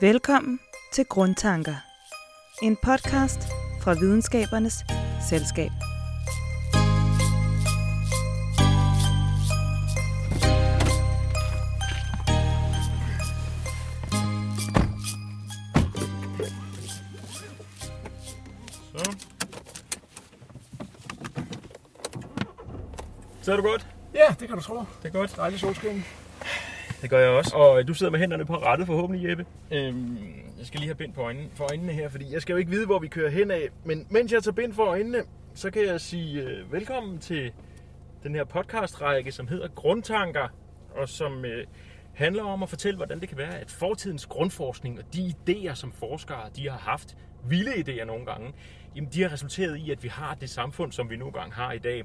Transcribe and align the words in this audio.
Velkommen 0.00 0.60
til 0.92 1.04
Grundtanker. 1.04 1.74
En 2.62 2.76
podcast 2.76 3.48
fra 3.82 3.92
Videnskabernes 3.92 4.74
Selskab. 5.28 5.70
Så. 18.96 19.16
Sidder 23.42 23.56
du 23.56 23.68
godt? 23.68 23.86
Ja, 24.14 24.34
det 24.40 24.48
kan 24.48 24.56
du 24.56 24.62
tro. 24.62 24.74
Det 24.74 25.08
er 25.08 25.10
godt. 25.10 25.36
Dejlig 25.36 25.60
solskin. 25.60 26.04
Det 27.02 27.10
gør 27.10 27.18
jeg 27.18 27.30
også. 27.30 27.56
Og 27.56 27.88
du 27.88 27.94
sidder 27.94 28.12
med 28.12 28.18
hænderne 28.18 28.44
på 28.44 28.56
rettet 28.56 28.86
forhåbentlig, 28.86 29.28
Jeppe. 29.28 29.46
Øhm, 29.72 30.18
jeg 30.58 30.66
skal 30.66 30.80
lige 30.80 30.88
have 30.88 30.94
bind 30.94 31.12
på 31.12 31.20
øjnene, 31.20 31.48
for 31.54 31.64
øjnene 31.64 31.92
her, 31.92 32.08
fordi 32.08 32.32
jeg 32.32 32.42
skal 32.42 32.52
jo 32.52 32.58
ikke 32.58 32.70
vide, 32.70 32.86
hvor 32.86 32.98
vi 32.98 33.08
kører 33.08 33.30
hen 33.30 33.50
af. 33.50 33.68
Men 33.84 34.06
mens 34.10 34.32
jeg 34.32 34.42
tager 34.42 34.54
bind 34.54 34.72
for 34.72 34.84
øjnene, 34.84 35.18
så 35.54 35.70
kan 35.70 35.86
jeg 35.86 36.00
sige 36.00 36.42
øh, 36.42 36.72
velkommen 36.72 37.18
til 37.18 37.52
den 38.22 38.34
her 38.34 38.44
podcastrække, 38.44 39.32
som 39.32 39.48
hedder 39.48 39.68
Grundtanker, 39.68 40.48
og 40.94 41.08
som 41.08 41.44
øh, 41.44 41.66
handler 42.14 42.44
om 42.44 42.62
at 42.62 42.68
fortælle, 42.68 42.96
hvordan 42.96 43.20
det 43.20 43.28
kan 43.28 43.38
være, 43.38 43.58
at 43.58 43.70
fortidens 43.70 44.26
grundforskning 44.26 44.98
og 44.98 45.04
de 45.14 45.34
idéer, 45.34 45.74
som 45.74 45.92
forskere 45.92 46.50
de 46.56 46.68
har 46.68 46.78
haft, 46.78 47.16
vilde 47.48 47.72
idéer 47.72 48.04
nogle 48.04 48.26
gange, 48.26 48.52
jamen 48.96 49.10
de 49.12 49.22
har 49.22 49.32
resulteret 49.32 49.76
i, 49.76 49.90
at 49.90 50.02
vi 50.02 50.08
har 50.08 50.34
det 50.34 50.50
samfund, 50.50 50.92
som 50.92 51.10
vi 51.10 51.16
nogle 51.16 51.32
gange 51.32 51.54
har 51.54 51.72
i 51.72 51.78
dag. 51.78 52.02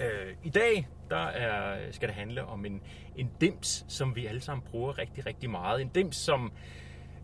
Øh, 0.00 0.34
I 0.44 0.50
dag 0.50 0.88
der 1.10 1.26
er, 1.26 1.78
skal 1.90 2.08
det 2.08 2.16
handle 2.16 2.44
om 2.44 2.64
en, 2.64 2.82
en 3.16 3.30
dims, 3.40 3.84
som 3.88 4.16
vi 4.16 4.26
alle 4.26 4.40
sammen 4.40 4.64
bruger 4.70 4.98
rigtig, 4.98 5.26
rigtig 5.26 5.50
meget. 5.50 5.80
En 5.80 5.88
dims, 5.88 6.16
som 6.16 6.52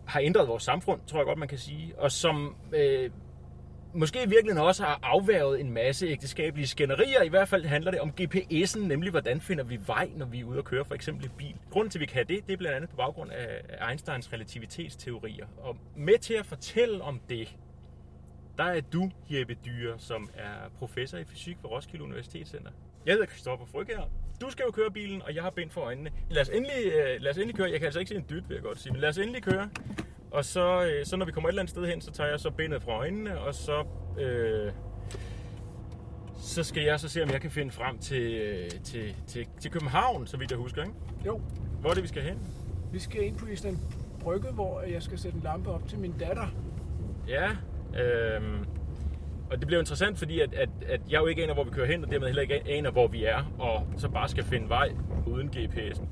har 0.06 0.20
ændret 0.20 0.48
vores 0.48 0.62
samfund, 0.62 1.00
tror 1.06 1.18
jeg 1.18 1.26
godt, 1.26 1.38
man 1.38 1.48
kan 1.48 1.58
sige, 1.58 1.94
og 1.98 2.12
som 2.12 2.56
øh, 2.72 3.10
måske 3.94 4.18
i 4.18 4.28
virkeligheden 4.28 4.66
også 4.66 4.84
har 4.84 4.98
afværget 5.02 5.60
en 5.60 5.70
masse 5.70 6.06
ægteskabelige 6.06 6.66
skænderier. 6.66 7.22
I 7.22 7.28
hvert 7.28 7.48
fald 7.48 7.64
handler 7.64 7.90
det 7.90 8.00
om 8.00 8.12
GPS'en, 8.20 8.78
nemlig 8.78 9.10
hvordan 9.10 9.40
finder 9.40 9.64
vi 9.64 9.78
vej, 9.86 10.10
når 10.16 10.26
vi 10.26 10.40
er 10.40 10.44
ude 10.44 10.58
og 10.58 10.64
køre 10.64 10.84
for 10.84 10.94
eksempel 10.94 11.24
i 11.24 11.28
bil. 11.38 11.54
Grunden 11.70 11.90
til, 11.90 11.98
at 11.98 12.00
vi 12.00 12.06
kan 12.06 12.28
det, 12.28 12.46
det 12.46 12.52
er 12.52 12.56
blandt 12.56 12.76
andet 12.76 12.90
på 12.90 12.96
baggrund 12.96 13.30
af 13.30 13.88
Einsteins 13.88 14.32
relativitetsteorier. 14.32 15.46
Og 15.58 15.76
med 15.96 16.18
til 16.18 16.34
at 16.34 16.46
fortælle 16.46 17.02
om 17.02 17.20
det, 17.28 17.56
der 18.58 18.64
er 18.64 18.80
du, 18.80 19.10
Jeppe 19.30 19.56
Dyre, 19.64 19.94
som 19.98 20.28
er 20.34 20.68
professor 20.78 21.18
i 21.18 21.24
fysik 21.24 21.56
ved 21.62 21.70
Roskilde 21.70 22.04
Universitetscenter. 22.04 22.70
Jeg 23.06 23.12
hedder 23.14 23.26
Christoffer 23.26 23.66
Frøkjær. 23.66 24.00
Du 24.40 24.50
skal 24.50 24.64
jo 24.66 24.70
køre 24.70 24.90
bilen, 24.90 25.22
og 25.22 25.34
jeg 25.34 25.42
har 25.42 25.50
bind 25.50 25.70
for 25.70 25.80
øjnene. 25.80 26.10
Lad 26.30 26.42
os 26.42 26.48
endelig, 26.48 26.86
øh, 26.86 27.20
lad 27.20 27.30
os 27.30 27.36
endelig 27.36 27.54
køre. 27.56 27.70
Jeg 27.70 27.78
kan 27.78 27.84
altså 27.86 28.00
ikke 28.00 28.08
se 28.08 28.14
en 28.14 28.24
dyt, 28.30 28.48
vil 28.48 28.54
jeg 28.54 28.62
godt 28.62 28.78
sige. 28.78 28.92
Men 28.92 29.00
lad 29.00 29.08
os 29.08 29.18
endelig 29.18 29.42
køre. 29.42 29.68
Og 30.30 30.44
så, 30.44 30.84
øh, 30.84 31.06
så 31.06 31.16
når 31.16 31.26
vi 31.26 31.32
kommer 31.32 31.48
et 31.48 31.52
eller 31.52 31.62
andet 31.62 31.70
sted 31.70 31.86
hen, 31.86 32.00
så 32.00 32.10
tager 32.10 32.30
jeg 32.30 32.40
så 32.40 32.50
bindet 32.50 32.82
fra 32.82 32.92
øjnene, 32.92 33.40
og 33.40 33.54
så, 33.54 33.84
øh, 34.20 34.72
så 36.38 36.62
skal 36.62 36.82
jeg 36.82 37.00
så 37.00 37.08
se, 37.08 37.22
om 37.22 37.30
jeg 37.30 37.40
kan 37.40 37.50
finde 37.50 37.70
frem 37.72 37.98
til, 37.98 38.34
øh, 38.34 38.70
til, 38.84 39.14
til, 39.26 39.46
til 39.60 39.70
København, 39.70 40.26
så 40.26 40.36
vidt 40.36 40.50
jeg 40.50 40.58
husker. 40.58 40.82
Ikke? 40.82 40.94
Jo, 41.26 41.40
Hvor 41.80 41.90
er 41.90 41.94
det, 41.94 42.02
vi 42.02 42.08
skal 42.08 42.22
hen? 42.22 42.38
vi 42.92 42.98
skal 42.98 43.24
ind 43.24 43.36
på 43.38 43.46
Island 43.46 43.78
Brygge, 44.20 44.48
hvor 44.52 44.80
jeg 44.80 45.02
skal 45.02 45.18
sætte 45.18 45.36
en 45.36 45.42
lampe 45.42 45.70
op 45.70 45.88
til 45.88 45.98
min 45.98 46.14
datter. 46.20 46.46
Ja, 47.28 47.56
øhm, 48.00 48.64
og 49.50 49.58
det 49.58 49.66
bliver 49.66 49.80
interessant, 49.80 50.18
fordi 50.18 50.40
at, 50.40 50.54
at, 50.54 50.68
at 50.88 51.00
jeg 51.10 51.20
jo 51.20 51.26
ikke 51.26 51.42
aner, 51.42 51.54
hvor 51.54 51.64
vi 51.64 51.70
kører 51.70 51.86
hen, 51.86 52.04
og 52.04 52.10
dermed 52.10 52.26
heller 52.26 52.42
ikke 52.42 52.62
aner, 52.68 52.90
hvor 52.90 53.06
vi 53.06 53.24
er, 53.24 53.52
og 53.58 53.86
så 53.96 54.08
bare 54.08 54.28
skal 54.28 54.44
finde 54.44 54.68
vej 54.68 54.92
uden 55.26 55.50
GPS'en. 55.56 56.04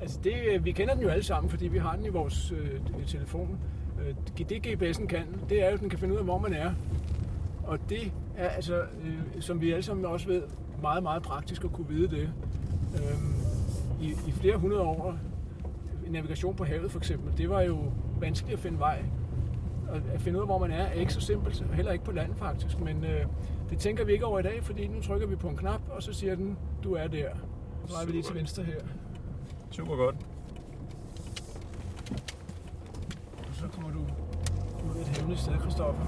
Altså 0.00 0.20
det, 0.24 0.34
øh, 0.52 0.64
vi 0.64 0.72
kender 0.72 0.94
den 0.94 1.02
jo 1.02 1.08
alle 1.08 1.24
sammen, 1.24 1.50
fordi 1.50 1.68
vi 1.68 1.78
har 1.78 1.96
den 1.96 2.04
i 2.04 2.08
vores 2.08 2.52
øh, 2.52 2.80
telefon. 3.06 3.58
Øh, 4.00 4.14
det 4.38 4.66
GPS'en 4.66 5.06
kan, 5.06 5.22
det 5.48 5.62
er 5.62 5.68
jo, 5.68 5.74
at 5.74 5.80
den 5.80 5.90
kan 5.90 5.98
finde 5.98 6.14
ud 6.14 6.18
af, 6.18 6.24
hvor 6.24 6.38
man 6.38 6.52
er. 6.52 6.72
Og 7.62 7.78
det 7.88 8.12
er 8.36 8.48
altså, 8.48 8.80
øh, 8.80 9.40
som 9.40 9.60
vi 9.60 9.72
alle 9.72 9.82
sammen 9.82 10.04
også 10.04 10.26
ved, 10.26 10.42
meget, 10.82 11.02
meget 11.02 11.22
praktisk 11.22 11.64
at 11.64 11.72
kunne 11.72 11.88
vide 11.88 12.08
det. 12.08 12.30
Øh, 12.94 13.18
i, 14.00 14.10
I 14.28 14.32
flere 14.32 14.56
hundrede 14.56 14.82
år, 14.82 15.18
navigation 16.08 16.56
på 16.56 16.64
havet 16.64 16.90
for 16.90 16.98
eksempel, 16.98 17.38
det 17.38 17.50
var 17.50 17.62
jo 17.62 17.78
vanskeligt 18.20 18.56
at 18.56 18.62
finde 18.62 18.78
vej. 18.78 19.04
At 20.14 20.20
finde 20.20 20.38
ud 20.38 20.42
af, 20.42 20.48
hvor 20.48 20.58
man 20.58 20.70
er, 20.70 20.84
er 20.84 20.92
ikke 20.92 21.12
så 21.12 21.20
simpelt, 21.20 21.64
heller 21.72 21.92
ikke 21.92 22.04
på 22.04 22.12
land 22.12 22.34
faktisk. 22.34 22.80
Men 22.80 23.04
øh, 23.04 23.26
det 23.70 23.78
tænker 23.78 24.04
vi 24.04 24.12
ikke 24.12 24.26
over 24.26 24.38
i 24.38 24.42
dag, 24.42 24.64
fordi 24.64 24.86
nu 24.86 25.00
trykker 25.02 25.26
vi 25.26 25.36
på 25.36 25.48
en 25.48 25.56
knap, 25.56 25.80
og 25.90 26.02
så 26.02 26.12
siger 26.12 26.34
den, 26.34 26.58
du 26.84 26.94
er 26.94 27.06
der. 27.06 27.28
Så 27.86 27.92
drejer 27.92 28.06
vi 28.06 28.12
lige 28.12 28.22
til 28.22 28.34
venstre 28.34 28.62
her. 28.62 28.80
Super 29.70 29.96
godt. 29.96 30.16
Og 33.48 33.54
så 33.54 33.64
kommer 33.72 33.90
du 33.90 33.98
ud 33.98 35.00
et 35.00 35.08
hemmeligt 35.08 35.40
sted, 35.40 35.60
Christoffer. 35.60 36.02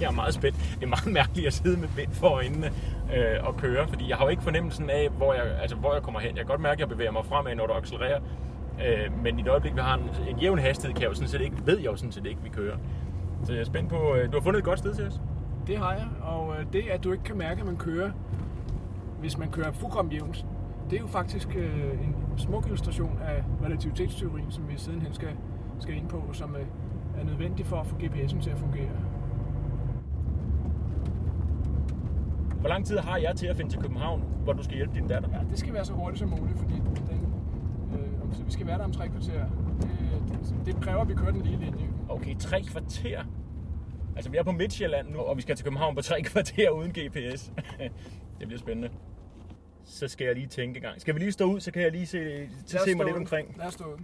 Jeg 0.00 0.06
er 0.06 0.12
meget 0.12 0.34
spændt. 0.34 0.56
Det 0.74 0.82
er 0.82 0.86
meget 0.86 1.12
mærkeligt 1.12 1.46
at 1.46 1.52
sidde 1.52 1.80
med 1.80 1.88
bind 1.96 2.12
for 2.12 2.28
øjnene 2.28 2.66
øh, 3.16 3.46
og 3.46 3.56
køre, 3.56 3.88
fordi 3.88 4.08
jeg 4.08 4.16
har 4.16 4.24
jo 4.24 4.28
ikke 4.30 4.42
fornemmelsen 4.42 4.90
af, 4.90 5.08
hvor 5.16 5.34
jeg, 5.34 5.44
altså, 5.62 5.76
hvor 5.76 5.94
jeg 5.94 6.02
kommer 6.02 6.20
hen. 6.20 6.30
Jeg 6.30 6.44
kan 6.44 6.46
godt 6.46 6.60
mærke, 6.60 6.72
at 6.72 6.80
jeg 6.80 6.88
bevæger 6.88 7.10
mig 7.10 7.24
fremad, 7.24 7.54
når 7.54 7.66
du 7.66 7.72
accelererer. 7.72 8.20
Øh, 8.84 9.22
men 9.22 9.38
i 9.38 9.42
det 9.42 9.50
øjeblik, 9.50 9.74
vi 9.74 9.80
har 9.80 9.94
en, 9.94 10.10
en 10.28 10.38
jævn 10.38 10.58
hastighed, 10.58 10.94
kan 10.94 11.02
jeg 11.02 11.08
jo 11.08 11.14
sådan 11.14 11.28
set 11.28 11.40
ikke, 11.40 11.56
ved 11.64 11.78
jeg 11.78 11.86
jo 11.86 11.96
sådan 11.96 12.12
set 12.12 12.26
ikke, 12.26 12.42
vi 12.42 12.48
kører. 12.48 12.76
Så 13.42 13.52
jeg 13.52 13.60
er 13.60 13.64
spændt 13.64 13.90
på, 13.90 14.14
øh, 14.14 14.32
du 14.32 14.36
har 14.36 14.40
fundet 14.42 14.58
et 14.58 14.64
godt 14.64 14.78
sted 14.78 14.94
til 14.94 15.06
os. 15.06 15.20
Det 15.66 15.78
har 15.78 15.92
jeg, 15.92 16.06
og 16.22 16.54
øh, 16.58 16.66
det 16.72 16.82
at 16.90 17.04
du 17.04 17.12
ikke 17.12 17.24
kan 17.24 17.38
mærke, 17.38 17.60
at 17.60 17.66
man 17.66 17.76
kører, 17.76 18.10
hvis 19.20 19.38
man 19.38 19.50
kører 19.50 19.72
fuldkommen 19.72 20.12
jævnt, 20.12 20.46
det 20.90 20.96
er 20.96 21.00
jo 21.00 21.06
faktisk 21.06 21.56
øh, 21.56 22.04
en 22.04 22.16
smuk 22.36 22.66
illustration 22.66 23.18
af 23.24 23.44
relativitetsteorien, 23.64 24.50
som 24.50 24.68
vi 24.68 24.74
sidenhen 24.76 25.14
skal, 25.14 25.28
skal 25.78 25.96
ind 25.96 26.08
på, 26.08 26.22
som 26.32 26.56
øh, 26.56 26.66
er 27.20 27.24
nødvendig 27.24 27.66
for 27.66 27.76
at 27.76 27.86
få 27.86 27.96
GPS'en 27.96 28.42
til 28.42 28.50
at 28.50 28.58
fungere. 28.58 28.90
Hvor 32.60 32.68
lang 32.68 32.86
tid 32.86 32.98
har 32.98 33.16
jeg 33.16 33.36
til 33.36 33.46
at 33.46 33.56
finde 33.56 33.70
til 33.70 33.80
København, 33.80 34.22
hvor 34.44 34.52
du 34.52 34.62
skal 34.62 34.76
hjælpe 34.76 34.94
din 34.94 35.08
datter? 35.08 35.28
Ja, 35.32 35.38
det 35.50 35.58
skal 35.58 35.74
være 35.74 35.84
så 35.84 35.92
hurtigt 35.92 36.18
som 36.18 36.28
muligt, 36.28 36.58
fordi 36.58 36.74
den, 36.74 37.15
så 38.32 38.42
vi 38.42 38.52
skal 38.52 38.66
være 38.66 38.78
der 38.78 38.84
om 38.84 38.92
tre 38.92 39.08
kvarter. 39.08 39.44
Det, 39.80 40.38
det, 40.66 40.74
det 40.74 40.82
kræver, 40.84 41.00
at 41.00 41.08
vi 41.08 41.14
kører 41.14 41.30
den 41.30 41.42
lige 41.42 41.56
linje. 41.56 41.88
Okay, 42.08 42.36
tre 42.36 42.62
kvarter. 42.62 43.24
Altså, 44.16 44.30
vi 44.30 44.36
er 44.36 44.42
på 44.42 44.52
Midtjylland 44.52 45.08
nu, 45.08 45.18
og 45.18 45.36
vi 45.36 45.42
skal 45.42 45.56
til 45.56 45.64
København 45.64 45.94
på 45.94 46.02
tre 46.02 46.22
kvarter 46.30 46.70
uden 46.70 46.90
GPS. 46.90 47.52
det 48.38 48.46
bliver 48.46 48.58
spændende. 48.58 48.90
Så 49.84 50.08
skal 50.08 50.24
jeg 50.24 50.34
lige 50.34 50.46
tænke 50.46 50.80
gang. 50.80 51.00
Skal 51.00 51.14
vi 51.14 51.20
lige 51.20 51.32
stå 51.32 51.44
ud, 51.44 51.60
så 51.60 51.70
kan 51.70 51.82
jeg 51.82 51.92
lige 51.92 52.06
se, 52.06 52.18
Lad 52.18 52.84
se 52.84 52.94
mig 52.94 53.06
lidt 53.06 53.16
omkring. 53.16 53.54
Lad 53.58 53.66
os 53.66 53.74
stå 53.74 53.84
ud. 53.84 53.98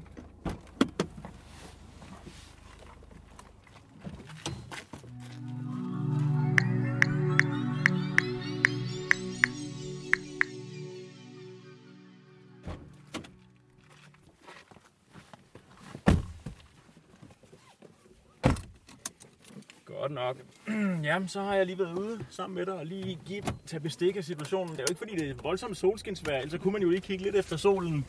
nok. 20.27 20.37
Jamen, 21.09 21.29
så 21.29 21.43
har 21.43 21.55
jeg 21.55 21.67
lige 21.67 21.79
været 21.79 21.99
ude 21.99 22.25
sammen 22.31 22.55
med 22.55 22.67
dig 22.67 22.75
og 22.75 22.87
lige 22.87 23.19
give, 23.27 23.43
tage 23.67 23.81
bestik 23.81 24.17
af 24.17 24.25
situationen. 24.25 24.69
Det 24.69 24.79
er 24.79 24.85
jo 24.89 24.93
ikke 24.93 24.99
fordi, 24.99 25.17
det 25.17 25.31
er 25.31 25.43
voldsomt 25.43 25.77
solskinsvejr, 25.77 26.37
ellers 26.37 26.53
så 26.53 26.59
kunne 26.59 26.73
man 26.73 26.83
jo 26.83 26.91
lige 26.91 27.01
kigge 27.01 27.25
lidt 27.25 27.37
efter 27.37 27.57
solen. 27.57 28.07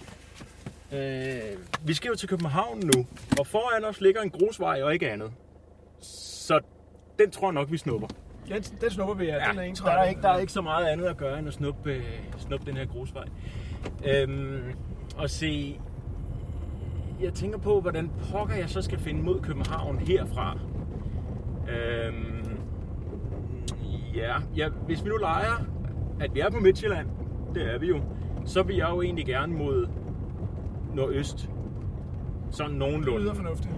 Øh, 0.94 1.40
vi 1.86 1.94
skal 1.94 2.10
jo 2.10 2.16
til 2.16 2.30
København 2.30 2.80
nu, 2.96 3.06
og 3.40 3.48
foran 3.48 3.86
os 3.86 4.02
ligger 4.02 4.22
en 4.22 4.30
grusvej 4.30 4.84
og 4.84 4.94
ikke 4.94 5.12
andet. 5.12 5.32
Så 6.02 6.60
den 7.20 7.32
tror 7.32 7.48
jeg 7.48 7.54
nok, 7.54 7.72
vi 7.72 7.78
snupper. 7.78 8.08
Den, 8.48 8.64
den 8.82 8.90
snupper 8.90 9.16
vi, 9.16 9.26
ja. 9.26 9.34
Den 9.34 9.60
er 9.60 9.74
der, 9.74 9.92
er 9.92 10.04
ikke, 10.04 10.22
der 10.22 10.30
er 10.30 10.38
ikke 10.38 10.54
så 10.54 10.62
meget 10.62 10.86
andet 10.86 11.06
at 11.06 11.18
gøre, 11.18 11.40
end 11.40 11.48
at 11.48 11.54
snuppe, 11.54 11.92
øh, 11.92 12.04
snuppe 12.38 12.66
den 12.66 12.78
her 12.78 12.86
grusvej. 12.86 13.26
Øhm, 14.06 14.74
og 15.18 15.30
se, 15.30 15.80
jeg 17.22 17.34
tænker 17.34 17.58
på, 17.58 17.82
hvordan 17.82 18.12
pokker 18.32 18.56
jeg 18.56 18.70
så 18.70 18.82
skal 18.82 19.00
finde 19.00 19.22
mod 19.24 19.42
København 19.42 19.98
herfra. 19.98 20.58
Øhm, 21.70 22.58
ja, 24.16 24.36
ja, 24.56 24.70
hvis 24.86 25.04
vi 25.04 25.10
nu 25.10 25.16
leger, 25.16 25.66
at 26.20 26.36
vi 26.36 26.40
er 26.40 26.50
på 26.50 26.60
Midtjylland, 26.60 27.08
det 27.56 27.74
er 27.74 27.80
vi 27.80 27.88
jo, 27.88 28.02
så 28.46 28.64
vil 28.64 28.76
jeg 28.76 28.90
jo 28.90 29.02
egentlig 29.02 29.26
gerne 29.26 29.54
mod 29.54 29.88
nordøst. 30.94 31.50
Sådan 32.52 32.72
Det 32.72 32.80
nogenlunde. 32.80 33.22
lyder 33.22 33.34
fornuftigt. 33.34 33.74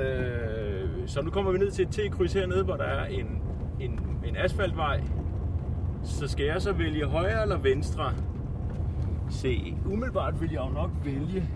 Øh, 0.00 0.88
så 1.06 1.22
nu 1.22 1.30
kommer 1.30 1.52
vi 1.52 1.58
ned 1.58 1.70
til 1.70 1.82
et 1.84 1.90
T-kryds 1.90 2.32
hernede, 2.32 2.64
hvor 2.64 2.76
der 2.76 2.84
er 2.84 3.04
en, 3.06 3.42
en, 3.80 4.00
en 4.26 4.36
asfaltvej. 4.36 5.00
Så 6.04 6.28
skal 6.28 6.46
jeg 6.46 6.62
så 6.62 6.72
vælge 6.72 7.06
højre 7.06 7.42
eller 7.42 7.58
venstre? 7.58 8.12
Se, 9.30 9.74
umiddelbart 9.86 10.40
vil 10.40 10.50
jeg 10.52 10.60
jo 10.68 10.74
nok 10.74 10.90
vælge... 11.04 11.48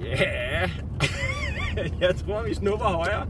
Ja, 0.00 0.70
jeg 2.00 2.16
tror, 2.16 2.42
vi 2.42 2.54
snupper 2.54 2.84
højre. 2.86 3.26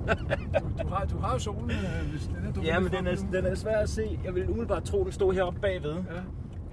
Du 0.82 0.88
har, 0.88 1.04
du 1.04 1.18
har 1.18 1.32
jo 1.32 1.38
solen, 1.38 1.70
øh, 1.70 2.10
hvis 2.10 2.22
den 2.22 2.36
er 2.36 2.64
ja, 2.64 2.80
men 2.80 2.92
den 2.92 3.06
er, 3.06 3.14
den 3.32 3.46
er 3.46 3.54
svær 3.54 3.78
at 3.78 3.88
se. 3.88 4.18
Jeg 4.24 4.34
vil 4.34 4.48
umiddelbart 4.48 4.84
tro, 4.84 5.04
den 5.04 5.12
stod 5.12 5.34
heroppe 5.34 5.60
bagved. 5.60 5.96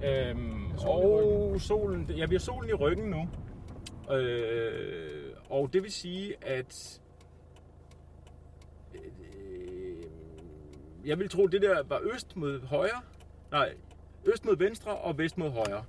Ja. 0.02 0.30
Øhm, 0.30 0.72
Solen 0.78 1.52
og 1.54 1.60
solen, 1.60 2.10
ja, 2.16 2.26
vi 2.26 2.34
har 2.34 2.40
solen 2.40 2.70
i 2.70 2.72
ryggen 2.72 3.10
nu. 3.10 3.28
Øh, 4.14 5.32
og 5.50 5.72
det 5.72 5.82
vil 5.82 5.92
sige, 5.92 6.34
at 6.42 7.00
øh, 8.94 9.00
jeg 11.04 11.18
vil 11.18 11.28
tro, 11.28 11.46
det 11.46 11.62
der 11.62 11.82
var 11.88 12.00
øst 12.14 12.36
mod 12.36 12.66
højre. 12.66 13.02
Nej, 13.50 13.72
øst 14.24 14.44
mod 14.44 14.56
venstre 14.56 14.96
og 14.96 15.18
vest 15.18 15.38
mod 15.38 15.50
højre. 15.50 15.84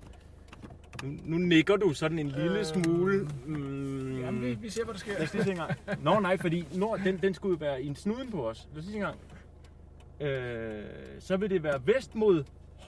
Nu, 1.04 1.38
nikker 1.38 1.76
du 1.76 1.94
sådan 1.94 2.20
en 2.20 2.28
lille 2.28 2.60
Øh, 2.60 2.66
smule. 2.66 3.28
Mm, 3.46 4.20
Jamen, 4.22 4.42
vi, 4.42 4.54
vi 4.62 4.70
ser, 4.70 4.84
hvad 4.84 4.94
der 4.94 5.00
sker. 5.00 5.14
Lad 5.14 5.22
os 5.22 5.34
lige 5.34 5.44
se 5.44 5.52
en 5.52 5.58
gang. 5.58 5.72
Nå 6.04 6.20
nej, 6.20 6.38
fordi 6.38 6.68
nord, 6.76 7.00
den, 7.06 7.18
den 7.18 7.34
skulle 7.34 7.60
være 7.62 7.84
i 7.84 7.88
en 7.88 7.96
snuden 7.96 8.32
på 8.32 8.50
os. 8.50 8.68
Lad 8.74 8.80
os 8.80 8.86
lige 8.86 8.94
se 8.94 8.98
en 8.98 9.04
gang. 9.04 9.18
Øh, 10.32 10.84
så 11.20 11.38
vil 11.38 11.50
det 11.50 11.64
være 11.64 11.82
vest 11.86 12.16
mod 12.16 12.44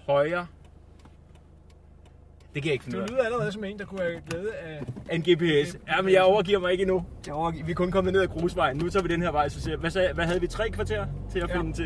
højre. 0.08 0.48
Det 2.54 2.62
kan 2.62 2.66
jeg 2.70 2.74
ikke 2.74 2.84
finde 2.86 2.98
Du 3.00 3.06
lyder 3.14 3.24
allerede 3.24 3.52
som 3.52 3.64
en, 3.64 3.80
der 3.80 3.86
kunne 3.86 4.00
have 4.02 4.22
glæde 4.30 4.54
af... 4.56 4.84
En 5.12 5.22
GPS. 5.22 5.78
Ja, 5.88 6.02
men 6.02 6.14
jeg 6.14 6.24
overgiver 6.24 6.60
mig 6.60 6.72
ikke 6.72 6.82
endnu. 6.82 7.06
Jeg 7.26 7.34
overgiver. 7.34 7.66
Vi 7.66 7.72
er 7.72 7.76
kun 7.76 7.92
kommet 7.92 8.14
ned 8.14 8.22
ad 8.22 8.28
grusvejen. 8.28 8.78
Nu 8.78 8.90
tager 8.90 9.04
vi 9.04 9.14
den 9.14 9.22
her 9.22 9.32
vej, 9.32 9.50
så 9.50 9.62
ser 9.62 9.78
hvad, 9.78 9.90
sagde, 9.90 10.14
hvad 10.14 10.26
havde 10.26 10.42
vi? 10.42 10.48
Tre 10.48 10.70
kvarter 10.70 11.06
til 11.32 11.40
at 11.40 11.50
Ja. 11.50 11.58
finde 11.60 11.74
til, 11.74 11.86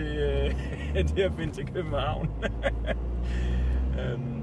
øh, 0.97 1.07
til, 1.15 1.21
at 1.21 1.31
finde 1.38 1.53
til 1.53 1.65
København. 1.74 2.29
øhm, 4.00 4.41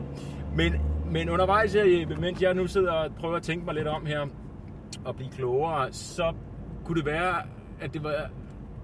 men, 0.56 0.72
men 1.14 1.28
undervejs 1.28 1.72
her, 1.75 1.84
Jeppe, 1.84 2.16
mens 2.16 2.43
jeg 2.43 2.55
nu 2.55 2.66
sidder 2.66 2.93
og 2.93 3.11
prøver 3.14 3.37
at 3.37 3.43
tænke 3.43 3.64
mig 3.64 3.75
lidt 3.75 3.88
om 3.88 4.06
her 4.06 4.26
og 5.05 5.16
blive 5.16 5.31
klogere, 5.31 5.93
så 5.93 6.32
kunne 6.84 6.99
det 6.99 7.06
være, 7.06 7.43
at 7.81 7.94
det 7.94 8.05
var 8.05 8.31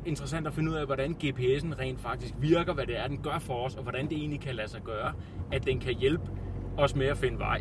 interessant 0.07 0.47
at 0.47 0.53
finde 0.53 0.71
ud 0.71 0.77
af, 0.77 0.87
hvordan 0.87 1.17
GPS'en 1.25 1.79
rent 1.81 2.01
faktisk 2.01 2.35
virker, 2.39 2.73
hvad 2.73 2.87
det 2.87 2.99
er, 2.99 3.07
den 3.07 3.23
gør 3.23 3.39
for 3.39 3.55
os, 3.55 3.77
og 3.77 3.83
hvordan 3.83 4.09
det 4.09 4.19
egentlig 4.19 4.41
kan 4.41 4.55
lade 4.55 4.69
sig 4.69 4.83
gøre, 4.83 5.13
at 5.53 5.67
den 5.67 5.81
kan 5.81 5.95
hjælpe 5.95 6.25
os 6.79 6.97
med 6.97 7.07
at 7.07 7.17
finde 7.17 7.39
vej, 7.39 7.61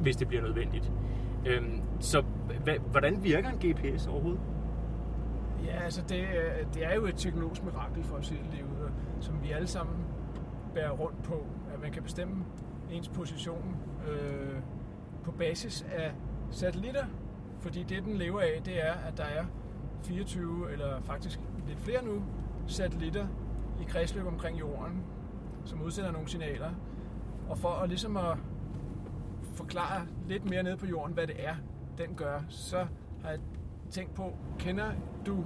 hvis 0.00 0.16
det 0.16 0.28
bliver 0.28 0.42
nødvendigt. 0.42 0.92
Øhm, 1.46 1.82
så 2.00 2.22
hvordan 2.90 3.24
virker 3.24 3.48
en 3.48 3.72
GPS 3.72 4.06
overhovedet? 4.06 4.40
Ja, 5.64 5.84
altså 5.84 6.02
det, 6.08 6.20
øh, 6.20 6.74
det 6.74 6.84
er 6.84 6.94
jo 6.94 7.06
et 7.06 7.14
teknologisk 7.16 7.64
mirakel 7.64 8.04
for 8.04 8.16
os 8.16 8.28
hele 8.28 8.44
livet, 8.52 8.92
som 9.20 9.42
vi 9.42 9.50
alle 9.50 9.66
sammen 9.66 9.96
bærer 10.74 10.90
rundt 10.90 11.22
på, 11.22 11.46
at 11.74 11.80
man 11.82 11.92
kan 11.92 12.02
bestemme 12.02 12.44
ens 12.92 13.08
position 13.08 13.76
øh, 14.08 14.58
på 15.24 15.30
basis 15.30 15.86
af 15.92 16.12
satellitter, 16.50 17.04
fordi 17.60 17.82
det 17.82 18.04
den 18.04 18.16
lever 18.16 18.40
af, 18.40 18.62
det 18.64 18.86
er, 18.86 18.92
at 18.92 19.16
der 19.16 19.24
er 19.24 19.44
24 20.02 20.72
eller 20.72 21.00
faktisk 21.00 21.40
lidt 21.66 21.80
flere 21.80 22.04
nu 22.04 22.22
satellitter 22.66 23.26
i 23.80 23.84
kredsløb 23.84 24.26
omkring 24.26 24.60
jorden, 24.60 25.04
som 25.64 25.82
udsender 25.82 26.12
nogle 26.12 26.28
signaler. 26.28 26.70
Og 27.48 27.58
for 27.58 27.68
at 27.68 27.88
ligesom 27.88 28.16
at 28.16 28.36
forklare 29.54 30.06
lidt 30.28 30.50
mere 30.50 30.62
ned 30.62 30.76
på 30.76 30.86
jorden, 30.86 31.14
hvad 31.14 31.26
det 31.26 31.36
er, 31.38 31.54
den 31.98 32.14
gør, 32.14 32.40
så 32.48 32.86
har 33.22 33.30
jeg 33.30 33.38
tænkt 33.90 34.14
på, 34.14 34.36
kender 34.58 34.92
du 35.26 35.44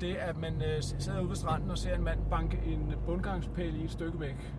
det, 0.00 0.14
at 0.14 0.36
man 0.36 0.62
øh, 0.62 0.82
sidder 0.82 1.20
ude 1.20 1.28
ved 1.28 1.36
stranden 1.36 1.70
og 1.70 1.78
ser 1.78 1.94
en 1.94 2.04
mand 2.04 2.20
banke 2.30 2.60
en 2.66 2.92
bundgangspæl 3.06 3.80
i 3.80 3.84
et 3.84 3.90
stykke 3.90 4.20
væk? 4.20 4.54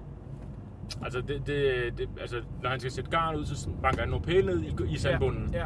Altså, 1.04 1.22
det, 1.22 1.42
det, 1.48 1.98
det, 1.98 2.10
altså 2.22 2.42
når 2.64 2.70
han 2.70 2.80
skal 2.80 2.92
sætte 2.92 3.10
garn 3.12 3.36
ud, 3.36 3.46
så 3.46 3.70
banker 3.82 4.00
han 4.02 4.10
nogle 4.10 4.26
pæle 4.26 4.46
ned 4.46 4.64
i, 4.64 4.94
i 4.94 4.98
sandbunden. 4.98 5.50
Ja, 5.54 5.60
ja. 5.60 5.66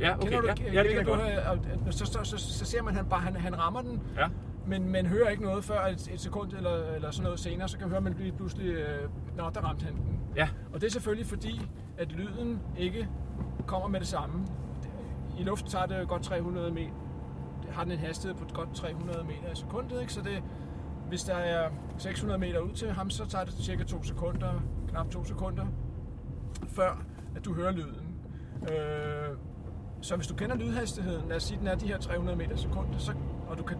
ja 0.00 0.14
okay. 0.16 0.28
Kender 0.28 0.40
du, 0.40 0.46
ja, 0.46 0.72
ja, 0.72 0.82
det 0.82 0.88
kender 0.88 1.04
du, 1.04 1.10
godt. 1.10 1.68
øh, 1.86 1.92
så, 1.92 2.04
så, 2.06 2.18
så, 2.22 2.38
så, 2.38 2.64
ser 2.64 2.82
man, 2.82 2.94
han 2.94 3.06
bare 3.06 3.20
han, 3.20 3.36
han 3.36 3.58
rammer 3.58 3.80
den, 3.82 4.00
Ja. 4.16 4.26
men 4.66 4.92
man 4.92 5.06
hører 5.06 5.28
ikke 5.28 5.42
noget 5.42 5.64
før 5.64 5.86
et, 5.86 6.10
et 6.14 6.20
sekund 6.20 6.52
eller, 6.52 6.94
eller 6.94 7.10
sådan 7.10 7.24
noget 7.24 7.40
senere, 7.40 7.68
så 7.68 7.78
kan 7.78 7.84
man 7.84 7.90
høre, 7.90 7.96
at 7.96 8.02
man 8.02 8.14
lige 8.18 8.32
pludselig, 8.32 8.66
øh, 8.74 9.08
nå, 9.36 9.50
der 9.54 9.60
ramte 9.60 9.84
han 9.84 9.94
den. 9.94 10.18
Ja. 10.36 10.48
Og 10.74 10.80
det 10.80 10.86
er 10.86 10.90
selvfølgelig 10.90 11.26
fordi, 11.26 11.60
at 11.98 12.12
lyden 12.12 12.60
ikke 12.78 13.08
kommer 13.66 13.88
med 13.88 14.00
det 14.00 14.08
samme. 14.08 14.46
I 15.38 15.42
luften 15.42 15.70
tager 15.70 15.86
det 15.86 16.08
godt 16.08 16.22
300 16.22 16.70
meter. 16.70 16.90
Har 17.70 17.82
den 17.82 17.92
en 17.92 17.98
hastighed 17.98 18.38
på 18.38 18.44
godt 18.54 18.74
300 18.74 19.24
meter 19.24 19.52
i 19.52 19.56
sekundet, 19.56 20.00
ikke? 20.00 20.12
Så 20.12 20.20
det, 20.20 20.42
hvis 21.12 21.22
der 21.22 21.34
er 21.34 21.70
600 21.98 22.40
meter 22.40 22.60
ud 22.60 22.72
til 22.72 22.90
ham, 22.90 23.10
så 23.10 23.26
tager 23.26 23.44
det 23.44 23.54
cirka 23.54 23.84
2 23.84 24.02
sekunder, 24.02 24.62
knap 24.88 25.10
2 25.10 25.24
sekunder, 25.24 25.66
før 26.68 27.04
at 27.36 27.44
du 27.44 27.54
hører 27.54 27.72
lyden. 27.72 28.16
Øh, 28.62 29.36
så 30.00 30.16
hvis 30.16 30.26
du 30.26 30.34
kender 30.34 30.56
lydhastigheden, 30.56 31.28
lad 31.28 31.36
os 31.36 31.42
sige, 31.42 31.58
den 31.58 31.66
er 31.66 31.74
de 31.74 31.86
her 31.86 31.98
300 31.98 32.38
meter 32.38 32.54
i 32.54 32.58
sekundet, 32.58 33.00
så, 33.00 33.12
og 33.48 33.58
du 33.58 33.62
kan 33.62 33.76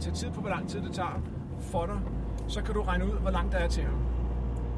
tage 0.00 0.14
tid 0.14 0.30
på, 0.30 0.40
hvor 0.40 0.50
lang 0.50 0.68
tid 0.68 0.80
det 0.80 0.92
tager 0.92 1.22
for 1.60 1.86
dig, 1.86 2.00
så 2.48 2.62
kan 2.62 2.74
du 2.74 2.82
regne 2.82 3.04
ud, 3.04 3.18
hvor 3.18 3.30
langt 3.30 3.52
der 3.52 3.58
er 3.58 3.68
til 3.68 3.82
ham. 3.82 4.06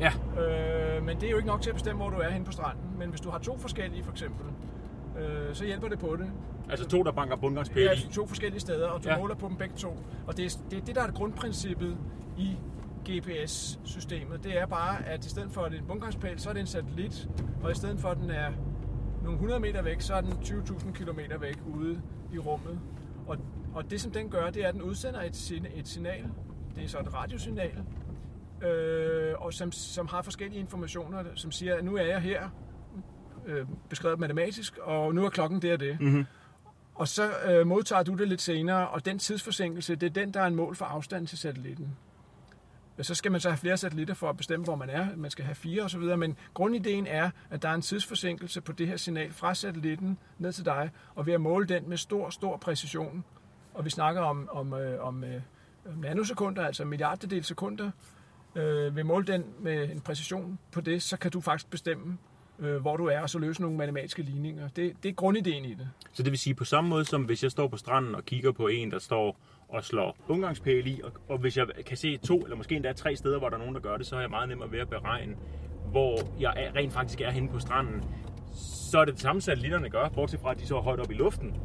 Ja. 0.01 0.13
Øh, 0.43 1.05
men 1.05 1.17
det 1.17 1.27
er 1.27 1.31
jo 1.31 1.37
ikke 1.37 1.49
nok 1.49 1.63
til 1.63 1.71
at 1.71 1.77
bestemme, 1.77 2.03
hvor 2.03 2.11
du 2.11 2.17
er 2.17 2.31
henne 2.31 2.47
på 2.47 2.53
stranden. 2.53 2.99
Men 2.99 3.09
hvis 3.09 3.21
du 3.21 3.31
har 3.31 3.39
to 3.39 3.59
forskellige, 3.59 4.05
for 4.05 4.11
eksempel, 4.11 4.47
øh, 5.19 5.55
så 5.55 5.65
hjælper 5.65 5.89
det 5.89 5.99
på 5.99 6.17
det. 6.17 6.31
Altså 6.71 6.87
to, 6.89 7.03
der 7.03 7.13
banker 7.13 7.37
bundgangspæle 7.37 7.87
Ja, 7.91 7.93
i. 7.93 8.13
to 8.13 8.27
forskellige 8.27 8.61
steder, 8.61 8.89
og 8.89 9.05
du 9.05 9.09
Ja. 9.09 9.19
måler 9.19 9.35
på 9.35 9.49
dem 9.49 9.57
begge 9.57 9.75
to. 9.77 9.97
Og 10.27 10.37
det 10.37 10.45
er, 10.45 10.59
det 10.71 10.79
er 10.79 10.85
det, 10.85 10.95
der 10.95 11.03
er 11.03 11.31
princippet 11.37 11.97
i 12.39 12.57
GPS-systemet. 13.11 14.45
Det 14.45 14.59
er 14.59 14.67
bare, 14.67 15.07
at 15.07 15.27
i 15.27 15.29
stedet 15.29 15.53
for 15.53 15.63
at 15.63 15.71
det 15.73 15.79
er 15.79 15.83
en 15.83 15.89
bundgangspæl, 15.89 16.39
så 16.41 16.49
er 16.49 16.53
det 16.53 16.61
en 16.61 16.67
satellit. 16.67 17.29
Og 17.63 17.71
i 17.71 17.75
stedet 17.75 18.01
for, 18.01 18.09
at 18.09 18.17
den 18.17 18.31
er 18.31 18.51
nogle 19.23 19.35
100 19.35 19.61
meter 19.61 19.83
væk, 19.83 20.01
så 20.01 20.15
er 20.15 20.21
den 20.21 20.33
20.000 20.33 20.93
km 20.93 21.19
væk 21.41 21.57
ude 21.67 22.01
i 22.33 22.39
rummet. 22.39 22.81
Og, 23.27 23.37
og 23.75 23.91
det, 23.91 24.01
som 24.01 24.11
den 24.13 24.29
gør, 24.29 24.51
det 24.51 24.65
er, 24.65 24.69
at 24.69 24.75
den 24.75 24.83
udsender 24.83 25.21
et, 25.23 25.53
et 25.75 25.89
signal. 25.89 26.25
Det 26.77 26.85
er 26.85 26.89
så 26.89 26.99
et 26.99 27.15
radiosignal, 27.15 27.85
øh, 28.63 29.35
og 29.39 29.53
som, 29.53 29.73
som 29.73 30.07
har 30.07 30.23
forskellige 30.23 30.61
informationer, 30.61 31.23
som 31.35 31.53
siger, 31.53 31.75
at 31.77 31.85
nu 31.85 31.97
er 31.97 32.03
jeg 32.03 32.21
her, 32.21 32.49
øh, 33.47 33.67
beskrevet 33.91 34.19
matematisk, 34.19 34.79
og 34.83 35.15
nu 35.15 35.25
er 35.25 35.29
klokken 35.31 35.63
det 35.63 35.73
og 35.73 35.81
det. 35.81 36.01
Mm-hmm. 36.01 36.25
Og 36.97 37.09
så 37.09 37.31
øh, 37.39 37.67
modtager 37.67 38.03
du 38.03 38.15
det 38.15 38.29
lidt 38.29 38.41
senere, 38.41 38.89
og 38.89 39.05
den 39.05 39.19
tidsforsinkelse, 39.19 39.95
det 39.95 40.07
er 40.07 40.11
den, 40.11 40.35
der 40.35 40.41
er 40.41 40.47
en 40.47 40.55
mål 40.55 40.77
for 40.77 40.85
afstanden 40.85 41.27
til 41.27 41.39
satellitten. 41.39 41.97
Så 43.03 43.15
skal 43.15 43.33
man 43.33 43.41
så 43.41 43.49
have 43.49 43.59
flere 43.59 43.77
satellitter 43.77 44.15
for 44.15 44.31
at 44.31 44.37
bestemme, 44.37 44.65
hvor 44.65 44.77
man 44.77 44.91
er. 44.91 45.17
Man 45.17 45.31
skal 45.31 45.45
have 45.45 45.55
fire 45.55 45.83
osv., 45.83 46.01
men 46.01 46.37
grundideen 46.55 47.07
er, 47.07 47.31
at 47.51 47.63
der 47.63 47.69
er 47.69 47.75
en 47.75 47.83
tidsforsinkelse 47.83 48.61
på 48.61 48.73
det 48.73 48.89
her 48.89 48.97
signal 48.97 49.33
fra 49.33 49.55
satellitten 49.55 50.19
ned 50.39 50.53
til 50.53 50.65
dig, 50.65 50.91
og 51.15 51.27
ved 51.27 51.35
at 51.35 51.41
måle 51.41 51.67
den 51.67 51.89
med 51.89 51.97
stor, 51.97 52.31
stor 52.31 52.57
præcision, 52.57 53.25
og 53.75 53.85
vi 53.85 53.91
snakker 53.91 54.21
om, 54.21 54.49
om, 54.53 54.75
øh, 54.75 55.07
om 55.07 55.25
øh, 55.25 55.41
nanosekunder, 55.97 56.67
altså 56.67 56.85
milliarddel 56.85 57.45
sekunder, 57.45 57.91
øh, 58.55 58.95
ved 58.97 59.01
at 59.01 59.07
måle 59.07 59.27
den 59.27 59.45
med 59.59 59.91
en 59.91 60.01
præcision 60.01 60.59
på 60.73 60.81
det, 60.81 61.03
så 61.03 61.17
kan 61.17 61.31
du 61.31 61.41
faktisk 61.41 61.71
bestemme, 61.71 62.19
øh, 62.59 62.77
hvor 62.77 62.97
du 62.97 63.07
er, 63.07 63.21
og 63.21 63.31
så 63.31 63.39
løse 63.39 63.63
nogle 63.63 63.77
matematiske 63.77 64.23
ligninger. 64.23 64.69
Det, 64.69 64.93
det 65.03 65.09
er 65.09 65.13
grundideen 65.13 65.65
i 65.65 65.75
det. 65.75 65.89
Så 66.13 66.23
det 66.23 66.31
vil 66.31 66.39
sige 66.39 66.55
på 66.55 66.65
samme 66.65 66.91
måde 66.91 67.05
som 67.05 67.23
hvis 67.23 67.43
jeg 67.43 67.51
står 67.51 67.69
på 67.69 67.77
stranden 67.77 68.15
og 68.15 68.25
kigger 68.25 68.53
på 68.53 68.67
en, 68.69 68.91
der 68.91 68.99
står 68.99 69.41
og 69.69 69.85
slår 69.85 70.17
ungangspæle 70.29 70.91
i, 70.91 71.01
og, 71.05 71.13
og 71.29 71.39
hvis 71.39 71.57
jeg 71.57 71.67
kan 71.87 71.97
se 71.97 72.17
to 72.17 72.39
eller 72.39 72.57
måske 72.57 72.75
endda 72.75 72.93
tre 72.93 73.17
steder, 73.17 73.39
hvor 73.39 73.49
der 73.49 73.57
er 73.57 73.61
nogen, 73.61 73.75
der 73.75 73.81
gør 73.81 73.97
det, 73.97 74.07
så 74.07 74.17
er 74.17 74.21
jeg 74.21 74.31
meget 74.31 74.49
nemmere 74.49 74.73
ved 74.73 74.79
at 74.79 74.89
beregne, 74.89 75.37
hvor 75.91 76.19
jeg 76.41 76.55
er, 76.57 76.77
rent 76.77 76.93
faktisk 76.93 77.21
er 77.21 77.31
henne 77.31 77.49
på 77.49 77.59
stranden. 77.59 78.05
Så 78.91 78.99
er 78.99 79.05
det 79.05 79.15
det 79.15 79.23
samme, 79.23 79.41
satellitterne 79.41 79.91
gør, 79.91 80.09
bortset 80.09 80.41
fra, 80.41 80.51
at 80.51 80.61
de 80.61 80.67
så 80.67 80.77
er 80.77 80.83
højt 80.83 81.01
op 81.01 81.11
i 81.11 81.15
luften, 81.15 81.57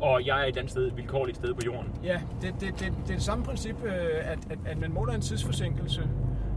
og 0.00 0.26
jeg 0.26 0.42
er 0.42 0.44
et 0.44 0.56
andet 0.56 0.70
sted, 0.70 0.90
vilkårligt 0.90 1.36
sted 1.36 1.54
på 1.54 1.60
jorden. 1.66 1.92
Ja, 2.04 2.20
det, 2.42 2.54
det, 2.60 2.80
det, 2.80 2.80
det 2.80 3.10
er 3.10 3.14
det 3.14 3.22
samme 3.22 3.44
princip, 3.44 3.76
øh, 3.84 3.92
at, 4.20 4.38
at, 4.50 4.58
at 4.66 4.78
man 4.78 4.92
måler 4.92 5.12
en 5.12 5.20
tidsforsinkelse. 5.20 6.08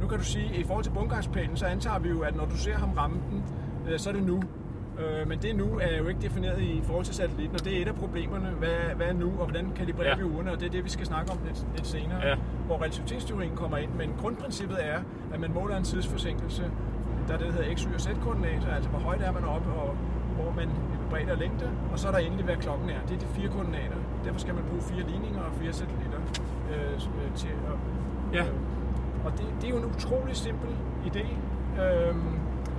Nu 0.01 0.07
kan 0.07 0.17
du 0.17 0.23
sige, 0.23 0.49
at 0.49 0.55
i 0.55 0.63
forhold 0.63 0.83
til 0.83 0.91
bundgangspælen, 0.91 1.57
så 1.57 1.65
antager 1.65 1.99
vi 1.99 2.09
jo, 2.09 2.21
at 2.21 2.35
når 2.35 2.45
du 2.45 2.57
ser 2.57 2.75
ham 2.75 2.91
ramme 2.91 3.21
den, 3.31 3.43
øh, 3.89 3.99
så 3.99 4.09
er 4.09 4.13
det 4.13 4.23
nu. 4.23 4.41
Øh, 4.99 5.27
Men 5.27 5.39
det 5.41 5.55
nu 5.55 5.65
er 5.81 5.97
jo 5.97 6.07
ikke 6.07 6.21
defineret 6.21 6.61
i 6.61 6.81
forhold 6.83 7.05
til 7.05 7.15
satellitten, 7.15 7.55
og 7.59 7.65
det 7.65 7.77
er 7.77 7.81
et 7.81 7.87
af 7.87 7.95
problemerne. 7.95 8.49
Hvad, 8.49 8.69
hvad 8.95 9.07
er 9.07 9.13
nu, 9.13 9.25
og 9.39 9.45
hvordan 9.45 9.71
kalibrerer 9.75 10.09
Ja. 10.09 10.15
vi 10.15 10.23
ugerne? 10.23 10.51
Og 10.51 10.59
det 10.59 10.65
er 10.65 10.69
det, 10.71 10.83
vi 10.83 10.89
skal 10.89 11.05
snakke 11.05 11.31
om 11.31 11.37
lidt, 11.45 11.65
lidt 11.75 11.87
senere, 11.87 12.27
Ja. 12.27 12.35
hvor 12.65 12.77
relativitetsteorien 12.77 13.55
kommer 13.55 13.77
ind. 13.77 13.91
Men 13.97 14.13
grundprincippet 14.21 14.77
er, 14.81 14.99
at 15.33 15.39
man 15.39 15.51
måler 15.53 15.77
en 15.77 15.83
tidsforsinkelse, 15.83 16.63
der 17.27 17.33
er 17.33 17.37
det, 17.37 17.47
der 17.47 17.53
hedder 17.53 17.75
x, 17.75 17.81
y 17.83 17.93
og 17.93 18.01
z-koordinater, 18.01 18.75
altså 18.75 18.89
hvor 18.89 18.99
højt 18.99 19.21
er 19.21 19.31
man 19.31 19.43
oppe, 19.43 19.69
og 19.71 19.95
hvor 20.35 20.53
man 20.55 20.69
bredde 21.09 21.31
og 21.31 21.37
længde, 21.37 21.69
og 21.91 21.99
så 21.99 22.07
er 22.07 22.11
der 22.11 22.19
endelig, 22.19 22.45
hvad 22.45 22.55
klokken 22.55 22.89
er. 22.89 22.99
Det 23.07 23.15
er 23.15 23.19
de 23.19 23.25
fire 23.25 23.49
koordinater. 23.49 23.95
Derfor 24.25 24.39
skal 24.39 24.53
man 24.53 24.63
bruge 24.69 24.81
fire 24.81 25.03
ligninger 25.11 25.39
og 25.41 25.51
fire 25.61 25.73
satellitter 25.73 26.19
øh, 26.73 26.93
øh, 26.93 27.35
til 27.35 27.47
at... 27.47 27.75
Ja. 28.33 28.41
Øh, 28.43 28.53
og 29.25 29.31
det, 29.31 29.45
det 29.61 29.65
er 29.67 29.69
jo 29.69 29.77
en 29.77 29.85
utrolig 29.85 30.35
simpel 30.35 30.69
idé. 31.05 31.25
Øhm, 31.83 32.21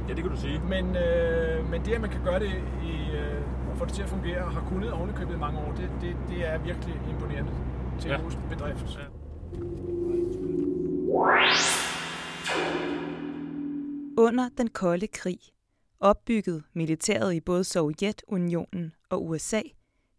Ja, 0.08 0.14
det 0.14 0.22
kan 0.22 0.32
du 0.32 0.40
sige. 0.40 0.60
men, 0.68 0.96
øh, 0.96 1.70
men 1.70 1.84
det, 1.84 1.92
at 1.92 2.00
man 2.00 2.10
kan 2.10 2.24
gøre 2.24 2.38
det 2.38 2.52
i, 2.82 3.10
øh, 3.16 3.70
og 3.70 3.78
få 3.78 3.84
det 3.84 3.92
til 3.92 4.02
at 4.02 4.08
fungere, 4.08 4.44
og 4.44 4.52
har 4.52 4.68
kunnet 4.68 4.92
ovenikøbet 4.92 5.34
i 5.34 5.38
mange 5.38 5.58
år, 5.58 5.72
det, 5.72 5.90
det, 6.00 6.16
det 6.28 6.48
er 6.48 6.58
virkelig 6.58 7.00
imponerende 7.10 7.52
teknologisk 8.00 8.38
ja. 8.38 8.54
bedrift. 8.54 8.98
Ja. 8.98 9.04
Under 14.18 14.48
den 14.58 14.70
kolde 14.70 15.06
krig 15.06 15.38
opbyggede 16.00 16.62
militæret 16.72 17.34
i 17.34 17.40
både 17.40 17.64
Sovjetunionen 17.64 18.92
og 19.10 19.26
USA 19.26 19.60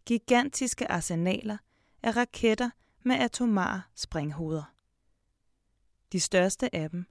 gigantiske 0.06 0.90
arsenaler 0.90 1.56
af 2.02 2.16
raketter 2.16 2.70
med 3.02 3.16
atomare 3.16 3.82
sprænghoveder. 3.94 4.74
De 6.12 6.20
største 6.20 6.74
af 6.74 6.90
dem 6.90 7.06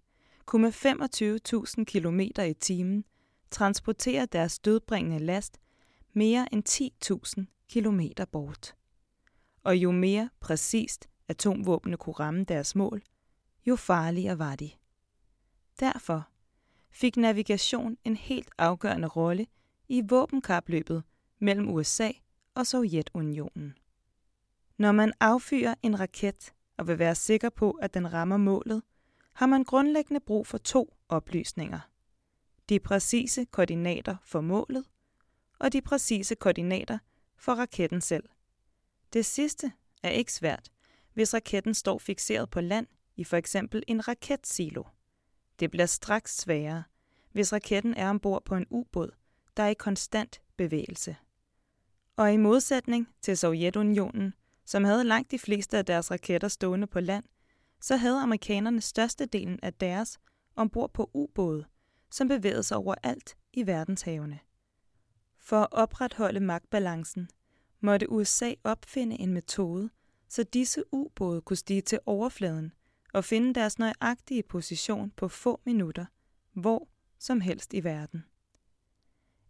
kunne 0.45 0.61
med 0.61 0.71
25.000 0.71 1.83
km 1.83 2.19
i 2.41 2.53
timen 2.53 3.05
transportere 3.51 4.25
deres 4.25 4.59
dødbringende 4.59 5.19
last 5.19 5.57
mere 6.13 6.53
end 6.53 6.63
10.000 7.39 7.65
kilometer 7.69 8.25
bort. 8.25 8.75
Og 9.63 9.77
jo 9.77 9.91
mere 9.91 10.29
præcist 10.39 11.09
atomvåbne 11.27 11.97
kunne 11.97 12.13
ramme 12.13 12.43
deres 12.43 12.75
mål, 12.75 13.03
jo 13.65 13.75
farligere 13.75 14.39
var 14.39 14.55
de. 14.55 14.71
Derfor 15.79 16.27
fik 16.91 17.17
navigation 17.17 17.97
en 18.03 18.15
helt 18.15 18.49
afgørende 18.57 19.07
rolle 19.07 19.47
i 19.87 20.01
våbenkapløbet 20.09 21.03
mellem 21.39 21.69
USA 21.69 22.11
og 22.55 22.67
Sovjetunionen. 22.67 23.73
Når 24.77 24.91
man 24.91 25.13
affyrer 25.19 25.75
en 25.83 25.99
raket 25.99 26.53
og 26.77 26.87
vil 26.87 26.99
være 26.99 27.15
sikker 27.15 27.49
på, 27.49 27.71
at 27.71 27.93
den 27.93 28.13
rammer 28.13 28.37
målet, 28.37 28.81
har 29.35 29.45
man 29.45 29.63
grundlæggende 29.63 30.19
brug 30.19 30.47
for 30.47 30.57
to 30.57 30.93
oplysninger. 31.09 31.79
De 32.69 32.79
præcise 32.79 33.45
koordinater 33.45 34.15
for 34.23 34.41
målet 34.41 34.85
og 35.59 35.73
de 35.73 35.81
præcise 35.81 36.35
koordinater 36.35 36.97
for 37.37 37.53
raketten 37.53 38.01
selv. 38.01 38.23
Det 39.13 39.25
sidste 39.25 39.71
er 40.03 40.09
ikke 40.09 40.33
svært, 40.33 40.71
hvis 41.13 41.33
raketten 41.33 41.73
står 41.73 41.97
fixeret 41.97 42.49
på 42.49 42.61
land 42.61 42.87
i 43.15 43.23
for 43.23 43.37
eksempel 43.37 43.83
en 43.87 44.07
raketsilo. 44.07 44.83
Det 45.59 45.71
bliver 45.71 45.85
straks 45.85 46.37
sværere, 46.37 46.83
hvis 47.31 47.53
raketten 47.53 47.93
er 47.93 48.09
ombord 48.09 48.45
på 48.45 48.55
en 48.55 48.67
ubåd, 48.69 49.11
der 49.57 49.63
er 49.63 49.67
i 49.67 49.73
konstant 49.73 50.41
bevægelse. 50.57 51.15
Og 52.15 52.33
i 52.33 52.37
modsætning 52.37 53.09
til 53.21 53.37
Sovjetunionen, 53.37 54.33
som 54.65 54.83
havde 54.83 55.03
langt 55.03 55.31
de 55.31 55.39
fleste 55.39 55.77
af 55.77 55.85
deres 55.85 56.11
raketter 56.11 56.47
stående 56.47 56.87
på 56.87 56.99
land, 56.99 57.25
så 57.81 57.95
havde 57.95 58.21
amerikanerne 58.21 58.81
størstedelen 58.81 59.59
af 59.63 59.73
deres 59.73 60.19
ombord 60.55 60.93
på 60.93 61.09
ubåde, 61.13 61.65
som 62.11 62.27
bevægede 62.27 62.63
sig 62.63 62.77
overalt 62.77 63.37
i 63.53 63.67
verdenshavene. 63.67 64.39
For 65.37 65.61
at 65.61 65.67
opretholde 65.71 66.39
magtbalancen, 66.39 67.29
måtte 67.79 68.11
USA 68.11 68.53
opfinde 68.63 69.19
en 69.19 69.33
metode, 69.33 69.89
så 70.27 70.43
disse 70.43 70.83
ubåde 70.91 71.41
kunne 71.41 71.57
stige 71.57 71.81
til 71.81 71.99
overfladen 72.05 72.73
og 73.13 73.25
finde 73.25 73.53
deres 73.53 73.79
nøjagtige 73.79 74.43
position 74.43 75.11
på 75.11 75.27
få 75.27 75.61
minutter, 75.65 76.05
hvor 76.53 76.87
som 77.19 77.41
helst 77.41 77.73
i 77.73 77.83
verden. 77.83 78.25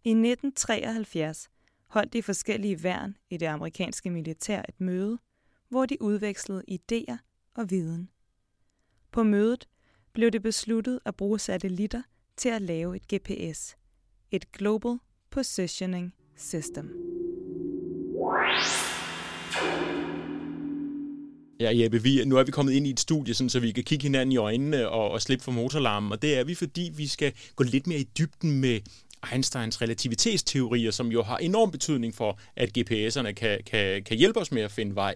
I 0.04 0.10
1973 0.10 1.48
holdt 1.86 2.12
de 2.12 2.22
forskellige 2.22 2.82
værn 2.82 3.16
i 3.30 3.36
det 3.36 3.46
amerikanske 3.46 4.10
militær 4.10 4.62
et 4.68 4.80
møde, 4.80 5.18
hvor 5.68 5.86
de 5.86 6.02
udvekslede 6.02 6.64
idéer 6.70 7.16
og 7.54 7.70
viden. 7.70 8.10
På 9.16 9.22
mødet 9.22 9.68
blev 10.12 10.30
det 10.30 10.42
besluttet 10.42 11.00
at 11.04 11.14
bruge 11.16 11.38
satellitter 11.38 12.02
til 12.36 12.48
at 12.48 12.62
lave 12.62 12.96
et 12.96 13.02
GPS, 13.14 13.76
et 14.30 14.52
Global 14.52 14.98
Positioning 15.30 16.14
System. 16.36 16.90
Ja, 21.60 21.70
Jeppe, 21.78 22.02
vi, 22.02 22.24
nu 22.24 22.36
er 22.36 22.44
vi 22.44 22.50
kommet 22.50 22.72
ind 22.72 22.86
i 22.86 22.90
et 22.90 23.00
studie, 23.00 23.34
sådan, 23.34 23.50
så 23.50 23.60
vi 23.60 23.72
kan 23.72 23.84
kigge 23.84 24.02
hinanden 24.02 24.32
i 24.32 24.36
øjnene 24.36 24.88
og, 24.88 25.10
og 25.10 25.22
slippe 25.22 25.44
for 25.44 25.52
motorlarmen, 25.52 26.12
og 26.12 26.22
det 26.22 26.38
er 26.38 26.44
vi, 26.44 26.54
fordi 26.54 26.92
vi 26.96 27.06
skal 27.06 27.32
gå 27.56 27.64
lidt 27.64 27.86
mere 27.86 27.98
i 27.98 28.08
dybden 28.18 28.60
med 28.60 28.80
Einsteins 29.32 29.82
relativitetsteorier, 29.82 30.90
som 30.90 31.08
jo 31.08 31.22
har 31.22 31.36
enorm 31.36 31.70
betydning 31.70 32.14
for, 32.14 32.38
at 32.56 32.78
GPS'erne 32.78 33.32
kan, 33.32 33.58
kan, 33.66 34.02
kan 34.02 34.16
hjælpe 34.16 34.40
os 34.40 34.52
med 34.52 34.62
at 34.62 34.70
finde 34.70 34.94
vej. 34.94 35.14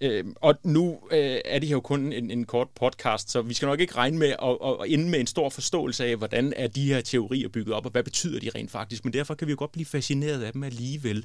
Øh, 0.00 0.24
og 0.36 0.54
nu 0.64 0.98
øh, 1.10 1.40
er 1.44 1.58
det 1.58 1.68
her 1.68 1.76
jo 1.76 1.80
kun 1.80 2.12
en, 2.12 2.30
en 2.30 2.44
kort 2.44 2.68
podcast, 2.80 3.30
så 3.30 3.42
vi 3.42 3.54
skal 3.54 3.66
nok 3.66 3.80
ikke 3.80 3.96
regne 3.96 4.18
med 4.18 4.28
at, 4.28 4.56
at 4.80 4.92
ende 4.92 5.10
med 5.10 5.20
en 5.20 5.26
stor 5.26 5.48
forståelse 5.48 6.04
af, 6.04 6.16
hvordan 6.16 6.52
er 6.56 6.66
de 6.66 6.84
her 6.84 7.00
teorier 7.00 7.48
bygget 7.48 7.74
op, 7.74 7.84
og 7.84 7.92
hvad 7.92 8.02
betyder 8.02 8.40
de 8.40 8.50
rent 8.54 8.70
faktisk. 8.70 9.04
Men 9.04 9.12
derfor 9.12 9.34
kan 9.34 9.46
vi 9.46 9.50
jo 9.50 9.58
godt 9.58 9.72
blive 9.72 9.86
fascineret 9.86 10.42
af 10.42 10.52
dem 10.52 10.62
alligevel. 10.62 11.24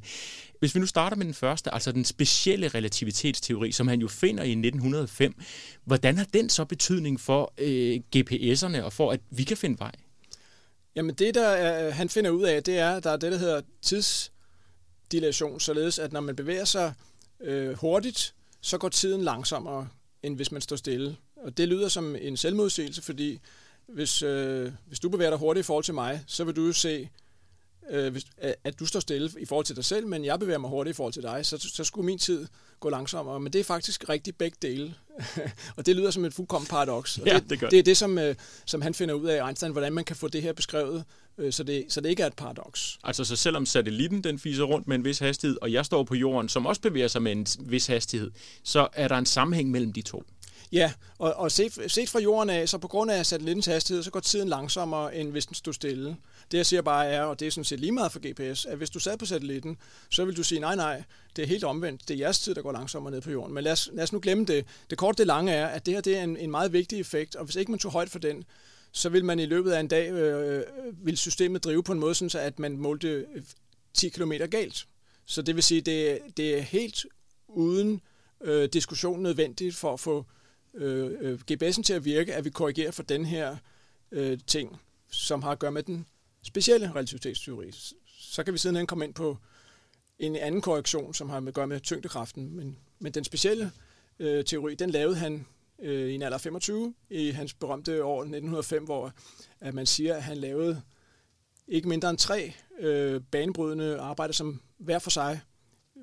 Hvis 0.59 0.75
vi 0.75 0.79
nu 0.79 0.85
starter 0.85 1.17
med 1.17 1.25
den 1.25 1.33
første, 1.33 1.73
altså 1.73 1.91
den 1.91 2.05
specielle 2.05 2.67
relativitetsteori, 2.67 3.71
som 3.71 3.87
han 3.87 4.01
jo 4.01 4.07
finder 4.07 4.43
i 4.43 4.51
1905, 4.51 5.35
hvordan 5.83 6.17
har 6.17 6.27
den 6.33 6.49
så 6.49 6.65
betydning 6.65 7.19
for 7.19 7.53
øh, 7.57 7.99
GPS'erne 8.15 8.81
og 8.81 8.93
for, 8.93 9.11
at 9.11 9.19
vi 9.29 9.43
kan 9.43 9.57
finde 9.57 9.79
vej? 9.79 9.91
Jamen 10.95 11.15
det, 11.15 11.35
der 11.35 11.47
er, 11.47 11.87
øh, 11.87 11.93
han 11.93 12.09
finder 12.09 12.31
ud 12.31 12.43
af, 12.43 12.63
det 12.63 12.77
er, 12.77 12.91
at 12.95 13.03
der 13.03 13.09
er 13.11 13.17
det, 13.17 13.31
der 13.31 13.37
hedder 13.37 13.61
tidsdilation, 13.81 15.59
således 15.59 15.99
at 15.99 16.13
når 16.13 16.19
man 16.21 16.35
bevæger 16.35 16.65
sig 16.65 16.93
øh, 17.39 17.73
hurtigt, 17.73 18.35
så 18.61 18.77
går 18.77 18.89
tiden 18.89 19.23
langsommere, 19.23 19.87
end 20.23 20.35
hvis 20.35 20.51
man 20.51 20.61
står 20.61 20.75
stille. 20.75 21.17
Og 21.35 21.57
det 21.57 21.67
lyder 21.67 21.87
som 21.87 22.15
en 22.15 22.37
selvmodsigelse, 22.37 23.01
fordi 23.01 23.39
hvis, 23.87 24.21
øh, 24.21 24.71
hvis 24.87 24.99
du 24.99 25.09
bevæger 25.09 25.29
dig 25.29 25.39
hurtigt 25.39 25.65
i 25.65 25.67
forhold 25.67 25.83
til 25.83 25.93
mig, 25.93 26.23
så 26.27 26.43
vil 26.43 26.55
du 26.55 26.65
jo 26.65 26.73
se 26.73 27.09
øh, 27.89 28.11
hvis, 28.11 28.25
at 28.63 28.79
du 28.79 28.85
står 28.85 28.99
stille 28.99 29.31
i 29.39 29.45
forhold 29.45 29.65
til 29.65 29.75
dig 29.75 29.85
selv, 29.85 30.07
men 30.07 30.25
jeg 30.25 30.39
bevæger 30.39 30.59
mig 30.59 30.69
hurtigt 30.69 30.95
i 30.95 30.97
forhold 30.97 31.13
til 31.13 31.23
dig, 31.23 31.45
så, 31.45 31.57
så 31.57 31.83
skulle 31.83 32.05
min 32.05 32.17
tid 32.17 32.47
gå 32.79 32.89
langsommere. 32.89 33.39
Men 33.39 33.53
det 33.53 33.59
er 33.59 33.63
faktisk 33.63 34.09
rigtig 34.09 34.35
begge 34.35 34.57
dele. 34.61 34.95
og 35.77 35.85
det 35.85 35.95
lyder 35.95 36.11
som 36.11 36.25
et 36.25 36.33
fuldkommen 36.33 36.67
paradoks. 36.67 37.19
ja, 37.25 37.33
det, 37.33 37.49
det, 37.49 37.59
gør. 37.59 37.69
det 37.69 37.79
er 37.79 37.83
det, 37.83 37.97
som, 37.97 38.17
øh, 38.17 38.35
som 38.65 38.81
han 38.81 38.93
finder 38.93 39.15
ud 39.15 39.27
af, 39.27 39.47
Einstein, 39.47 39.71
hvordan 39.71 39.93
man 39.93 40.03
kan 40.03 40.15
få 40.15 40.27
det 40.27 40.41
her 40.41 40.53
beskrevet, 40.53 41.03
øh, 41.37 41.53
så, 41.53 41.63
det, 41.63 41.85
så 41.89 42.01
det 42.01 42.09
ikke 42.09 42.23
er 42.23 42.27
et 42.27 42.33
paradoks. 42.33 42.99
Altså, 43.03 43.23
så 43.23 43.35
selvom 43.35 43.65
satellitten 43.65 44.23
den 44.23 44.39
fiser 44.39 44.63
rundt 44.63 44.87
med 44.87 44.95
en 44.95 45.05
vis 45.05 45.19
hastighed, 45.19 45.57
og 45.61 45.71
jeg 45.71 45.85
står 45.85 46.03
på 46.03 46.15
jorden, 46.15 46.49
som 46.49 46.65
også 46.65 46.81
bevæger 46.81 47.07
sig 47.07 47.21
med 47.21 47.31
en 47.31 47.47
vis 47.59 47.87
hastighed, 47.87 48.31
så 48.63 48.87
er 48.93 49.07
der 49.07 49.17
en 49.17 49.25
sammenhæng 49.25 49.71
mellem 49.71 49.93
de 49.93 50.01
to. 50.01 50.23
Ja, 50.71 50.91
og, 51.17 51.33
og 51.33 51.51
set, 51.51 51.79
set 51.87 52.09
fra 52.09 52.19
jorden 52.19 52.49
af, 52.49 52.69
så 52.69 52.77
på 52.77 52.87
grund 52.87 53.11
af 53.11 53.25
satellittens 53.25 53.65
hastighed, 53.65 54.03
så 54.03 54.11
går 54.11 54.19
tiden 54.19 54.49
langsommere, 54.49 55.15
end 55.15 55.31
hvis 55.31 55.45
den 55.45 55.55
stod 55.55 55.73
stille. 55.73 56.15
Det 56.51 56.57
jeg 56.57 56.65
siger 56.65 56.81
bare 56.81 57.05
er, 57.07 57.21
og 57.21 57.39
det 57.39 57.47
er 57.47 57.51
sådan 57.51 57.63
set 57.63 57.79
lige 57.79 57.91
meget 57.91 58.11
for 58.11 58.19
GPS, 58.19 58.65
at 58.65 58.77
hvis 58.77 58.89
du 58.89 58.99
sad 58.99 59.17
på 59.17 59.25
satellitten, 59.25 59.77
så 60.09 60.25
vil 60.25 60.37
du 60.37 60.43
sige, 60.43 60.59
nej, 60.59 60.75
nej, 60.75 61.03
det 61.35 61.43
er 61.43 61.47
helt 61.47 61.63
omvendt. 61.63 62.07
Det 62.07 62.13
er 62.13 62.17
jeres 62.17 62.39
tid, 62.39 62.55
der 62.55 62.61
går 62.61 62.71
langsommere 62.71 63.11
ned 63.13 63.21
på 63.21 63.31
jorden. 63.31 63.53
Men 63.53 63.63
lad 63.63 63.71
os, 63.71 63.89
lad 63.93 64.03
os 64.03 64.13
nu 64.13 64.19
glemme 64.19 64.45
det. 64.45 64.65
Det 64.89 64.97
korte, 64.97 65.17
det 65.17 65.27
lange 65.27 65.51
er, 65.51 65.67
at 65.67 65.85
det 65.85 65.93
her 65.93 66.01
det 66.01 66.17
er 66.17 66.23
en, 66.23 66.37
en 66.37 66.51
meget 66.51 66.73
vigtig 66.73 66.99
effekt, 66.99 67.35
og 67.35 67.45
hvis 67.45 67.55
ikke 67.55 67.71
man 67.71 67.79
tog 67.79 67.91
højt 67.91 68.09
for 68.09 68.19
den, 68.19 68.43
så 68.91 69.09
vil 69.09 69.25
man 69.25 69.39
i 69.39 69.45
løbet 69.45 69.71
af 69.71 69.79
en 69.79 69.87
dag, 69.87 70.11
øh, 70.11 70.57
øh 70.57 70.63
vil 71.05 71.17
systemet 71.17 71.63
drive 71.63 71.83
på 71.83 71.91
en 71.91 71.99
måde, 71.99 72.15
sådan 72.15 72.29
så 72.29 72.39
at 72.39 72.59
man 72.59 72.77
målte 72.77 73.07
øh, 73.07 73.43
10 73.93 74.09
km 74.09 74.31
galt. 74.51 74.85
Så 75.25 75.41
det 75.41 75.55
vil 75.55 75.63
sige, 75.63 75.81
det, 75.81 76.19
det 76.37 76.57
er 76.57 76.61
helt 76.61 77.05
uden 77.47 78.01
øh, 78.41 78.69
diskussion 78.73 79.23
nødvendigt 79.23 79.75
for 79.75 79.93
at 79.93 79.99
få 79.99 80.25
øh, 80.73 81.11
øh 81.19 81.39
GPS'en 81.51 81.81
til 81.81 81.93
at 81.93 82.05
virke, 82.05 82.33
at 82.33 82.45
vi 82.45 82.49
korrigerer 82.49 82.91
for 82.91 83.03
den 83.03 83.25
her 83.25 83.57
øh, 84.11 84.39
ting, 84.47 84.79
som 85.11 85.43
har 85.43 85.51
at 85.51 85.59
gøre 85.59 85.71
med 85.71 85.83
den 85.83 86.05
specielle 86.45 86.91
relativitetsteori. 86.91 87.71
Så 88.19 88.43
kan 88.43 88.53
vi 88.53 88.57
sidenhen 88.57 88.87
komme 88.87 89.05
ind 89.05 89.13
på 89.13 89.37
en 90.19 90.35
anden 90.35 90.61
korrektion, 90.61 91.13
som 91.13 91.29
har 91.29 91.39
med 91.39 91.47
at 91.47 91.53
gøre 91.53 91.67
med 91.67 91.79
tyngdekraften. 91.79 92.55
Men, 92.55 92.77
men 92.99 93.11
den 93.11 93.23
specielle 93.23 93.71
øh, 94.19 94.45
teori, 94.45 94.75
den 94.75 94.89
lavede 94.89 95.15
han 95.15 95.45
øh, 95.81 96.09
i 96.09 96.15
en 96.15 96.21
alder 96.21 96.37
25 96.37 96.93
i 97.09 97.29
hans 97.31 97.53
berømte 97.53 98.03
år 98.03 98.21
1905, 98.21 98.83
hvor 98.83 99.11
at 99.61 99.73
man 99.73 99.85
siger, 99.85 100.15
at 100.15 100.23
han 100.23 100.37
lavede 100.37 100.81
ikke 101.67 101.89
mindre 101.89 102.09
end 102.09 102.17
tre 102.17 102.53
øh, 102.79 103.21
banebrydende 103.31 103.99
arbejder, 103.99 104.33
som 104.33 104.61
hver 104.77 104.99
for 104.99 105.09
sig 105.09 105.41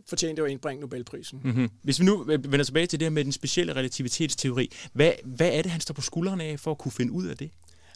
fortjente 0.07 0.43
at 0.43 0.51
indbringe 0.51 0.81
Nobelprisen. 0.81 1.41
Mm-hmm. 1.45 1.71
Hvis 1.83 2.01
vi 2.01 2.05
nu 2.05 2.23
øh, 2.31 2.53
vender 2.53 2.65
tilbage 2.65 2.87
til 2.87 3.01
det 3.01 3.07
her 3.07 3.11
med 3.11 3.25
den 3.25 3.33
specielle 3.33 3.73
relativitetsteori, 3.73 4.71
hvad, 4.93 5.13
hvad 5.25 5.53
er 5.53 5.63
det, 5.63 5.71
han 5.71 5.81
står 5.81 5.95
på 5.95 6.01
skuldrene 6.01 6.45
af 6.45 6.61
for 6.61 6.71
at 6.71 6.79
kunne 6.79 6.93
finde 6.93 7.13
ud 7.13 7.27
af 7.27 7.37
det? 7.37 7.51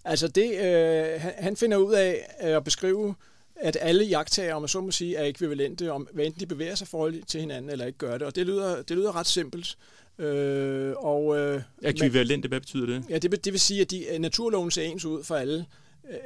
Altså 0.07 0.29
det, 0.29 0.51
øh, 0.61 1.21
han 1.21 1.57
finder 1.57 1.77
ud 1.77 1.95
af 1.95 2.27
at 2.39 2.65
beskrive, 2.65 3.15
at 3.57 3.79
alle 3.81 4.05
jagttager, 4.05 4.55
om 4.55 4.63
man 4.63 4.69
så 4.69 4.81
må 4.81 4.91
sige, 4.91 5.17
er 5.17 5.25
ekvivalente, 5.25 5.93
om 5.93 6.09
hvad 6.13 6.25
enten 6.25 6.41
de 6.41 6.47
bevæger 6.47 6.75
sig 6.75 6.89
forhold 6.89 7.23
til 7.23 7.41
hinanden 7.41 7.71
eller 7.71 7.87
ikke 7.87 7.99
gør 7.99 8.19
det. 8.19 8.23
Og 8.23 8.37
det 8.37 8.47
lyder, 8.47 8.83
det 8.83 8.97
lyder 8.97 9.17
ret 9.17 9.27
simpelt. 9.27 9.79
Øh, 10.19 10.95
og, 10.97 11.39
øh, 11.39 11.63
ekvivalente, 11.83 12.49
hvad 12.49 12.61
betyder 12.61 12.87
det? 12.87 13.05
Ja, 13.11 13.19
det, 13.19 13.45
det 13.45 13.53
vil 13.53 13.61
sige, 13.61 13.81
at 13.81 13.91
de, 13.91 14.19
naturloven 14.19 14.71
ser 14.71 14.83
ens 14.83 15.05
ud 15.05 15.25
for 15.25 15.35
alle 15.35 15.67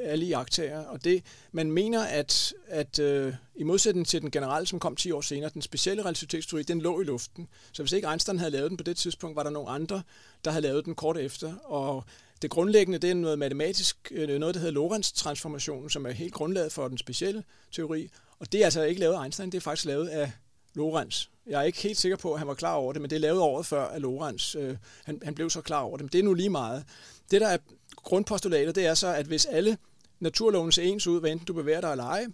alle 0.05 0.27
jagttager. 0.27 0.81
Og 0.81 1.05
det, 1.05 1.23
man 1.53 1.73
mener, 1.73 2.05
at, 2.05 2.55
at 2.69 2.99
øh, 2.99 3.35
i 3.57 3.65
modsætning 3.65 4.07
til 4.07 4.21
den 4.21 4.31
generelle, 4.31 4.67
som 4.67 4.79
kom 4.79 4.97
10 4.97 5.11
år 5.11 5.21
senere, 5.21 5.51
den 5.55 5.63
specielle 5.63 6.03
relativitetsteori, 6.03 6.63
den 6.63 6.81
lå 6.81 7.01
i 7.01 7.05
luften. 7.05 7.49
Så 7.73 7.83
hvis 7.83 7.93
ikke 7.93 8.09
Einstein 8.09 8.39
havde 8.39 8.51
lavet 8.51 8.71
den 8.71 8.77
på 8.77 8.85
det 8.85 8.97
tidspunkt, 8.97 9.37
var 9.37 9.43
der 9.43 9.51
nogle 9.51 9.69
andre, 9.69 10.03
der 10.45 10.51
havde 10.51 10.63
lavet 10.63 10.85
den 10.85 10.95
kort 10.95 11.19
efter. 11.19 11.55
Og 11.57 12.05
det 12.43 12.51
grundlæggende, 12.51 12.99
det 12.99 13.11
er 13.11 13.15
noget 13.15 13.39
matematisk, 13.39 14.13
øh, 14.15 14.39
noget 14.39 14.55
der 14.55 14.61
hedder 14.61 14.75
Lorentz-transformationen, 14.75 15.91
som 15.91 16.07
er 16.07 16.11
helt 16.11 16.35
grundlaget 16.35 16.73
for 16.73 16.89
den 16.89 16.99
specielle 16.99 17.45
teori. 17.73 18.11
Og 18.39 18.53
det 18.53 18.61
er 18.61 18.65
altså 18.65 18.83
ikke 18.83 19.01
lavet 19.01 19.15
af 19.15 19.23
Einstein, 19.23 19.53
det 19.53 19.59
er 19.59 19.63
faktisk 19.63 19.87
lavet 19.87 20.09
af 20.09 20.33
Lorentz. 20.75 21.27
Jeg 21.47 21.61
er 21.61 21.65
ikke 21.65 21.79
helt 21.79 21.99
sikker 21.99 22.17
på, 22.17 22.33
at 22.33 22.39
han 22.39 22.49
var 22.49 22.55
klar 22.55 22.75
over 22.75 22.93
det, 22.93 23.03
men 23.03 23.11
det 23.11 23.17
er 23.17 23.21
lavet 23.21 23.41
året 23.41 23.67
før 23.67 23.89
af 23.89 24.03
Lorentz. 24.03 24.55
Øh, 24.55 24.77
han, 25.05 25.21
han 25.23 25.35
blev 25.35 25.51
så 25.51 25.61
klar 25.61 25.81
over 25.81 25.97
det, 25.97 26.05
men 26.05 26.11
det 26.13 26.19
er 26.19 26.23
nu 26.23 26.35
lige 26.35 26.51
meget. 26.51 26.85
Det, 27.31 27.41
der 27.41 27.49
er 27.49 27.59
grundpostulatet, 27.97 28.75
det 28.75 28.87
er 28.87 28.95
så, 28.95 29.07
at 29.07 29.27
hvis 29.27 29.47
alle 29.47 29.79
naturloven 30.21 30.73
ser 30.73 30.83
ens 30.83 31.07
ud, 31.07 31.21
hvad 31.21 31.31
enten 31.31 31.47
du 31.47 31.53
bevæger 31.53 31.81
dig 31.81 31.91
eller 31.91 32.05
ej, 32.05 32.27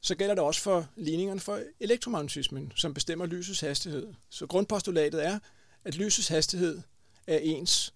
så 0.00 0.14
gælder 0.14 0.34
det 0.34 0.44
også 0.44 0.60
for 0.60 0.86
ligningerne 0.96 1.40
for 1.40 1.60
elektromagnetismen, 1.80 2.72
som 2.76 2.94
bestemmer 2.94 3.26
lysets 3.26 3.60
hastighed. 3.60 4.06
Så 4.30 4.46
grundpostulatet 4.46 5.26
er, 5.26 5.38
at 5.84 5.94
lysets 5.94 6.28
hastighed 6.28 6.80
er 7.26 7.38
ens 7.38 7.93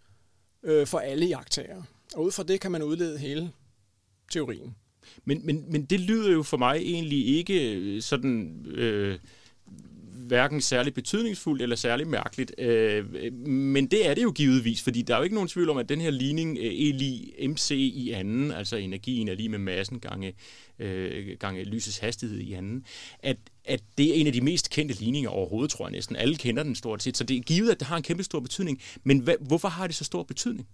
øh, 0.68 0.86
for 0.86 0.98
alle 0.98 1.26
jagttagere. 1.26 1.84
Og 2.14 2.24
ud 2.24 2.32
fra 2.32 2.42
det 2.42 2.60
kan 2.60 2.72
man 2.72 2.82
udlede 2.82 3.18
hele 3.18 3.52
teorien. 4.32 4.74
Men, 5.24 5.46
men, 5.46 5.64
men 5.68 5.84
det 5.84 6.00
lyder 6.00 6.32
jo 6.32 6.42
for 6.42 6.56
mig 6.56 6.76
egentlig 6.76 7.26
ikke 7.26 8.02
sådan... 8.02 8.66
Øh, 8.66 9.18
hverken 10.28 10.60
særlig 10.60 10.94
betydningsfuldt 10.94 11.62
eller 11.62 11.76
særlig 11.76 12.08
mærkeligt. 12.08 12.54
Øh, 12.58 13.32
men 13.46 13.86
det 13.86 14.08
er 14.08 14.14
det 14.14 14.22
jo 14.22 14.30
givetvis, 14.30 14.82
fordi 14.82 15.02
der 15.02 15.14
er 15.14 15.18
jo 15.18 15.24
ikke 15.24 15.34
nogen 15.34 15.48
tvivl 15.48 15.70
om, 15.70 15.78
at 15.78 15.88
den 15.88 16.00
her 16.00 16.10
ligning 16.10 16.58
øh, 16.58 16.64
E 16.64 16.92
lige 16.92 17.48
MC 17.48 17.70
i 17.70 18.10
anden, 18.10 18.52
altså 18.52 18.76
energien 18.76 19.28
er 19.28 19.34
lige 19.34 19.48
med 19.48 19.58
massen 19.58 20.00
gange, 20.00 20.34
øh, 20.78 21.36
gange 21.40 21.64
lysets 21.64 21.98
hastighed 21.98 22.38
i 22.38 22.52
anden, 22.52 22.84
at, 23.22 23.36
at 23.64 23.80
det 23.98 24.10
er 24.10 24.14
en 24.14 24.26
af 24.26 24.32
de 24.32 24.40
mest 24.40 24.70
kendte 24.70 24.94
ligninger 24.94 25.30
overhovedet, 25.30 25.70
tror 25.70 25.86
jeg 25.86 25.92
næsten. 25.92 26.16
Alle 26.16 26.36
kender 26.36 26.62
den 26.62 26.74
stort 26.74 27.02
set, 27.02 27.16
så 27.16 27.24
det 27.24 27.36
er 27.36 27.40
givet, 27.40 27.70
at 27.70 27.80
det 27.80 27.88
har 27.88 27.96
en 27.96 28.02
kæmpe 28.02 28.22
stor 28.22 28.40
betydning. 28.40 28.80
Men 29.04 29.18
hvad, 29.18 29.34
hvorfor 29.40 29.68
har 29.68 29.86
det 29.86 29.96
så 29.96 30.04
stor 30.04 30.22
betydning? 30.22 30.68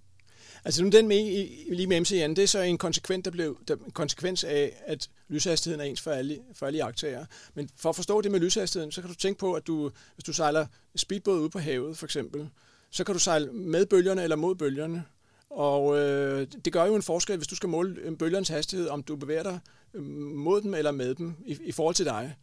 Altså 0.64 0.84
nu 0.84 0.88
den 0.88 1.08
med, 1.08 1.48
lige 1.74 1.86
med 1.86 2.00
MCN, 2.00 2.34
det 2.34 2.38
er 2.38 2.46
så 2.46 2.60
en 2.60 2.78
konsekvens, 2.78 3.24
der 3.24 3.30
blev, 3.30 3.58
der, 3.68 3.76
konsekvens 3.92 4.44
af, 4.44 4.82
at 4.86 5.10
lyshastigheden 5.28 5.80
er 5.80 5.84
ens 5.84 6.00
for 6.00 6.10
alle, 6.10 6.38
for 6.54 6.66
alle 6.66 6.76
jagttager. 6.76 7.26
Men 7.54 7.70
for 7.76 7.88
at 7.88 7.96
forstå 7.96 8.20
det 8.20 8.30
med 8.30 8.40
lyshastigheden, 8.40 8.92
så 8.92 9.00
kan 9.00 9.10
du 9.10 9.16
tænke 9.16 9.38
på, 9.38 9.52
at 9.54 9.66
du, 9.66 9.90
hvis 10.14 10.24
du 10.24 10.32
sejler 10.32 10.66
speedbåd 10.96 11.40
ude 11.40 11.50
på 11.50 11.58
havet 11.58 11.98
for 11.98 12.06
eksempel, 12.06 12.48
så 12.90 13.04
kan 13.04 13.12
du 13.12 13.18
sejle 13.18 13.52
med 13.52 13.86
bølgerne 13.86 14.22
eller 14.22 14.36
mod 14.36 14.54
bølgerne. 14.54 15.04
Og 15.50 15.98
øh, 15.98 16.46
det 16.64 16.72
gør 16.72 16.84
jo 16.84 16.94
en 16.94 17.02
forskel, 17.02 17.36
hvis 17.36 17.48
du 17.48 17.56
skal 17.56 17.68
måle 17.68 18.00
øh, 18.00 18.16
bølgernes 18.16 18.48
hastighed, 18.48 18.88
om 18.88 19.02
du 19.02 19.16
bevæger 19.16 19.42
dig 19.42 19.58
øh, 19.94 20.02
mod 20.34 20.62
dem 20.62 20.74
eller 20.74 20.90
med 20.90 21.14
dem 21.14 21.34
i, 21.46 21.58
i 21.64 21.72
forhold 21.72 21.94
til 21.94 22.06
dig. 22.06 22.36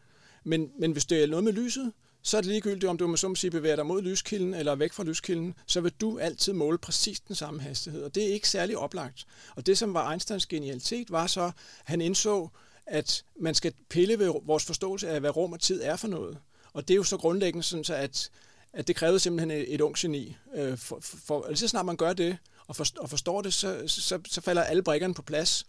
Men, 0.43 0.71
men 0.79 0.91
hvis 0.91 1.05
det 1.05 1.23
er 1.23 1.27
noget 1.27 1.43
med 1.43 1.53
lyset, 1.53 1.91
så 2.21 2.37
er 2.37 2.41
det 2.41 2.49
ligegyldigt, 2.49 2.85
om 2.85 2.97
du 2.97 3.07
med 3.07 3.17
som 3.17 3.35
sige 3.35 3.51
bevæger 3.51 3.75
dig 3.75 3.85
mod 3.85 4.01
lyskilden 4.01 4.53
eller 4.53 4.75
væk 4.75 4.93
fra 4.93 5.03
lyskilden, 5.03 5.55
så 5.65 5.81
vil 5.81 5.91
du 6.01 6.19
altid 6.19 6.53
måle 6.53 6.77
præcis 6.77 7.19
den 7.19 7.35
samme 7.35 7.61
hastighed, 7.61 8.03
og 8.03 8.15
det 8.15 8.23
er 8.23 8.33
ikke 8.33 8.49
særlig 8.49 8.77
oplagt. 8.77 9.25
Og 9.55 9.65
det, 9.65 9.77
som 9.77 9.93
var 9.93 10.11
Einsteins 10.11 10.45
genialitet, 10.45 11.11
var 11.11 11.27
så, 11.27 11.41
at 11.41 11.53
han 11.83 12.01
indså, 12.01 12.49
at 12.85 13.23
man 13.39 13.55
skal 13.55 13.73
pille 13.89 14.19
ved 14.19 14.33
vores 14.43 14.65
forståelse 14.65 15.09
af, 15.09 15.19
hvad 15.19 15.35
rum 15.35 15.53
og 15.53 15.59
tid 15.59 15.81
er 15.83 15.95
for 15.95 16.07
noget. 16.07 16.37
Og 16.73 16.87
det 16.87 16.93
er 16.93 16.95
jo 16.95 17.03
så 17.03 17.17
grundlæggende 17.17 17.63
sådan, 17.63 17.83
så 17.83 17.95
at, 17.95 18.29
at 18.73 18.87
det 18.87 18.95
krævede 18.95 19.19
simpelthen 19.19 19.51
et, 19.51 19.73
et 19.73 19.81
ung 19.81 19.95
geni. 19.97 20.35
Øh, 20.55 20.77
for, 20.77 20.99
for, 21.01 21.17
for, 21.25 21.43
altså, 21.43 21.61
så 21.61 21.69
snart 21.69 21.85
man 21.85 21.97
gør 21.97 22.13
det 22.13 22.37
og, 22.67 22.75
for, 22.75 22.85
og 22.97 23.09
forstår 23.09 23.41
det, 23.41 23.53
så, 23.53 23.83
så, 23.87 24.19
så 24.27 24.41
falder 24.41 24.63
alle 24.63 24.83
brikkerne 24.83 25.13
på 25.13 25.21
plads. 25.21 25.65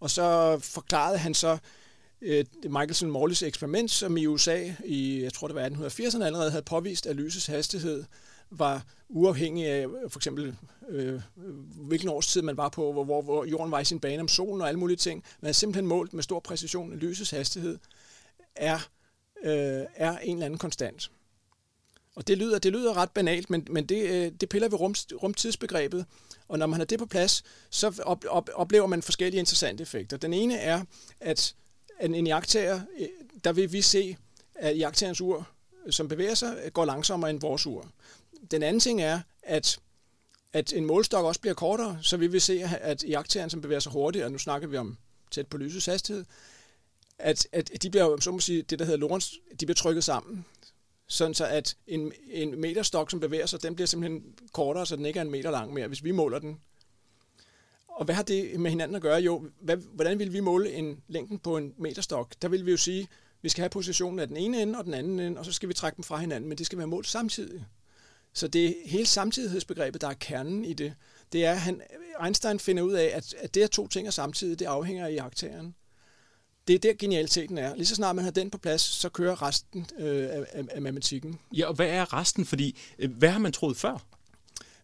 Og 0.00 0.10
så 0.10 0.58
forklarede 0.58 1.18
han 1.18 1.34
så 1.34 1.58
Øh, 2.26 2.44
Michelson 2.62 3.10
Morleys 3.10 3.42
eksperiment, 3.42 3.90
som 3.90 4.16
i 4.16 4.26
USA 4.26 4.72
i, 4.84 5.22
jeg 5.22 5.32
tror 5.32 5.48
det 5.48 5.54
var 5.54 5.68
1880'erne 5.68 6.24
allerede 6.24 6.50
havde 6.50 6.62
påvist, 6.62 7.06
at 7.06 7.16
lysets 7.16 7.46
hastighed 7.46 8.04
var 8.50 8.84
uafhængig 9.08 9.66
af 9.66 9.86
for 10.08 10.18
eksempel 10.18 10.56
øh, 10.88 11.20
hvilken 11.88 12.08
årstid 12.08 12.42
man 12.42 12.56
var 12.56 12.68
på, 12.68 12.92
hvor, 12.92 13.04
hvor, 13.04 13.22
hvor 13.22 13.44
jorden 13.44 13.70
var 13.70 13.80
i 13.80 13.84
sin 13.84 14.00
bane 14.00 14.20
om 14.20 14.28
solen 14.28 14.60
og 14.62 14.68
alle 14.68 14.80
mulige 14.80 14.96
ting. 14.96 15.24
Man 15.40 15.46
har 15.46 15.52
simpelthen 15.52 15.86
målt 15.86 16.14
med 16.14 16.22
stor 16.22 16.40
præcision, 16.40 16.92
at 16.92 16.98
lysets 16.98 17.30
hastighed 17.30 17.78
er, 18.56 18.88
øh, 19.44 19.84
er 19.94 20.18
en 20.18 20.36
eller 20.36 20.46
anden 20.46 20.58
konstant. 20.58 21.10
Og 22.16 22.26
det 22.26 22.38
lyder, 22.38 22.58
det 22.58 22.72
lyder 22.72 22.96
ret 22.96 23.10
banalt, 23.10 23.50
men, 23.50 23.66
men 23.70 23.86
det, 23.86 24.10
øh, 24.10 24.32
det 24.40 24.48
piller 24.48 24.68
ved 24.68 24.80
rum, 24.80 24.94
rumtidsbegrebet, 25.22 26.06
og 26.48 26.58
når 26.58 26.66
man 26.66 26.80
har 26.80 26.84
det 26.84 26.98
på 26.98 27.06
plads, 27.06 27.44
så 27.70 28.02
op, 28.04 28.24
op, 28.28 28.50
oplever 28.54 28.86
man 28.86 29.02
forskellige 29.02 29.38
interessante 29.38 29.82
effekter. 29.82 30.16
Den 30.16 30.32
ene 30.32 30.58
er, 30.58 30.82
at 31.20 31.54
en, 32.00 32.14
en 32.14 32.26
jagttager, 32.26 32.80
øh, 32.98 33.08
der 33.44 33.52
vil 33.52 33.72
vi 33.72 33.82
se, 33.82 34.16
at 34.54 34.78
jagttagerens 34.78 35.20
ur, 35.20 35.48
øh, 35.86 35.92
som 35.92 36.08
bevæger 36.08 36.34
sig, 36.34 36.58
øh, 36.64 36.70
går 36.72 36.84
langsommere 36.84 37.30
end 37.30 37.40
vores 37.40 37.66
ur. 37.66 37.88
Den 38.50 38.62
anden 38.62 38.80
ting 38.80 39.02
er, 39.02 39.20
at 39.42 39.78
at 40.56 40.72
en 40.72 40.86
målstok 40.86 41.24
også 41.24 41.40
bliver 41.40 41.54
kortere, 41.54 41.98
så 42.02 42.16
vi 42.16 42.26
vil 42.26 42.40
se, 42.40 42.62
at 42.80 43.04
jagttageren, 43.04 43.50
som 43.50 43.60
bevæger 43.60 43.80
sig 43.80 43.92
hurtigt, 43.92 44.24
og 44.24 44.32
nu 44.32 44.38
snakker 44.38 44.68
vi 44.68 44.76
om 44.76 44.96
tæt 45.30 45.46
på 45.46 45.56
lysets 45.56 45.86
hastighed, 45.86 46.24
at, 47.18 47.48
at 47.52 47.82
de 47.82 47.90
bliver, 47.90 48.20
så 48.20 48.30
må 48.30 48.40
sige, 48.40 48.62
det 48.62 48.78
der 48.78 48.84
hedder 48.84 48.98
Lorentz, 48.98 49.32
de 49.60 49.66
bliver 49.66 49.74
trykket 49.74 50.04
sammen. 50.04 50.44
Sådan 51.08 51.34
så, 51.34 51.46
at 51.46 51.76
en, 51.86 52.12
en 52.30 52.60
meterstok, 52.60 53.10
som 53.10 53.20
bevæger 53.20 53.46
sig, 53.46 53.62
den 53.62 53.74
bliver 53.74 53.86
simpelthen 53.86 54.22
kortere, 54.52 54.86
så 54.86 54.96
den 54.96 55.06
ikke 55.06 55.18
er 55.18 55.22
en 55.24 55.30
meter 55.30 55.50
lang 55.50 55.72
mere, 55.72 55.88
hvis 55.88 56.04
vi 56.04 56.10
måler 56.10 56.38
den. 56.38 56.60
Og 57.96 58.04
hvad 58.04 58.14
har 58.14 58.22
det 58.22 58.60
med 58.60 58.70
hinanden 58.70 58.94
at 58.94 59.02
gøre? 59.02 59.20
Jo, 59.20 59.48
hvad, 59.60 59.76
hvordan 59.76 60.18
vil 60.18 60.32
vi 60.32 60.40
måle 60.40 60.72
en 60.72 61.00
længden 61.08 61.38
på 61.38 61.56
en 61.56 61.74
meterstok? 61.78 62.34
Der 62.42 62.48
vil 62.48 62.66
vi 62.66 62.70
jo 62.70 62.76
sige, 62.76 63.00
at 63.00 63.08
vi 63.42 63.48
skal 63.48 63.62
have 63.62 63.70
positionen 63.70 64.18
af 64.18 64.28
den 64.28 64.36
ene 64.36 64.62
ende 64.62 64.78
og 64.78 64.84
den 64.84 64.94
anden 64.94 65.20
ende, 65.20 65.38
og 65.38 65.44
så 65.44 65.52
skal 65.52 65.68
vi 65.68 65.74
trække 65.74 65.96
dem 65.96 66.04
fra 66.04 66.16
hinanden, 66.16 66.48
men 66.48 66.58
det 66.58 66.66
skal 66.66 66.78
være 66.78 66.86
målt 66.86 67.06
samtidig. 67.06 67.64
Så 68.32 68.48
det 68.48 68.66
er 68.66 68.72
hele 68.84 69.06
samtidighedsbegrebet, 69.06 70.00
der 70.00 70.08
er 70.08 70.14
kernen 70.14 70.64
i 70.64 70.72
det. 70.72 70.94
Det 71.32 71.44
er, 71.44 71.52
at 71.52 71.60
han, 71.60 71.82
Einstein 72.24 72.58
finder 72.58 72.82
ud 72.82 72.92
af, 72.92 73.10
at, 73.14 73.34
at 73.38 73.54
det 73.54 73.62
er 73.62 73.66
to 73.66 73.88
ting 73.88 74.06
er 74.06 74.10
samtidig, 74.10 74.58
det 74.58 74.66
afhænger 74.66 75.06
af 75.06 75.12
iagtageren. 75.12 75.74
Det 76.68 76.74
er 76.74 76.78
der 76.78 76.92
genialiteten 76.98 77.58
er. 77.58 77.74
Lige 77.74 77.86
så 77.86 77.94
snart 77.94 78.16
man 78.16 78.24
har 78.24 78.32
den 78.32 78.50
på 78.50 78.58
plads, 78.58 78.80
så 78.80 79.08
kører 79.08 79.42
resten 79.42 79.86
øh, 79.98 80.28
af, 80.30 80.64
af, 80.70 80.82
matematikken. 80.82 81.38
Ja, 81.52 81.66
og 81.66 81.74
hvad 81.74 81.88
er 81.88 82.12
resten? 82.12 82.44
Fordi, 82.44 82.78
øh, 82.98 83.10
hvad 83.10 83.28
har 83.28 83.38
man 83.38 83.52
troet 83.52 83.76
før? 83.76 84.15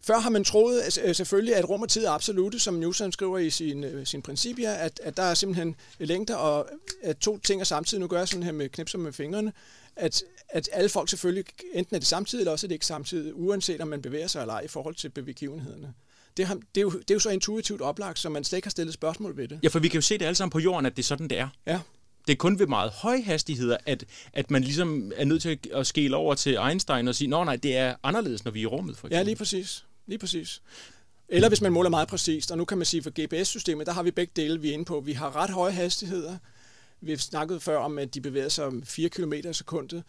Før 0.07 0.19
har 0.19 0.31
man 0.31 0.45
troet 0.45 0.81
at, 0.81 1.17
selvfølgelig, 1.17 1.57
at 1.57 1.69
rum 1.69 1.83
og 1.83 1.89
tid 1.89 2.05
er 2.05 2.11
absolute, 2.11 2.59
som 2.59 2.75
Newton 2.75 3.13
skriver 3.13 3.39
i 3.39 3.51
sin, 3.51 3.85
øh, 3.85 4.07
sin 4.07 4.23
principia, 4.23 4.85
at, 4.85 5.01
at 5.03 5.17
der 5.17 5.23
er 5.23 5.35
simpelthen 5.35 5.77
længder, 5.99 6.35
og 6.35 6.69
at 7.03 7.17
to 7.17 7.39
ting 7.39 7.61
er 7.61 7.65
samtidig. 7.65 8.01
Nu 8.01 8.07
gør 8.07 8.19
jeg 8.19 8.29
sådan 8.29 8.43
her 8.43 8.53
med 8.53 8.69
knipser 8.69 8.99
med 8.99 9.13
fingrene, 9.13 9.53
at, 9.97 10.23
at 10.49 10.69
alle 10.73 10.89
folk 10.89 11.09
selvfølgelig, 11.09 11.45
enten 11.75 11.95
er 11.97 11.99
det 11.99 12.09
samtidig, 12.09 12.43
eller 12.43 12.53
også 12.53 12.67
er 12.67 12.69
det 12.69 12.75
ikke 12.75 12.87
samtidig, 12.87 13.33
uanset 13.35 13.81
om 13.81 13.89
man 13.89 14.03
bevæger 14.03 14.27
sig 14.27 14.41
eller 14.41 14.55
ej 14.55 14.61
i 14.61 14.69
forhold 14.69 14.95
til 14.95 15.09
begivenhederne. 15.09 15.95
Det, 16.37 16.47
har, 16.47 16.55
det, 16.55 16.77
er 16.77 16.83
jo, 16.83 16.91
det 16.91 17.11
er 17.11 17.15
jo 17.15 17.21
så 17.21 17.31
intuitivt 17.31 17.81
oplagt, 17.81 18.19
så 18.19 18.29
man 18.29 18.45
slet 18.45 18.57
ikke 18.57 18.67
har 18.67 18.71
stillet 18.71 18.95
spørgsmål 18.95 19.37
ved 19.37 19.49
det. 19.49 19.61
Ja, 19.63 19.69
for 19.69 19.79
vi 19.79 19.89
kan 19.89 19.99
jo 19.99 20.03
se 20.03 20.19
det 20.19 20.25
alle 20.25 20.37
sammen 20.37 20.51
på 20.51 20.59
jorden, 20.59 20.87
at 20.87 20.97
det 20.97 21.03
er 21.03 21.07
sådan, 21.07 21.29
det 21.29 21.39
er. 21.39 21.49
Ja. 21.67 21.81
Det 22.27 22.33
er 22.33 22.37
kun 22.37 22.59
ved 22.59 22.67
meget 22.67 22.91
høje 22.91 23.23
hastigheder, 23.23 23.77
at, 23.87 24.05
at 24.33 24.51
man 24.51 24.63
ligesom 24.63 25.13
er 25.17 25.25
nødt 25.25 25.43
til 25.43 25.59
at 25.73 25.87
skele 25.87 26.17
over 26.17 26.35
til 26.35 26.59
Einstein 26.69 27.09
og 27.09 27.15
sige, 27.15 27.29
nå 27.29 27.45
nej, 27.45 27.57
det 27.57 27.77
er 27.77 27.95
anderledes, 28.03 28.45
når 28.45 28.53
vi 28.53 28.59
er 28.59 28.63
i 28.63 28.67
rummet, 28.67 28.97
for 28.97 29.07
eksempel. 29.07 29.17
Ja, 29.17 29.23
lige 29.23 29.37
præcis. 29.37 29.85
Lige 30.13 30.19
præcis. 30.19 30.63
Eller 31.29 31.49
hvis 31.49 31.61
man 31.61 31.73
måler 31.73 31.91
meget 31.91 32.09
præcist, 32.09 32.51
og 32.51 32.59
nu 32.59 32.65
kan 32.65 32.79
man 32.79 32.85
sige, 32.87 33.03
for 33.03 33.11
GPS-systemet, 33.11 33.87
der 33.87 33.93
har 33.93 34.03
vi 34.03 34.11
begge 34.11 34.33
dele, 34.37 34.61
vi 34.61 34.69
er 34.69 34.73
inde 34.73 34.85
på. 34.85 35.01
Vi 35.01 35.13
har 35.13 35.37
ret 35.37 35.51
høje 35.51 35.73
hastigheder. 35.73 36.39
Vi 37.01 37.11
har 37.11 37.19
snakket 37.19 37.63
før 37.63 37.79
om, 37.79 37.99
at 37.99 38.15
de 38.15 38.21
bevæger 38.21 38.49
sig 38.49 38.65
om 38.65 38.83
4 38.83 39.09
km 39.09 39.33
i 39.33 39.53
sekundet. 39.53 40.03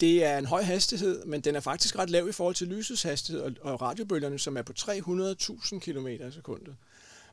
Det 0.00 0.24
er 0.24 0.38
en 0.38 0.46
høj 0.46 0.62
hastighed, 0.62 1.24
men 1.24 1.40
den 1.40 1.56
er 1.56 1.60
faktisk 1.60 1.98
ret 1.98 2.10
lav 2.10 2.28
i 2.28 2.32
forhold 2.32 2.54
til 2.54 2.66
lysets 2.66 3.02
hastighed 3.02 3.42
og 3.60 3.82
radiobølgerne, 3.82 4.38
som 4.38 4.56
er 4.56 4.62
på 4.62 4.72
300.000 4.78 5.78
km 5.78 6.06
i 6.06 6.32
sekundet. 6.32 6.76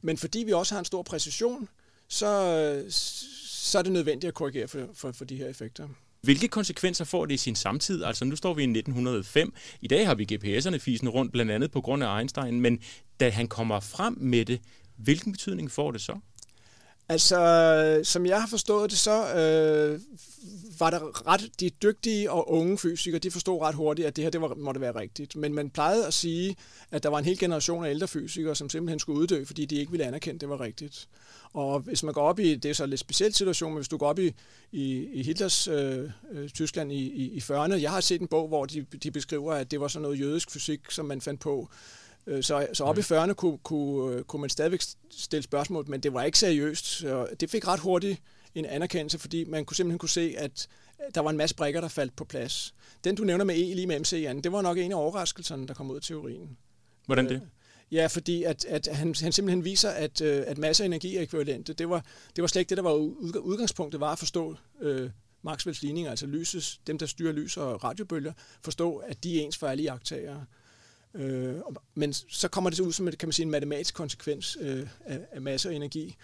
Men 0.02 0.18
fordi 0.18 0.40
vi 0.40 0.54
også 0.54 0.76
har 0.76 0.80
en 0.80 0.86
stor 0.86 1.04
præcision, 1.04 1.70
så, 2.08 2.86
så 2.90 3.78
er 3.78 3.82
det 3.82 3.92
nødvendigt 3.92 4.28
at 4.28 4.34
korrigere 4.34 4.68
for, 4.68 4.90
for, 4.94 5.12
for 5.12 5.26
de 5.26 5.38
her 5.38 5.48
effekter. 5.48 5.88
Hvilke 6.26 6.48
konsekvenser 6.48 7.06
får 7.06 7.26
det 7.26 7.34
i 7.34 7.38
sin 7.38 7.56
samtid? 7.56 8.04
Altså 8.04 8.26
nu 8.26 8.36
står 8.36 8.54
vi 8.54 8.62
i 8.64 8.66
1905. 8.66 9.54
I 9.82 9.88
dag 9.88 10.08
har 10.08 10.16
vi 10.16 10.28
GPS'erne 10.32 10.78
fisen 10.78 11.10
rundt, 11.10 11.32
blandt 11.32 11.52
andet 11.52 11.72
på 11.72 11.82
grund 11.82 12.04
af 12.04 12.20
Einstein. 12.20 12.62
Men 12.62 12.80
da 13.20 13.30
han 13.30 13.48
kommer 13.48 13.80
frem 13.80 14.18
med 14.20 14.46
det, 14.46 14.62
hvilken 14.98 15.32
betydning 15.32 15.72
får 15.72 15.92
det 15.92 16.02
så? 16.02 16.20
Altså, 17.10 18.02
som 18.04 18.26
jeg 18.26 18.42
har 18.42 18.48
forstået 18.48 18.92
det, 18.92 19.00
så 19.00 19.34
øh, 19.34 20.00
var 20.80 20.90
der 20.90 21.28
ret, 21.28 21.52
de 21.60 21.70
dygtige 21.70 22.32
og 22.32 22.52
unge 22.52 22.78
fysikere, 22.78 23.20
de 23.20 23.32
forstod 23.32 23.62
ret 23.62 23.76
hurtigt, 23.76 24.08
at 24.08 24.16
det 24.16 24.24
her 24.24 24.32
det 24.32 24.42
var, 24.42 24.56
måtte 24.56 24.82
være 24.82 24.96
rigtigt. 24.96 25.36
Men 25.36 25.54
man 25.54 25.70
plejede 25.70 26.08
at 26.08 26.14
sige, 26.14 26.56
at 26.92 27.04
der 27.04 27.10
var 27.10 27.20
en 27.20 27.26
hel 27.26 27.40
generation 27.40 27.86
af 27.86 27.90
ældre 27.90 28.08
fysikere, 28.08 28.56
som 28.56 28.70
simpelthen 28.70 29.00
skulle 29.00 29.20
uddø, 29.20 29.44
fordi 29.46 29.66
de 29.66 29.76
ikke 29.76 29.92
ville 29.92 30.06
anerkende, 30.06 30.36
at 30.36 30.42
det 30.42 30.50
var 30.50 30.62
rigtigt. 30.62 31.08
Og 31.54 31.80
hvis 31.80 32.04
man 32.04 32.14
går 32.14 32.22
op 32.22 32.40
i, 32.40 32.56
det 32.56 32.70
er 32.70 32.74
så 32.74 32.84
en 32.84 32.90
lidt 32.90 33.00
speciel 33.00 33.34
situation, 33.34 33.72
men 33.72 33.78
hvis 33.78 33.88
du 33.88 33.98
går 33.98 34.08
op 34.08 34.20
i, 34.20 34.34
i, 34.72 35.08
i 35.14 35.24
Hitlers 35.24 35.68
øh, 35.68 36.10
øh 36.32 36.50
Tyskland 36.50 36.92
i, 36.92 36.96
i, 36.96 37.32
i 37.32 37.38
40'erne, 37.38 37.74
jeg 37.74 37.92
har 37.92 38.02
set 38.02 38.22
en 38.22 38.28
bog, 38.28 38.48
hvor 38.48 38.66
de, 38.66 38.86
de 39.04 39.12
beskriver, 39.12 39.54
at 39.54 39.72
det 39.72 39.80
var 39.80 39.88
sådan 39.88 40.02
noget 40.02 40.20
jødisk 40.20 40.52
fysik, 40.52 40.80
som 40.90 41.06
man 41.06 41.22
fandt 41.22 41.40
på. 41.40 41.70
Øh, 42.28 42.44
så, 42.44 42.68
så 42.74 42.84
op 42.84 42.98
i 42.98 43.02
40'erne 43.02 43.34
kunne, 43.34 43.58
kunne, 43.58 44.24
kunne 44.24 44.40
man 44.40 44.50
stadigvæk 44.50 44.82
stille 45.12 45.44
spørgsmål, 45.44 45.90
men 45.90 46.00
det 46.00 46.14
var 46.14 46.24
ikke 46.24 46.40
seriøst. 46.40 46.86
Så 46.86 47.28
det 47.40 47.50
fik 47.50 47.68
ret 47.68 47.80
hurtigt 47.80 48.22
en 48.56 48.66
anerkendelse, 48.66 49.20
fordi 49.20 49.44
man 49.44 49.66
kunne 49.66 49.78
simpelthen 49.78 50.00
kunne 50.00 50.10
se, 50.10 50.36
at 50.38 50.68
der 51.16 51.22
var 51.22 51.30
en 51.30 51.38
masse 51.38 51.56
brikker, 51.56 51.82
der 51.82 51.88
faldt 51.88 52.16
på 52.16 52.26
plads. 52.26 52.74
Den, 53.04 53.16
du 53.16 53.24
nævner 53.24 53.46
med 53.46 53.56
E 53.56 53.74
lige 53.76 53.88
med 53.88 54.00
MC, 54.00 54.14
Jan, 54.14 54.42
det 54.42 54.52
var 54.52 54.62
nok 54.62 54.78
en 54.78 54.92
af 54.92 54.96
overraskelserne, 54.96 55.68
der 55.68 55.74
kom 55.74 55.92
ud 55.92 55.96
af 55.96 56.02
teorien. 56.02 56.58
Hvordan 57.06 57.30
det? 57.30 57.42
Ja, 57.92 58.08
fordi 58.08 58.44
at, 58.44 58.66
at 58.66 58.88
han, 58.88 59.16
han 59.22 59.32
simpelthen 59.32 59.66
viser, 59.66 59.90
at, 59.90 60.22
øh, 60.22 60.44
at 60.48 60.58
masse 60.58 60.84
og 60.84 60.86
energi 60.86 61.18
er 61.18 61.22
ekvivalente. 61.22 61.74
Det 61.74 61.90
var, 61.90 62.06
det 62.36 62.42
var 62.42 62.48
slet 62.48 62.60
ikke 62.60 62.70
det, 62.70 62.78
der 62.78 62.84
var 62.84 62.94
udgangspunktet, 63.40 64.02
var 64.02 64.12
at 64.12 64.20
forstå 64.20 64.56
øh, 64.82 65.10
Maxwells 65.42 65.82
ligninger, 65.82 66.10
altså 66.10 66.26
lyses, 66.26 66.80
dem 66.88 66.98
der 66.98 67.06
styrer 67.06 67.32
lys 67.32 67.58
og 67.58 67.84
radiobølger, 67.84 68.34
forstå, 68.62 68.96
at 68.98 69.24
de 69.24 69.40
er 69.40 69.44
ens 69.44 69.58
for 69.58 69.68
alle 69.68 69.84
jagttagere. 69.84 70.46
Øh, 71.16 71.56
men 71.96 72.14
så 72.14 72.48
kommer 72.48 72.70
det 72.70 72.80
ud 72.80 72.94
som 72.94 73.08
kan 73.08 73.28
man 73.28 73.34
sige, 73.34 73.44
en 73.44 73.52
matematisk 73.52 73.94
konsekvens 73.94 74.58
øh, 74.62 74.88
af, 75.06 75.20
af 75.32 75.42
masse 75.42 75.70
og 75.70 75.76
energi. 75.76 76.16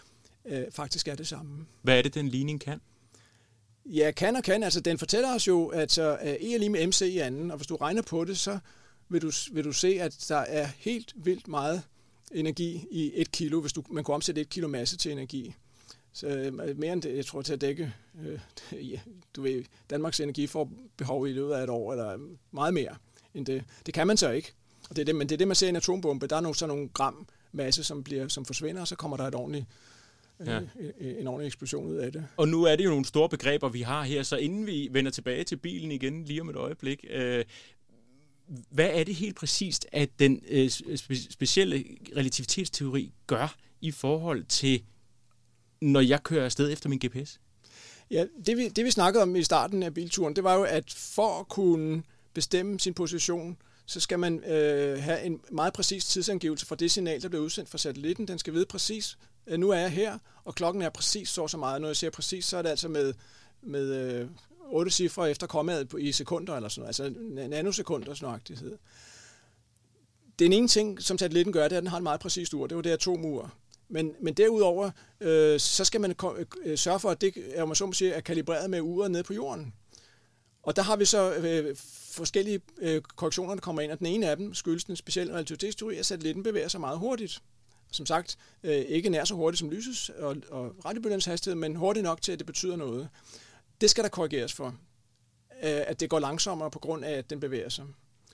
Øh, 0.45 0.63
faktisk 0.71 1.07
er 1.07 1.15
det 1.15 1.27
samme. 1.27 1.65
Hvad 1.81 1.97
er 1.97 2.01
det, 2.01 2.13
den 2.13 2.27
ligning 2.27 2.61
kan? 2.61 2.81
Ja, 3.85 4.11
kan 4.11 4.35
og 4.35 4.43
kan. 4.43 4.63
Altså, 4.63 4.79
den 4.79 4.97
fortæller 4.97 5.35
os 5.35 5.47
jo, 5.47 5.67
at 5.67 5.91
så 5.91 6.17
E 6.21 6.53
er 6.53 6.57
lige 6.57 6.69
med 6.69 6.87
MC 6.87 7.01
i 7.01 7.17
anden, 7.17 7.51
og 7.51 7.57
hvis 7.57 7.67
du 7.67 7.75
regner 7.75 8.01
på 8.01 8.25
det, 8.25 8.39
så 8.39 8.59
vil 9.09 9.21
du, 9.21 9.31
vil 9.51 9.63
du 9.63 9.71
se, 9.71 9.87
at 10.01 10.25
der 10.29 10.37
er 10.37 10.67
helt 10.77 11.13
vildt 11.15 11.47
meget 11.47 11.83
energi 12.31 12.87
i 12.91 13.11
et 13.15 13.31
kilo, 13.31 13.61
hvis 13.61 13.73
du, 13.73 13.83
man 13.89 14.03
kunne 14.03 14.15
omsætte 14.15 14.41
et 14.41 14.49
kilo 14.49 14.67
masse 14.67 14.97
til 14.97 15.11
energi. 15.11 15.55
Så, 16.13 16.27
øh, 16.27 16.77
mere 16.77 16.93
end 16.93 17.01
det, 17.01 17.15
jeg 17.15 17.25
tror, 17.25 17.41
til 17.41 17.53
at 17.53 17.61
dække 17.61 17.93
øh, 18.25 18.39
ja, 18.91 18.99
du 19.35 19.41
ved, 19.41 19.63
Danmarks 19.89 20.19
energiforbehov 20.19 21.27
i 21.27 21.33
løbet 21.33 21.53
af 21.53 21.63
et 21.63 21.69
år, 21.69 21.91
eller 21.91 22.17
meget 22.51 22.73
mere 22.73 22.95
end 23.33 23.45
det. 23.45 23.63
Det 23.85 23.93
kan 23.93 24.07
man 24.07 24.17
så 24.17 24.29
ikke. 24.29 24.53
Og 24.91 24.95
det 24.95 25.01
er 25.01 25.05
det, 25.05 25.15
men 25.15 25.29
det 25.29 25.35
er 25.35 25.37
det, 25.37 25.47
man 25.47 25.55
ser 25.55 25.67
i 25.67 25.69
en 25.69 25.75
atombombe. 25.75 26.27
Der 26.27 26.35
er 26.35 26.41
nogle, 26.41 26.55
sådan 26.55 26.75
nogle 26.75 26.89
gram 26.93 27.27
masse, 27.51 27.83
som, 27.83 28.03
bliver, 28.03 28.27
som 28.27 28.45
forsvinder, 28.45 28.81
og 28.81 28.87
så 28.87 28.95
kommer 28.95 29.17
der 29.17 29.23
et 29.23 29.35
ordentligt 29.35 29.65
øh, 30.39 30.47
ja. 30.47 30.59
en 31.19 31.27
ordentlig 31.27 31.47
eksplosion 31.47 31.87
ud 31.87 31.95
af 31.95 32.11
det. 32.11 32.27
Og 32.37 32.47
nu 32.47 32.63
er 32.63 32.75
det 32.75 32.85
jo 32.85 32.89
nogle 32.89 33.05
store 33.05 33.29
begreber, 33.29 33.69
vi 33.69 33.81
har 33.81 34.03
her, 34.03 34.23
så 34.23 34.35
inden 34.35 34.67
vi 34.67 34.87
vender 34.91 35.11
tilbage 35.11 35.43
til 35.43 35.55
bilen 35.55 35.91
igen 35.91 36.23
lige 36.23 36.41
om 36.41 36.49
et 36.49 36.55
øjeblik, 36.55 37.05
øh, 37.09 37.45
hvad 38.69 38.89
er 38.93 39.03
det 39.03 39.15
helt 39.15 39.35
præcist, 39.35 39.87
at 39.91 40.09
den 40.19 40.41
øh, 40.47 40.65
spe- 40.65 41.31
specielle 41.31 41.85
relativitetsteori 42.17 43.11
gør 43.27 43.55
i 43.81 43.91
forhold 43.91 44.43
til, 44.43 44.83
når 45.81 46.01
jeg 46.01 46.23
kører 46.23 46.45
afsted 46.45 46.71
efter 46.71 46.89
min 46.89 46.99
GPS? 47.05 47.39
Ja, 48.11 48.25
det 48.45 48.57
vi, 48.57 48.67
det 48.67 48.85
vi 48.85 48.91
snakkede 48.91 49.23
om 49.23 49.35
i 49.35 49.43
starten 49.43 49.83
af 49.83 49.93
bilturen, 49.93 50.35
det 50.35 50.43
var 50.43 50.55
jo, 50.55 50.63
at 50.63 50.93
for 50.93 51.39
at 51.39 51.47
kunne 51.47 52.03
bestemme 52.33 52.79
sin 52.79 52.93
position, 52.93 53.57
så 53.85 53.99
skal 53.99 54.19
man 54.19 54.43
øh, 54.43 55.03
have 55.03 55.21
en 55.21 55.41
meget 55.51 55.73
præcis 55.73 56.05
tidsangivelse 56.05 56.65
for 56.65 56.75
det 56.75 56.91
signal, 56.91 57.21
der 57.21 57.29
bliver 57.29 57.43
udsendt 57.43 57.69
fra 57.69 57.77
satellitten. 57.77 58.27
Den 58.27 58.39
skal 58.39 58.53
vide 58.53 58.65
præcis, 58.65 59.17
at 59.45 59.59
nu 59.59 59.69
er 59.69 59.77
jeg 59.77 59.89
her, 59.89 60.17
og 60.43 60.55
klokken 60.55 60.81
er 60.81 60.89
præcis 60.89 61.29
så 61.29 61.47
så 61.47 61.57
meget. 61.57 61.81
Når 61.81 61.87
jeg 61.89 61.95
siger 61.95 62.11
præcis, 62.11 62.45
så 62.45 62.57
er 62.57 62.61
det 62.61 62.69
altså 62.69 62.87
med, 62.87 63.13
med 63.61 64.13
øh, 64.21 64.27
8 64.71 64.91
cifre 64.91 65.31
efter 65.31 65.47
kommaet 65.47 65.93
i 65.99 66.11
sekunder, 66.11 66.55
eller 66.55 66.69
sådan 66.69 66.81
noget, 66.81 67.13
altså 67.13 67.49
nanosekunders 67.49 68.21
nøjagtighed. 68.21 68.77
Den 70.39 70.53
ene 70.53 70.67
ting, 70.67 71.01
som 71.01 71.17
satellitten 71.17 71.53
gør, 71.53 71.63
det 71.63 71.71
er, 71.71 71.77
at 71.77 71.83
den 71.83 71.89
har 71.89 71.97
en 71.97 72.03
meget 72.03 72.19
præcis 72.19 72.53
ur. 72.53 72.67
Det 72.67 72.77
er 72.77 72.81
det 72.81 72.89
atomur. 72.89 73.53
Men, 73.89 74.13
men 74.21 74.33
derudover, 74.33 74.91
øh, 75.21 75.59
så 75.59 75.85
skal 75.85 76.01
man 76.01 76.15
øh, 76.63 76.77
sørge 76.77 76.99
for, 76.99 77.09
at 77.09 77.21
det 77.21 77.33
er, 77.53 77.65
man 77.65 77.75
så 77.75 77.85
må 77.85 77.93
sige, 77.93 78.11
er 78.11 78.21
kalibreret 78.21 78.69
med 78.69 78.81
uret 78.81 79.11
nede 79.11 79.23
på 79.23 79.33
jorden. 79.33 79.73
Og 80.63 80.75
der 80.75 80.81
har 80.81 80.95
vi 80.95 81.05
så 81.05 81.33
øh, 81.33 81.75
forskellige 82.11 82.61
øh, 82.77 83.01
korrektioner, 83.01 83.53
der 83.53 83.61
kommer 83.61 83.81
ind, 83.81 83.91
og 83.91 83.99
den 83.99 84.07
ene 84.07 84.29
af 84.29 84.37
dem 84.37 84.53
skyldes 84.53 84.83
den 84.83 84.95
specielle 84.95 85.33
relativitetsteori, 85.33 85.97
at 85.97 86.05
satellitten 86.05 86.43
bevæger 86.43 86.67
sig 86.67 86.79
meget 86.79 86.99
hurtigt. 86.99 87.41
Som 87.91 88.05
sagt, 88.05 88.37
øh, 88.63 88.75
ikke 88.75 89.09
nær 89.09 89.25
så 89.25 89.35
hurtigt 89.35 89.59
som 89.59 89.69
lysets 89.69 90.09
og, 90.09 90.35
og 90.49 90.75
radiobølgernes 90.85 91.25
hastighed, 91.25 91.55
men 91.55 91.75
hurtigt 91.75 92.03
nok 92.03 92.21
til, 92.21 92.31
at 92.31 92.39
det 92.39 92.47
betyder 92.47 92.75
noget. 92.75 93.09
Det 93.81 93.89
skal 93.89 94.03
der 94.03 94.09
korrigeres 94.09 94.53
for, 94.53 94.67
øh, 95.63 95.81
at 95.87 95.99
det 95.99 96.09
går 96.09 96.19
langsommere 96.19 96.71
på 96.71 96.79
grund 96.79 97.05
af, 97.05 97.11
at 97.11 97.29
den 97.29 97.39
bevæger 97.39 97.69
sig. 97.69 97.85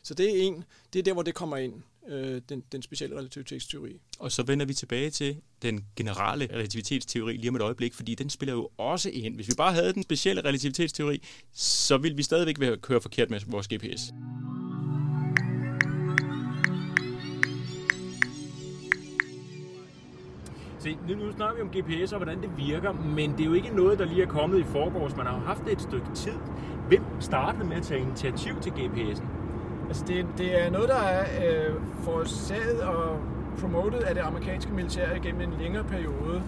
Så 0.04 0.14
det 0.14 0.30
er 0.30 0.48
en, 0.48 0.64
det 0.94 1.00
er 1.00 1.04
der, 1.04 1.14
hvor 1.14 1.24
det 1.24 1.36
kommer 1.36 1.58
ind, 1.58 1.84
øh, 2.08 2.42
den, 2.50 2.64
den 2.72 2.82
specielle 2.82 3.18
relativitetsteori. 3.18 4.00
Og 4.20 4.32
så 4.32 4.44
vender 4.44 4.66
vi 4.66 4.74
tilbage 4.74 5.10
til 5.10 5.38
den 5.62 5.86
generelle 5.96 6.48
relativitetsteori 6.54 7.38
lige 7.38 7.50
om 7.50 7.56
et 7.56 7.62
øjeblik, 7.62 7.94
fordi 7.94 8.16
den 8.16 8.30
spiller 8.30 8.54
jo 8.54 8.70
også 8.78 9.10
ind. 9.10 9.36
Hvis 9.36 9.48
vi 9.48 9.54
bare 9.58 9.74
havde 9.74 9.94
den 9.94 10.04
specielle 10.04 10.42
relativitetsteori, 10.42 11.24
så 11.54 11.98
ville 11.98 12.18
vi 12.18 12.24
stadigvæk 12.24 12.60
være 12.60 12.78
køre 12.78 13.02
forkert 13.02 13.30
med 13.30 13.40
vores 13.48 13.68
GPS. 13.68 14.14
Se, 20.80 20.98
nu 21.08 21.32
snakker 21.32 21.56
vi 21.56 21.62
om 21.62 21.70
GPS 21.70 22.12
og 22.12 22.18
hvordan 22.18 22.42
det 22.42 22.50
virker, 22.58 22.92
men 22.92 23.32
det 23.32 23.42
er 23.42 23.46
jo 23.46 23.54
ikke 23.54 23.76
noget, 23.76 24.00
der 24.00 24.06
lige 24.06 24.22
er 24.22 24.28
kommet 24.28 24.60
i 24.60 24.64
forgårs. 24.64 25.16
Man 25.16 25.26
har 25.26 25.40
jo 25.40 25.46
haft 25.46 25.64
det 25.66 25.72
et 25.72 25.82
stykke 25.82 26.08
tid. 26.16 26.38
Hvem 26.88 27.04
startede 27.20 27.64
med 27.64 27.78
at 27.78 27.84
tage 27.84 28.02
initiativ 28.02 28.62
til 28.62 28.70
GPS'en? 28.70 29.47
Altså 29.88 30.04
det, 30.08 30.26
det 30.38 30.66
er 30.66 30.70
noget, 30.70 30.90
der 30.90 30.96
er 30.96 31.26
øh, 31.48 31.76
forårsaget 32.04 32.82
og 32.82 33.20
promotet 33.60 34.00
af 34.00 34.16
det 34.16 34.22
amerikanske 34.22 34.74
militær 34.74 35.16
igennem 35.16 35.42
en 35.42 35.60
længere 35.60 35.84
periode. 35.84 36.44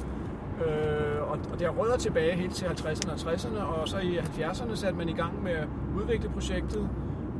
Øh, 0.66 1.22
og, 1.22 1.40
og 1.52 1.60
det 1.60 1.62
har 1.62 1.74
rødder 1.74 1.98
tilbage 1.98 2.36
helt 2.36 2.56
til 2.56 2.66
50'erne 2.66 3.12
og 3.12 3.34
60'erne, 3.34 3.62
og 3.62 3.88
så 3.88 3.98
i 3.98 4.18
70'erne 4.18 4.76
satte 4.76 4.98
man 4.98 5.10
i 5.10 5.14
gang 5.14 5.44
med 5.44 5.52
at 5.52 5.68
udvikle 5.98 6.30
projektet. 6.30 6.90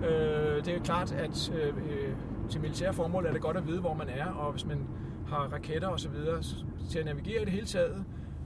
Øh, 0.10 0.66
det 0.66 0.76
er 0.76 0.80
klart, 0.84 1.12
at 1.12 1.52
øh, 1.56 1.68
øh, 1.68 2.14
til 2.50 2.62
militære 2.62 2.94
formål 2.94 3.26
er 3.26 3.32
det 3.32 3.42
godt 3.42 3.58
at 3.58 3.68
vide, 3.68 3.80
hvor 3.80 3.94
man 3.94 4.10
er, 4.10 4.26
og 4.26 4.52
hvis 4.52 4.66
man 4.66 4.88
har 5.28 5.50
raketter 5.54 5.88
og 5.88 6.00
så 6.00 6.10
videre 6.10 6.44
til 6.90 7.00
at 7.00 7.06
navigere 7.06 7.42
i 7.42 7.46
det 7.46 7.54
hele 7.54 7.66
taget. 7.66 8.04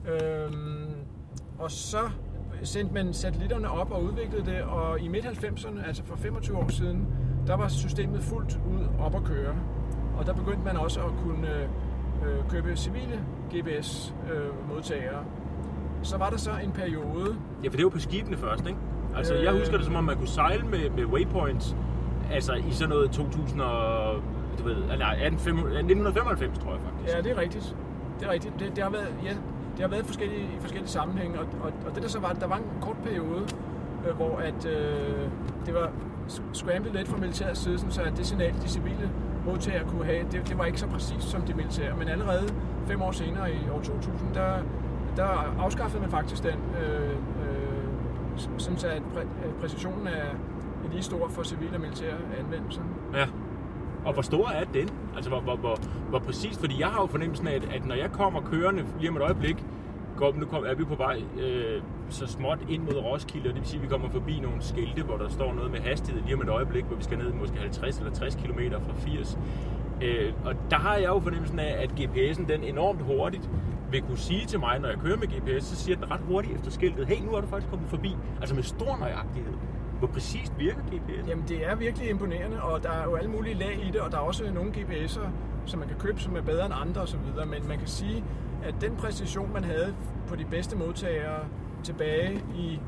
Øh, 0.07 0.51
og 1.59 1.71
så 1.71 2.09
sendte 2.63 2.93
man 2.93 3.13
satellitterne 3.13 3.71
op 3.71 3.91
og 3.91 4.03
udviklede 4.03 4.45
det, 4.45 4.61
og 4.61 4.99
i 4.99 5.07
midt-90'erne, 5.07 5.87
altså 5.87 6.03
for 6.03 6.15
25 6.15 6.57
år 6.57 6.67
siden, 6.67 7.07
der 7.47 7.55
var 7.55 7.67
systemet 7.67 8.23
fuldt 8.23 8.59
ud 8.71 8.87
op 8.99 9.15
at 9.15 9.23
køre. 9.23 9.55
Og 10.17 10.25
der 10.25 10.33
begyndte 10.33 10.65
man 10.65 10.77
også 10.77 10.99
at 10.99 11.11
kunne 11.23 11.47
øh, 12.25 12.49
købe 12.49 12.75
civile 12.75 13.19
GPS-modtagere. 13.55 15.19
Øh, 15.19 15.25
så 16.03 16.17
var 16.17 16.29
der 16.29 16.37
så 16.37 16.51
en 16.63 16.71
periode... 16.71 17.35
Ja, 17.63 17.69
for 17.69 17.75
det 17.75 17.83
var 17.83 17.89
på 17.89 17.99
skibene 17.99 18.37
først, 18.37 18.67
ikke? 18.67 18.79
Altså, 19.15 19.33
øh, 19.33 19.43
jeg 19.43 19.53
husker 19.53 19.77
det 19.77 19.85
som 19.85 19.95
om, 19.95 20.03
man 20.03 20.17
kunne 20.17 20.27
sejle 20.27 20.63
med, 20.63 20.89
med 20.89 21.05
waypoints, 21.05 21.75
altså 22.31 22.53
i 22.53 22.71
sådan 22.71 22.89
noget 22.89 23.11
2000 23.11 23.61
og, 23.61 24.15
du 24.59 24.63
ved, 24.63 24.75
eller 24.75 25.07
1995, 25.07 26.59
tror 26.59 26.71
jeg 26.71 26.79
faktisk. 26.81 27.15
Ja, 27.15 27.21
det 27.21 27.31
er 27.31 27.37
rigtigt. 27.37 27.75
Det 28.19 28.27
er 28.27 28.31
rigtigt. 28.31 28.53
Det, 28.59 28.75
det 28.75 28.83
har 28.83 28.91
været, 28.91 29.15
ja, 29.23 29.29
det 29.73 29.81
har 29.81 29.87
været 29.87 30.05
forskellige, 30.05 30.41
i 30.41 30.59
forskellige 30.59 30.89
sammenhænge, 30.89 31.39
og, 31.39 31.45
og, 31.61 31.71
og 31.87 31.95
det 31.95 32.03
der 32.03 32.09
så 32.09 32.19
var, 32.19 32.33
der 32.33 32.47
var 32.47 32.57
en 32.57 32.63
kort 32.81 32.97
periode, 33.03 33.41
øh, 34.07 34.15
hvor 34.15 34.37
at, 34.37 34.65
øh, 34.65 35.29
det 35.65 35.73
var 35.73 35.91
scrambled 36.53 36.93
lidt 36.93 37.07
fra 37.07 37.17
militærets 37.17 37.59
side, 37.59 37.79
så 37.89 38.01
at 38.01 38.17
det 38.17 38.25
signal, 38.25 38.53
de 38.53 38.69
civile 38.69 39.11
modtagere 39.45 39.87
kunne 39.87 40.05
have, 40.05 40.25
det, 40.31 40.47
det 40.47 40.57
var 40.57 40.65
ikke 40.65 40.79
så 40.79 40.87
præcist 40.87 41.23
som 41.23 41.41
de 41.41 41.53
militære. 41.53 41.95
Men 41.97 42.07
allerede 42.07 42.53
fem 42.87 43.01
år 43.01 43.11
senere, 43.11 43.51
i 43.51 43.69
år 43.71 43.81
2000, 43.81 44.33
der, 44.33 44.57
der 45.15 45.55
afskaffede 45.59 46.01
man 46.01 46.11
faktisk 46.11 46.43
den, 46.43 46.59
øh, 46.83 47.09
øh, 47.09 48.39
sådan 48.57 48.77
så 48.77 48.87
at 48.87 49.01
præ, 49.13 49.21
præcisionen 49.61 50.07
er 50.07 50.25
lige 50.91 51.03
stor 51.03 51.27
for 51.27 51.43
civile 51.43 51.75
og 51.75 51.81
militære 51.81 52.17
anvendelser. 52.39 52.81
Ja. 53.13 53.27
Og 54.05 54.13
hvor 54.13 54.21
stor 54.21 54.49
er 54.49 54.63
den? 54.63 54.89
Altså, 55.15 55.29
hvor, 55.29 55.41
hvor, 55.41 55.55
hvor, 55.55 55.77
hvor 56.09 56.19
præcist? 56.19 56.59
Fordi 56.59 56.79
jeg 56.79 56.87
har 56.87 57.01
jo 57.01 57.07
fornemmelsen 57.07 57.47
af, 57.47 57.55
at, 57.55 57.63
at 57.75 57.85
når 57.85 57.95
jeg 57.95 58.11
kommer 58.11 58.41
kørende 58.41 58.85
lige 58.99 59.09
om 59.09 59.15
et 59.15 59.21
øjeblik, 59.21 59.65
går, 60.17 60.33
nu 60.37 60.45
er 60.65 60.75
vi 60.75 60.83
på 60.83 60.95
vej 60.95 61.21
øh, 61.39 61.81
så 62.09 62.27
småt 62.27 62.59
ind 62.69 62.83
mod 62.83 62.93
Roskilde, 62.93 63.49
og 63.49 63.53
det 63.53 63.61
vil 63.61 63.69
sige, 63.69 63.77
at 63.79 63.83
vi 63.83 63.87
kommer 63.87 64.09
forbi 64.09 64.39
nogle 64.39 64.61
skilte, 64.61 65.03
hvor 65.03 65.17
der 65.17 65.29
står 65.29 65.53
noget 65.53 65.71
med 65.71 65.79
hastighed 65.79 66.23
lige 66.23 66.35
om 66.35 66.41
et 66.41 66.49
øjeblik, 66.49 66.83
hvor 66.83 66.97
vi 66.97 67.03
skal 67.03 67.17
ned 67.17 67.33
måske 67.33 67.57
50 67.57 67.97
eller 67.97 68.13
60 68.13 68.35
km 68.35 68.59
fra 68.71 68.93
80. 68.97 69.37
Øh, 70.01 70.33
og 70.45 70.55
der 70.69 70.77
har 70.77 70.95
jeg 70.95 71.07
jo 71.07 71.19
fornemmelsen 71.19 71.59
af, 71.59 71.83
at 71.83 71.89
GPS'en 71.99 72.47
den 72.47 72.63
enormt 72.63 73.01
hurtigt 73.01 73.49
vil 73.91 74.01
kunne 74.01 74.17
sige 74.17 74.45
til 74.45 74.59
mig, 74.59 74.79
når 74.79 74.89
jeg 74.89 74.97
kører 74.97 75.17
med 75.17 75.27
GPS, 75.27 75.65
så 75.65 75.75
siger 75.75 75.95
den 75.95 76.11
ret 76.11 76.21
hurtigt 76.21 76.55
efter 76.55 76.71
skiltet, 76.71 77.07
hey, 77.07 77.25
nu 77.25 77.31
er 77.31 77.41
du 77.41 77.47
faktisk 77.47 77.69
kommet 77.69 77.89
forbi. 77.89 78.15
Altså 78.39 78.55
med 78.55 78.63
stor 78.63 78.97
nøjagtighed. 78.97 79.53
Hvor 79.99 80.07
præcist 80.07 80.53
virker 80.59 80.81
GPS? 80.81 81.27
Jamen 81.27 81.45
det 81.47 81.65
er 81.65 81.75
virkelig 81.75 82.09
imponerende, 82.09 82.61
og 82.61 82.83
der 82.83 82.89
er 82.89 83.03
jo 83.03 83.15
alle 83.15 83.29
mulige 83.29 83.55
lag 83.55 83.79
i 83.87 83.91
det, 83.91 84.01
og 84.01 84.11
der 84.11 84.17
er 84.17 84.21
også 84.21 84.51
nogle 84.53 84.71
GPS'er, 84.71 85.27
som 85.65 85.79
man 85.79 85.87
kan 85.87 85.97
købe, 85.97 86.21
som 86.21 86.35
er 86.35 86.41
bedre 86.41 86.65
end 86.65 86.73
andre 86.81 87.01
osv., 87.01 87.19
men 87.47 87.67
man 87.67 87.77
kan 87.77 87.87
sige, 87.87 88.23
at 88.63 88.75
den 88.81 88.95
præcision, 88.95 89.53
man 89.53 89.63
havde 89.63 89.95
på 90.27 90.35
de 90.35 90.45
bedste 90.45 90.75
modtagere 90.75 91.39
tilbage 91.83 92.43
i 92.55 92.79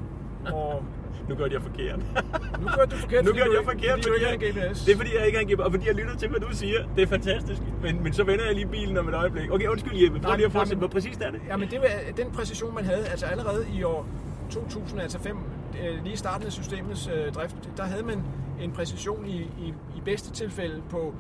år... 0.52 0.86
nu 1.30 1.36
gør 1.36 1.46
jeg 1.46 1.62
forkert. 1.62 2.00
nu 2.62 2.68
gør 2.78 2.86
du 2.86 2.96
forkert, 2.96 3.26
nu 3.26 3.32
gør 3.32 3.40
jeg 3.40 3.64
forkert, 3.64 4.00
fordi, 4.04 4.04
fordi, 4.04 4.26
fordi 4.26 4.46
ikke 4.46 4.70
GPS. 4.72 4.86
Det 4.86 4.94
er 4.94 4.98
fordi, 4.98 5.16
jeg 5.18 5.26
ikke 5.26 5.38
har 5.38 5.46
en 5.46 5.54
GPS, 5.54 5.60
og 5.60 5.72
fordi 5.72 5.88
jeg 5.88 5.96
lytter 5.96 6.16
til, 6.16 6.30
hvad 6.30 6.40
du 6.40 6.48
siger. 6.52 6.80
Det 6.96 7.04
er 7.04 7.08
fantastisk. 7.08 7.62
Men, 7.82 8.04
men 8.04 8.14
så 8.14 8.24
vender 8.24 8.46
jeg 8.46 8.56
lige 8.56 8.68
bilen 8.68 8.98
om 8.98 9.10
et 9.10 9.16
øjeblik. 9.16 9.52
Okay, 9.52 9.68
undskyld 9.68 10.04
Jeppe, 10.04 10.20
prøv 10.20 10.36
lige 10.36 10.46
at 10.46 10.52
fortsætte. 10.52 10.80
Hvor 10.80 10.88
præcist 10.88 11.22
er 11.22 11.32
det? 11.32 11.42
Jamen, 11.48 11.70
det 11.72 11.80
var 11.82 11.88
den 12.18 12.32
præcision, 12.32 12.76
man 12.76 12.86
havde, 12.86 13.06
altså 13.06 13.26
allerede 13.26 13.66
i 13.74 13.84
år 13.84 14.08
2000, 14.50 15.02
altså 15.02 15.20
fem, 15.20 15.38
øh, 15.84 16.04
lige 16.04 16.14
i 16.14 16.18
starten 16.18 16.46
af 16.46 16.52
systemets 16.52 17.08
øh, 17.08 17.34
drift, 17.34 17.56
der 17.78 17.84
havde 17.84 18.04
man 18.04 18.24
en 18.62 18.72
præcision 18.72 19.26
i, 19.26 19.38
i, 19.42 19.74
i 19.98 20.02
bedste 20.06 20.32
tilfælde 20.32 20.82
på 20.90 21.14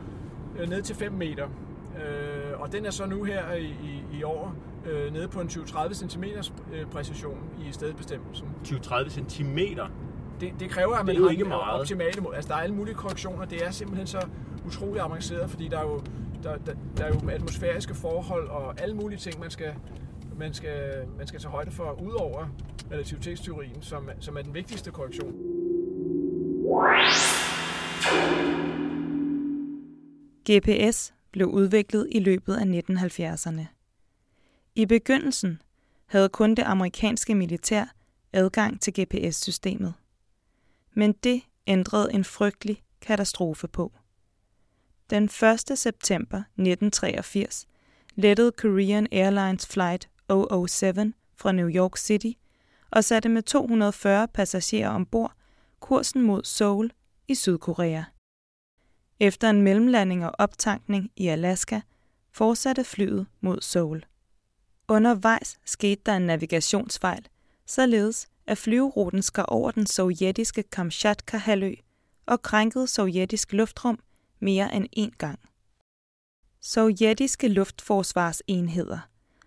øh, 0.59 0.69
ned 0.69 0.81
til 0.81 0.95
5 0.95 1.11
meter. 1.11 1.47
Øh, 1.95 2.59
og 2.59 2.71
den 2.71 2.85
er 2.85 2.91
så 2.91 3.05
nu 3.05 3.23
her 3.23 3.53
i, 3.53 3.65
i, 3.65 4.17
i 4.19 4.23
år 4.23 4.55
øh, 4.85 5.13
nede 5.13 5.27
på 5.27 5.41
en 5.41 5.47
20-30 5.47 5.93
cm 5.93 6.23
øh, 6.73 6.85
præcision 6.85 7.37
i 7.67 7.71
stedbestemmelsen. 7.71 8.47
20-30 8.65 9.09
cm? 9.09 9.57
Det, 10.39 10.53
det 10.59 10.69
kræver, 10.69 10.95
at 10.95 11.05
man 11.05 11.15
har 11.15 11.29
ikke 11.29 11.45
meget. 11.45 11.79
optimale 11.79 12.21
mål. 12.21 12.35
Altså, 12.35 12.49
der 12.49 12.55
er 12.55 12.59
alle 12.59 12.75
mulige 12.75 12.95
korrektioner. 12.95 13.45
Det 13.45 13.65
er 13.65 13.71
simpelthen 13.71 14.07
så 14.07 14.27
utrolig 14.65 15.01
avanceret, 15.01 15.49
fordi 15.49 15.67
der 15.67 15.79
er 15.79 15.83
jo, 15.83 16.01
der, 16.43 16.57
der, 16.57 16.73
der 16.97 17.03
er 17.03 17.07
jo 17.07 17.29
atmosfæriske 17.29 17.95
forhold 17.95 18.47
og 18.47 18.81
alle 18.81 18.95
mulige 18.95 19.19
ting, 19.19 19.39
man 19.39 19.49
skal, 19.49 19.73
man 20.39 20.53
skal, 20.53 21.07
man 21.17 21.27
skal 21.27 21.39
tage 21.39 21.51
højde 21.51 21.71
for, 21.71 22.01
udover 22.01 22.45
relativitetsteorien, 22.91 23.81
som, 23.81 24.09
som 24.19 24.37
er 24.37 24.41
den 24.41 24.53
vigtigste 24.53 24.91
korrektion. 24.91 25.33
GPS 30.51 31.13
blev 31.35 31.47
udviklet 31.47 32.07
i 32.11 32.19
løbet 32.19 32.55
af 32.55 32.63
1970'erne. 32.63 33.65
I 34.75 34.85
begyndelsen 34.85 35.61
havde 36.05 36.29
kun 36.29 36.55
det 36.55 36.63
amerikanske 36.63 37.35
militær 37.35 37.85
adgang 38.33 38.81
til 38.81 38.93
GPS-systemet. 38.93 39.93
Men 40.93 41.13
det 41.13 41.41
ændrede 41.67 42.13
en 42.13 42.23
frygtelig 42.23 42.83
katastrofe 43.01 43.67
på. 43.67 43.91
Den 45.09 45.23
1. 45.23 45.31
september 45.79 46.37
1983 46.37 47.65
lettede 48.15 48.51
Korean 48.51 49.07
Airlines 49.11 49.67
Flight 49.67 50.09
007 50.67 51.13
fra 51.35 51.51
New 51.51 51.69
York 51.69 51.97
City 51.97 52.31
og 52.91 53.03
satte 53.03 53.29
med 53.29 53.43
240 53.43 54.27
passagerer 54.27 54.89
ombord 54.89 55.33
kursen 55.79 56.21
mod 56.21 56.43
Seoul 56.43 56.91
i 57.27 57.35
Sydkorea. 57.35 58.03
Efter 59.19 59.49
en 59.49 59.61
mellemlanding 59.61 60.25
og 60.25 60.31
optankning 60.37 61.11
i 61.15 61.27
Alaska 61.27 61.81
fortsatte 62.31 62.83
flyet 62.83 63.27
mod 63.41 63.61
Seoul. 63.61 64.05
Undervejs 64.87 65.59
skete 65.65 66.01
der 66.05 66.15
en 66.15 66.21
navigationsfejl, 66.21 67.27
således 67.65 68.27
at 68.47 68.57
flyveruten 68.57 69.21
skar 69.21 69.43
over 69.43 69.71
den 69.71 69.85
sovjetiske 69.85 70.63
Kamchatka-halvø 70.63 71.73
og 72.25 72.41
krænkede 72.41 72.87
sovjetisk 72.87 73.53
luftrum 73.53 73.99
mere 74.39 74.75
end 74.75 74.85
én 74.99 75.17
gang. 75.17 75.39
Sovjetiske 76.61 77.47
luftforsvarsenheder 77.47 78.99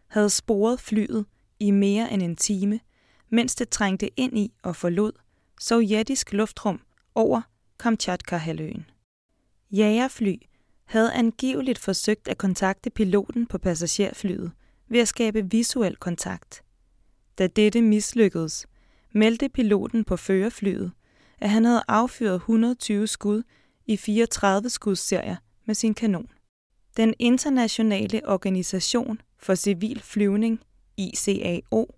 havde 0.06 0.30
sporet 0.30 0.80
flyet 0.80 1.26
i 1.60 1.70
mere 1.70 2.12
end 2.12 2.22
en 2.22 2.36
time, 2.36 2.80
mens 3.28 3.54
det 3.54 3.68
trængte 3.68 4.20
ind 4.20 4.38
i 4.38 4.52
og 4.62 4.76
forlod 4.76 5.12
sovjetisk 5.60 6.32
luftrum 6.32 6.80
over 7.14 7.42
Kamchatka-halvøen. 7.78 8.86
Jagerfly 9.72 10.36
havde 10.84 11.12
angiveligt 11.12 11.78
forsøgt 11.78 12.28
at 12.28 12.38
kontakte 12.38 12.90
piloten 12.90 13.46
på 13.46 13.58
passagerflyet 13.58 14.52
ved 14.88 15.00
at 15.00 15.08
skabe 15.08 15.50
visuel 15.50 15.96
kontakt. 15.96 16.62
Da 17.38 17.46
dette 17.46 17.82
mislykkedes, 17.82 18.66
meldte 19.12 19.48
piloten 19.48 20.04
på 20.04 20.16
førerflyet, 20.16 20.92
at 21.38 21.50
han 21.50 21.64
havde 21.64 21.82
affyret 21.88 22.34
120 22.34 23.06
skud 23.06 23.42
i 23.86 23.96
34 23.96 24.70
skudsserier 24.70 25.36
med 25.66 25.74
sin 25.74 25.94
kanon. 25.94 26.28
Den 26.96 27.14
internationale 27.18 28.28
organisation 28.28 29.20
for 29.38 29.54
civil 29.54 30.00
flyvning, 30.00 30.60
ICAO, 30.96 31.94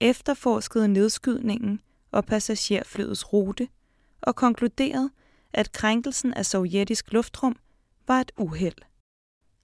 efterforskede 0.00 0.88
nedskydningen 0.88 1.80
og 2.10 2.24
passagerflyets 2.24 3.32
rute 3.32 3.68
og 4.22 4.36
konkluderede, 4.36 5.10
at 5.52 5.72
krænkelsen 5.72 6.34
af 6.34 6.46
sovjetisk 6.46 7.12
luftrum 7.12 7.56
var 8.06 8.20
et 8.20 8.32
uheld. 8.36 8.76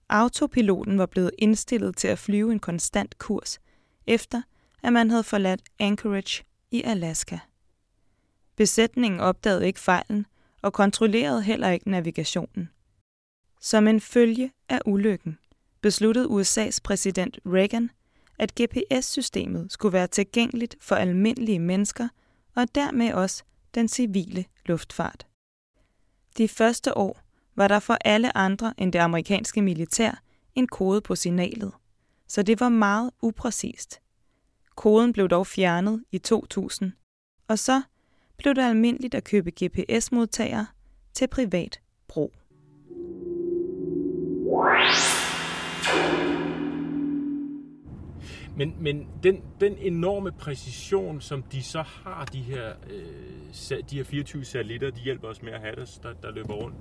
Autopiloten 0.08 0.98
var 0.98 1.06
blevet 1.06 1.30
indstillet 1.38 1.96
til 1.96 2.08
at 2.08 2.18
flyve 2.18 2.52
en 2.52 2.58
konstant 2.58 3.18
kurs, 3.18 3.58
efter 4.06 4.42
at 4.82 4.92
man 4.92 5.10
havde 5.10 5.24
forladt 5.24 5.62
Anchorage 5.78 6.44
i 6.70 6.82
Alaska. 6.82 7.38
Besætningen 8.56 9.20
opdagede 9.20 9.66
ikke 9.66 9.80
fejlen 9.80 10.26
og 10.62 10.72
kontrollerede 10.72 11.42
heller 11.42 11.68
ikke 11.68 11.90
navigationen. 11.90 12.70
Som 13.60 13.88
en 13.88 14.00
følge 14.00 14.52
af 14.68 14.80
ulykken 14.86 15.38
besluttede 15.80 16.26
USA's 16.26 16.78
præsident 16.84 17.38
Reagan, 17.46 17.90
at 18.38 18.60
GPS-systemet 18.60 19.72
skulle 19.72 19.92
være 19.92 20.06
tilgængeligt 20.06 20.76
for 20.80 20.96
almindelige 20.96 21.58
mennesker 21.58 22.08
og 22.54 22.74
dermed 22.74 23.12
også 23.12 23.44
den 23.74 23.88
civile 23.88 24.44
luftfart. 24.66 25.26
De 26.38 26.48
første 26.48 26.96
år 26.96 27.20
var 27.54 27.68
der 27.68 27.78
for 27.78 27.96
alle 28.04 28.36
andre 28.36 28.74
end 28.78 28.92
det 28.92 28.98
amerikanske 28.98 29.62
militær 29.62 30.22
en 30.54 30.66
kode 30.66 31.00
på 31.00 31.14
signalet, 31.14 31.72
så 32.28 32.42
det 32.42 32.60
var 32.60 32.68
meget 32.68 33.10
upræcist. 33.22 34.00
Koden 34.74 35.12
blev 35.12 35.28
dog 35.28 35.46
fjernet 35.46 36.04
i 36.12 36.18
2000, 36.18 36.92
og 37.48 37.58
så 37.58 37.82
blev 38.36 38.54
det 38.54 38.62
almindeligt 38.62 39.14
at 39.14 39.24
købe 39.24 39.50
GPS-modtagere 39.50 40.66
til 41.14 41.28
privat 41.28 41.80
brug. 42.08 42.32
Men, 48.56 48.74
men 48.78 49.06
den, 49.22 49.42
den 49.60 49.74
enorme 49.78 50.32
præcision, 50.32 51.20
som 51.20 51.42
de 51.42 51.62
så 51.62 51.82
har, 51.82 52.24
de 52.32 52.38
her, 52.38 52.68
øh, 52.90 53.82
de 53.90 53.96
her 53.96 54.04
24 54.04 54.44
satellitter, 54.44 54.90
de 54.90 55.00
hjælper 55.00 55.28
os 55.28 55.42
med 55.42 55.52
at 55.52 55.60
have 55.60 55.74
det, 55.76 56.00
der, 56.02 56.12
der 56.22 56.30
løber 56.30 56.54
rundt 56.54 56.76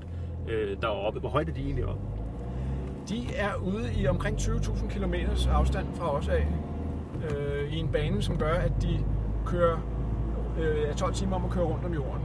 øh, 0.47 0.77
deroppe. 0.81 1.19
Hvor 1.19 1.29
højt 1.29 1.49
er 1.49 1.53
de 1.53 1.61
egentlig 1.61 1.85
oppe? 1.85 2.01
De 3.09 3.35
er 3.35 3.55
ude 3.55 3.93
i 3.97 4.07
omkring 4.07 4.37
20.000 4.37 4.99
km 4.99 5.13
afstand 5.49 5.87
fra 5.95 6.17
os 6.17 6.27
af, 6.27 6.47
øh, 7.29 7.73
i 7.73 7.77
en 7.77 7.91
bane, 7.91 8.21
som 8.21 8.37
gør, 8.37 8.53
at 8.53 8.71
de 8.81 8.99
kører 9.45 9.79
øh, 10.59 10.95
12 10.95 11.13
timer 11.13 11.35
om 11.35 11.45
at 11.45 11.51
køre 11.51 11.65
rundt 11.65 11.85
om 11.85 11.93
jorden. 11.93 12.24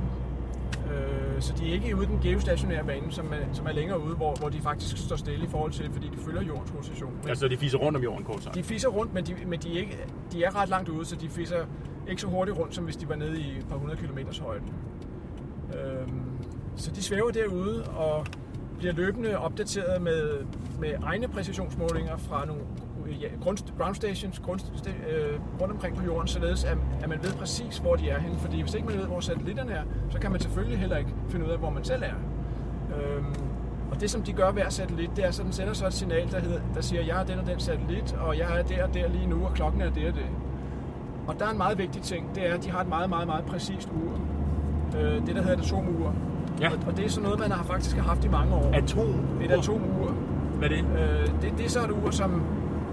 Øh, 0.90 1.40
så 1.42 1.55
de 1.59 1.68
er 1.68 1.72
ikke 1.72 1.96
ude 1.96 2.07
den 2.07 2.20
geostationære 2.22 2.85
bane, 2.85 3.12
som 3.12 3.33
er, 3.33 3.53
som 3.55 3.66
er 3.66 3.72
længere 3.72 4.00
ude, 4.05 4.14
hvor, 4.14 4.35
hvor 4.35 4.48
de 4.48 4.61
faktisk 4.61 4.96
står 4.98 5.16
stille 5.16 5.44
i 5.44 5.48
forhold 5.48 5.72
til, 5.72 5.92
fordi 5.92 6.09
de 6.09 6.16
følger 6.16 6.42
jordens 6.42 6.74
rotation. 6.74 7.12
Altså 7.29 7.48
de 7.48 7.57
fiser 7.57 7.79
rundt 7.79 7.96
om 7.96 8.03
jorden, 8.03 8.24
kort 8.24 8.42
sagt? 8.42 8.55
De 8.55 8.62
fiser 8.62 8.88
rundt, 8.88 9.14
men, 9.14 9.26
de, 9.26 9.35
men 9.46 9.61
de, 9.61 9.74
er 9.74 9.81
ikke, 9.81 9.98
de 10.33 10.44
er 10.44 10.61
ret 10.62 10.68
langt 10.68 10.88
ude, 10.88 11.05
så 11.05 11.16
de 11.16 11.29
fiser 11.29 11.57
ikke 12.09 12.22
så 12.22 12.29
hurtigt 12.29 12.59
rundt, 12.59 12.74
som 12.74 12.85
hvis 12.85 12.96
de 12.96 13.09
var 13.09 13.14
nede 13.14 13.40
i 13.40 13.59
et 13.59 13.66
par 13.68 13.76
hundrede 13.76 14.00
kilometers 14.00 14.38
højde. 14.38 14.64
Øh, 15.74 16.09
så 16.76 16.90
de 16.90 17.03
svæver 17.03 17.31
derude 17.31 17.85
og 17.85 18.26
bliver 18.79 18.92
løbende 18.92 19.38
opdateret 19.38 20.03
med, 20.03 20.31
med 20.81 20.94
egne 21.03 21.29
præcisionsmålinger 21.29 22.16
fra 22.16 22.46
nogle 22.46 22.62
ja, 23.12 23.28
grund, 23.42 23.58
ground 23.78 23.94
stations 23.94 24.38
grund, 24.38 24.60
øh, 24.86 25.40
rundt 25.60 25.72
omkring 25.72 25.96
på 25.96 26.04
jorden, 26.04 26.28
således 26.28 26.64
at, 26.64 26.78
at 27.02 27.08
man 27.08 27.18
ved 27.22 27.32
præcis, 27.32 27.78
hvor 27.78 27.96
de 27.96 28.10
er 28.10 28.18
henne. 28.18 28.38
Fordi 28.38 28.60
hvis 28.60 28.74
ikke 28.74 28.86
man 28.86 28.98
ved, 28.98 29.06
hvor 29.06 29.20
satellitterne 29.20 29.72
er, 29.72 29.82
så 30.10 30.18
kan 30.18 30.30
man 30.30 30.40
selvfølgelig 30.40 30.78
heller 30.78 30.96
ikke 30.96 31.10
finde 31.28 31.46
ud 31.46 31.50
af, 31.50 31.58
hvor 31.58 31.70
man 31.70 31.84
selv 31.84 32.02
er. 32.02 32.14
Øhm, 32.96 33.34
og 33.90 34.00
det, 34.00 34.10
som 34.10 34.22
de 34.22 34.32
gør 34.32 34.50
hver 34.50 34.68
satellit, 34.68 35.10
det 35.16 35.24
er, 35.24 35.30
så 35.30 35.42
den 35.42 35.52
sender 35.52 35.72
så 35.72 35.86
et 35.86 35.92
signal, 35.92 36.30
der, 36.30 36.40
hedder, 36.40 36.60
der 36.74 36.80
siger, 36.80 37.02
jeg 37.02 37.20
er 37.20 37.24
den 37.24 37.38
og 37.38 37.46
den 37.46 37.60
satellit, 37.60 38.16
og 38.20 38.38
jeg 38.38 38.58
er 38.58 38.62
der 38.62 38.84
og 38.84 38.94
der 38.94 39.08
lige 39.08 39.26
nu, 39.26 39.44
og 39.44 39.54
klokken 39.54 39.80
er 39.80 39.90
det 39.90 40.06
og 40.06 40.14
det. 40.14 40.26
Og 41.26 41.38
der 41.38 41.46
er 41.46 41.50
en 41.50 41.58
meget 41.58 41.78
vigtig 41.78 42.02
ting, 42.02 42.34
det 42.34 42.48
er, 42.48 42.54
at 42.54 42.64
de 42.64 42.70
har 42.70 42.80
et 42.80 42.88
meget, 42.88 43.08
meget, 43.08 43.26
meget 43.26 43.44
præcist 43.44 43.88
ur. 43.88 44.20
Øh, 44.98 45.26
det, 45.26 45.36
der 45.36 45.42
hedder 45.42 45.56
et 45.56 45.64
atomur. 45.64 46.14
Ja. 46.60 46.70
Og, 46.70 46.78
og 46.86 46.96
det 46.96 47.04
er 47.04 47.08
sådan 47.08 47.24
noget, 47.24 47.38
man 47.38 47.50
har 47.50 47.64
faktisk 47.64 47.96
haft 47.96 48.24
i 48.24 48.28
mange 48.28 48.54
år. 48.54 48.70
Atom? 48.74 49.26
Et 49.42 49.50
atomur. 49.50 50.10
Hvad 50.58 50.70
er 50.70 50.74
det? 50.74 50.84
Øh, 50.98 51.26
det, 51.42 51.58
det 51.58 51.66
er 51.66 51.68
så 51.68 51.84
et 51.84 51.90
ur, 51.90 52.10
som, 52.10 52.42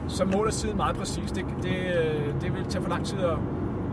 som 0.07 0.27
måler 0.35 0.51
tiden 0.51 0.77
meget 0.77 0.95
præcist. 0.95 1.35
Det, 1.35 1.45
det, 1.63 1.77
øh, 1.77 2.41
det 2.41 2.55
vil 2.55 2.65
tage 2.69 2.81
for 2.83 2.89
lang 2.89 3.05
tid 3.05 3.19
at, 3.19 3.37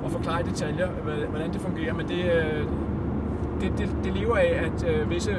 at 0.05 0.11
forklare 0.11 0.41
i 0.41 0.45
detaljer, 0.45 0.89
hvordan 1.31 1.53
det 1.53 1.61
fungerer, 1.61 1.95
men 1.95 2.09
det, 2.09 2.25
øh, 2.25 2.67
det, 3.61 3.79
det, 3.79 3.97
det 4.05 4.13
lever 4.17 4.37
af, 4.37 4.63
at 4.67 4.89
øh, 4.89 5.11
visse 5.11 5.31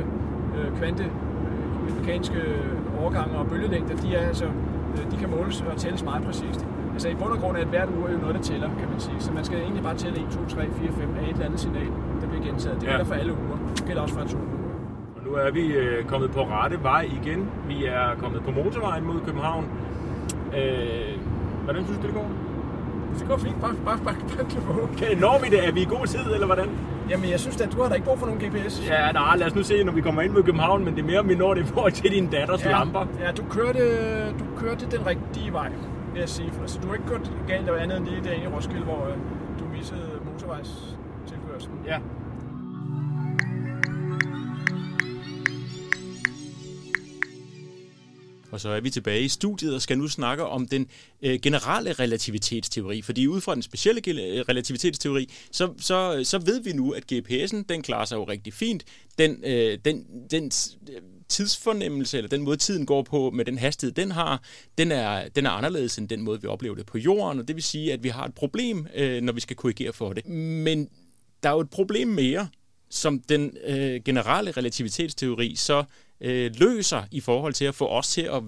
øh, 0.58 0.78
kvante 0.78 1.04
øh, 1.04 2.00
mekaniske 2.00 2.42
overgange 3.00 3.38
og 3.38 3.48
bølgelængder, 3.48 3.96
de, 3.96 4.16
er, 4.16 4.28
altså, 4.28 4.46
de 5.12 5.18
kan 5.18 5.30
måles 5.30 5.62
og 5.62 5.78
tælles 5.78 6.04
meget 6.04 6.24
præcist. 6.24 6.68
Altså 6.94 7.10
i 7.10 7.16
bund 7.16 7.32
og 7.32 7.40
grund 7.40 7.58
er 7.58 7.62
et 7.62 7.68
hvert 7.68 7.90
ur 7.90 8.10
jo 8.12 8.18
noget, 8.18 8.36
der 8.36 8.42
tæller, 8.42 8.70
kan 8.80 8.90
man 8.90 9.00
sige. 9.00 9.16
Så 9.20 9.32
man 9.32 9.46
skal 9.46 9.58
egentlig 9.60 9.84
bare 9.84 9.96
tælle 9.96 10.20
1, 10.20 10.26
2, 10.32 10.46
3, 10.56 10.68
4, 10.72 10.92
5 10.92 11.16
af 11.20 11.24
et 11.24 11.30
eller 11.30 11.46
andet 11.46 11.60
signal, 11.60 11.88
der 12.22 12.28
bliver 12.28 12.46
gentaget. 12.46 12.76
Det 12.82 12.88
gælder 12.90 13.06
ja. 13.06 13.12
for 13.12 13.14
alle 13.14 13.34
uger. 13.34 13.58
Det 13.76 13.86
gælder 13.86 14.02
også 14.02 14.16
for 14.16 14.22
atomure. 14.22 14.50
Og 15.16 15.22
nu 15.26 15.34
er 15.34 15.52
vi 15.52 15.74
kommet 16.08 16.32
på 16.32 16.42
rette 16.42 16.84
vej 16.84 17.10
igen. 17.24 17.50
Vi 17.68 17.86
er 17.86 18.16
kommet 18.20 18.44
på 18.44 18.52
motorvejen 18.52 19.06
mod 19.06 19.20
København. 19.26 19.66
Øh, 20.58 21.20
hvordan 21.64 21.86
synes 21.86 22.00
du, 22.00 22.08
det 22.08 22.14
går? 22.14 22.30
Det 23.20 23.28
går 23.28 23.38
fint. 23.38 23.62
Bare, 23.62 23.76
bare, 23.86 24.00
bare, 24.04 24.16
bare 24.16 24.84
okay, 24.84 25.16
når 25.20 25.40
vi 25.44 25.50
det? 25.50 25.68
Er 25.68 25.72
vi 25.72 25.82
i 25.82 25.86
god 25.86 26.08
tid, 26.08 26.26
eller 26.34 26.46
hvordan? 26.46 26.70
Jamen, 27.10 27.30
jeg 27.30 27.40
synes 27.40 27.62
at 27.62 27.72
du 27.72 27.82
har 27.82 27.90
da 27.90 27.96
ikke 27.96 28.08
brug 28.08 28.20
for 28.20 28.26
nogen 28.26 28.42
GPS. 28.42 28.88
Ja, 28.90 29.12
nej, 29.12 29.36
lad 29.38 29.48
os 29.48 29.56
nu 29.56 29.64
se, 29.64 29.84
når 29.84 29.92
vi 29.94 30.02
kommer 30.02 30.22
ind 30.22 30.34
mod 30.34 30.44
København, 30.44 30.86
men 30.86 30.96
det 30.96 31.02
er 31.02 31.06
mere, 31.06 31.20
om 31.20 31.30
vi 31.30 31.36
når 31.36 31.54
det 31.54 31.68
forhold 31.68 31.92
til 31.92 32.12
din 32.12 32.28
datters 32.28 32.66
ja, 32.66 32.72
lamper. 32.72 33.06
Ja, 33.20 33.32
du 33.32 33.44
kørte, 33.50 33.80
du 34.32 34.46
kørte 34.58 34.86
den 34.98 35.06
rigtige 35.06 35.54
vej, 35.54 35.70
vil 36.14 36.20
jeg 36.20 36.30
sige. 36.30 36.52
Altså, 36.62 36.80
du 36.84 36.88
har 36.88 36.94
ikke 36.94 37.08
kørt 37.08 37.32
galt 37.48 37.70
og 37.70 37.84
andet 37.84 37.98
end 37.98 38.08
lige 38.08 38.22
derinde 38.24 38.44
i 38.44 38.48
Roskilde, 38.48 38.84
hvor 38.84 39.08
øh, 39.08 39.14
du 39.60 39.66
missede 39.78 40.10
motorvejstilkørselen. 40.32 41.78
Ja. 41.86 41.98
Og 48.56 48.62
så 48.62 48.70
er 48.70 48.80
vi 48.80 48.90
tilbage 48.90 49.22
i 49.22 49.28
studiet 49.28 49.76
og 49.76 49.82
skal 49.82 49.98
nu 49.98 50.08
snakke 50.08 50.46
om 50.46 50.68
den 50.68 50.88
øh, 51.22 51.40
generelle 51.40 51.94
relativitetsteori. 51.94 53.02
Fordi 53.02 53.28
ud 53.28 53.42
fra 53.42 53.56
den 53.56 53.62
specielle 53.62 54.02
øh, 54.08 54.46
relativitetsteori, 54.50 55.30
så, 55.52 55.74
så, 55.78 56.22
så 56.24 56.38
ved 56.38 56.62
vi 56.62 56.74
nu, 56.74 56.92
at 56.92 57.12
GPS'en, 57.12 57.64
den 57.70 57.82
klarer 57.82 58.06
sig 58.06 58.16
jo 58.16 58.24
rigtig 58.24 58.54
fint. 58.54 58.84
Den, 59.18 59.44
øh, 59.44 59.80
den, 59.86 60.06
den 60.32 60.52
øh, 60.90 61.02
tidsfornemmelse, 61.30 62.18
eller 62.18 62.30
den 62.30 62.42
måde 62.42 62.58
tiden 62.58 62.86
går 62.86 63.02
på 63.02 63.32
med 63.32 63.46
den 63.46 63.58
hastighed, 63.58 63.94
den 63.94 64.12
har, 64.12 64.44
den 64.78 64.92
er, 64.92 65.30
den 65.30 65.46
er 65.46 65.50
anderledes 65.50 65.98
end 65.98 66.10
den 66.10 66.22
måde, 66.22 66.42
vi 66.42 66.48
oplever 66.48 66.76
det 66.76 66.86
på 66.86 66.98
jorden. 66.98 67.40
Og 67.40 67.48
det 67.48 67.56
vil 67.56 67.64
sige, 67.64 67.94
at 67.94 68.04
vi 68.04 68.10
har 68.10 68.26
et 68.26 68.34
problem, 68.34 68.88
øh, 68.96 69.22
når 69.22 69.34
vi 69.34 69.40
skal 69.40 69.56
korrigere 69.56 69.94
for 69.94 70.14
det. 70.14 70.28
Men 70.30 70.90
der 71.44 71.50
er 71.50 71.54
jo 71.54 71.60
et 71.60 71.70
problem 71.70 72.08
mere, 72.08 72.48
som 72.90 73.20
den 73.20 73.58
øh, 73.68 74.02
generelle 74.06 74.52
relativitetsteori 74.52 75.56
så 75.56 75.84
øh, 76.22 76.52
løser 76.56 77.04
i 77.12 77.20
forhold 77.20 77.54
til 77.54 77.66
at 77.66 77.76
få 77.76 77.88
os 77.88 78.08
til 78.08 78.22
at 78.22 78.44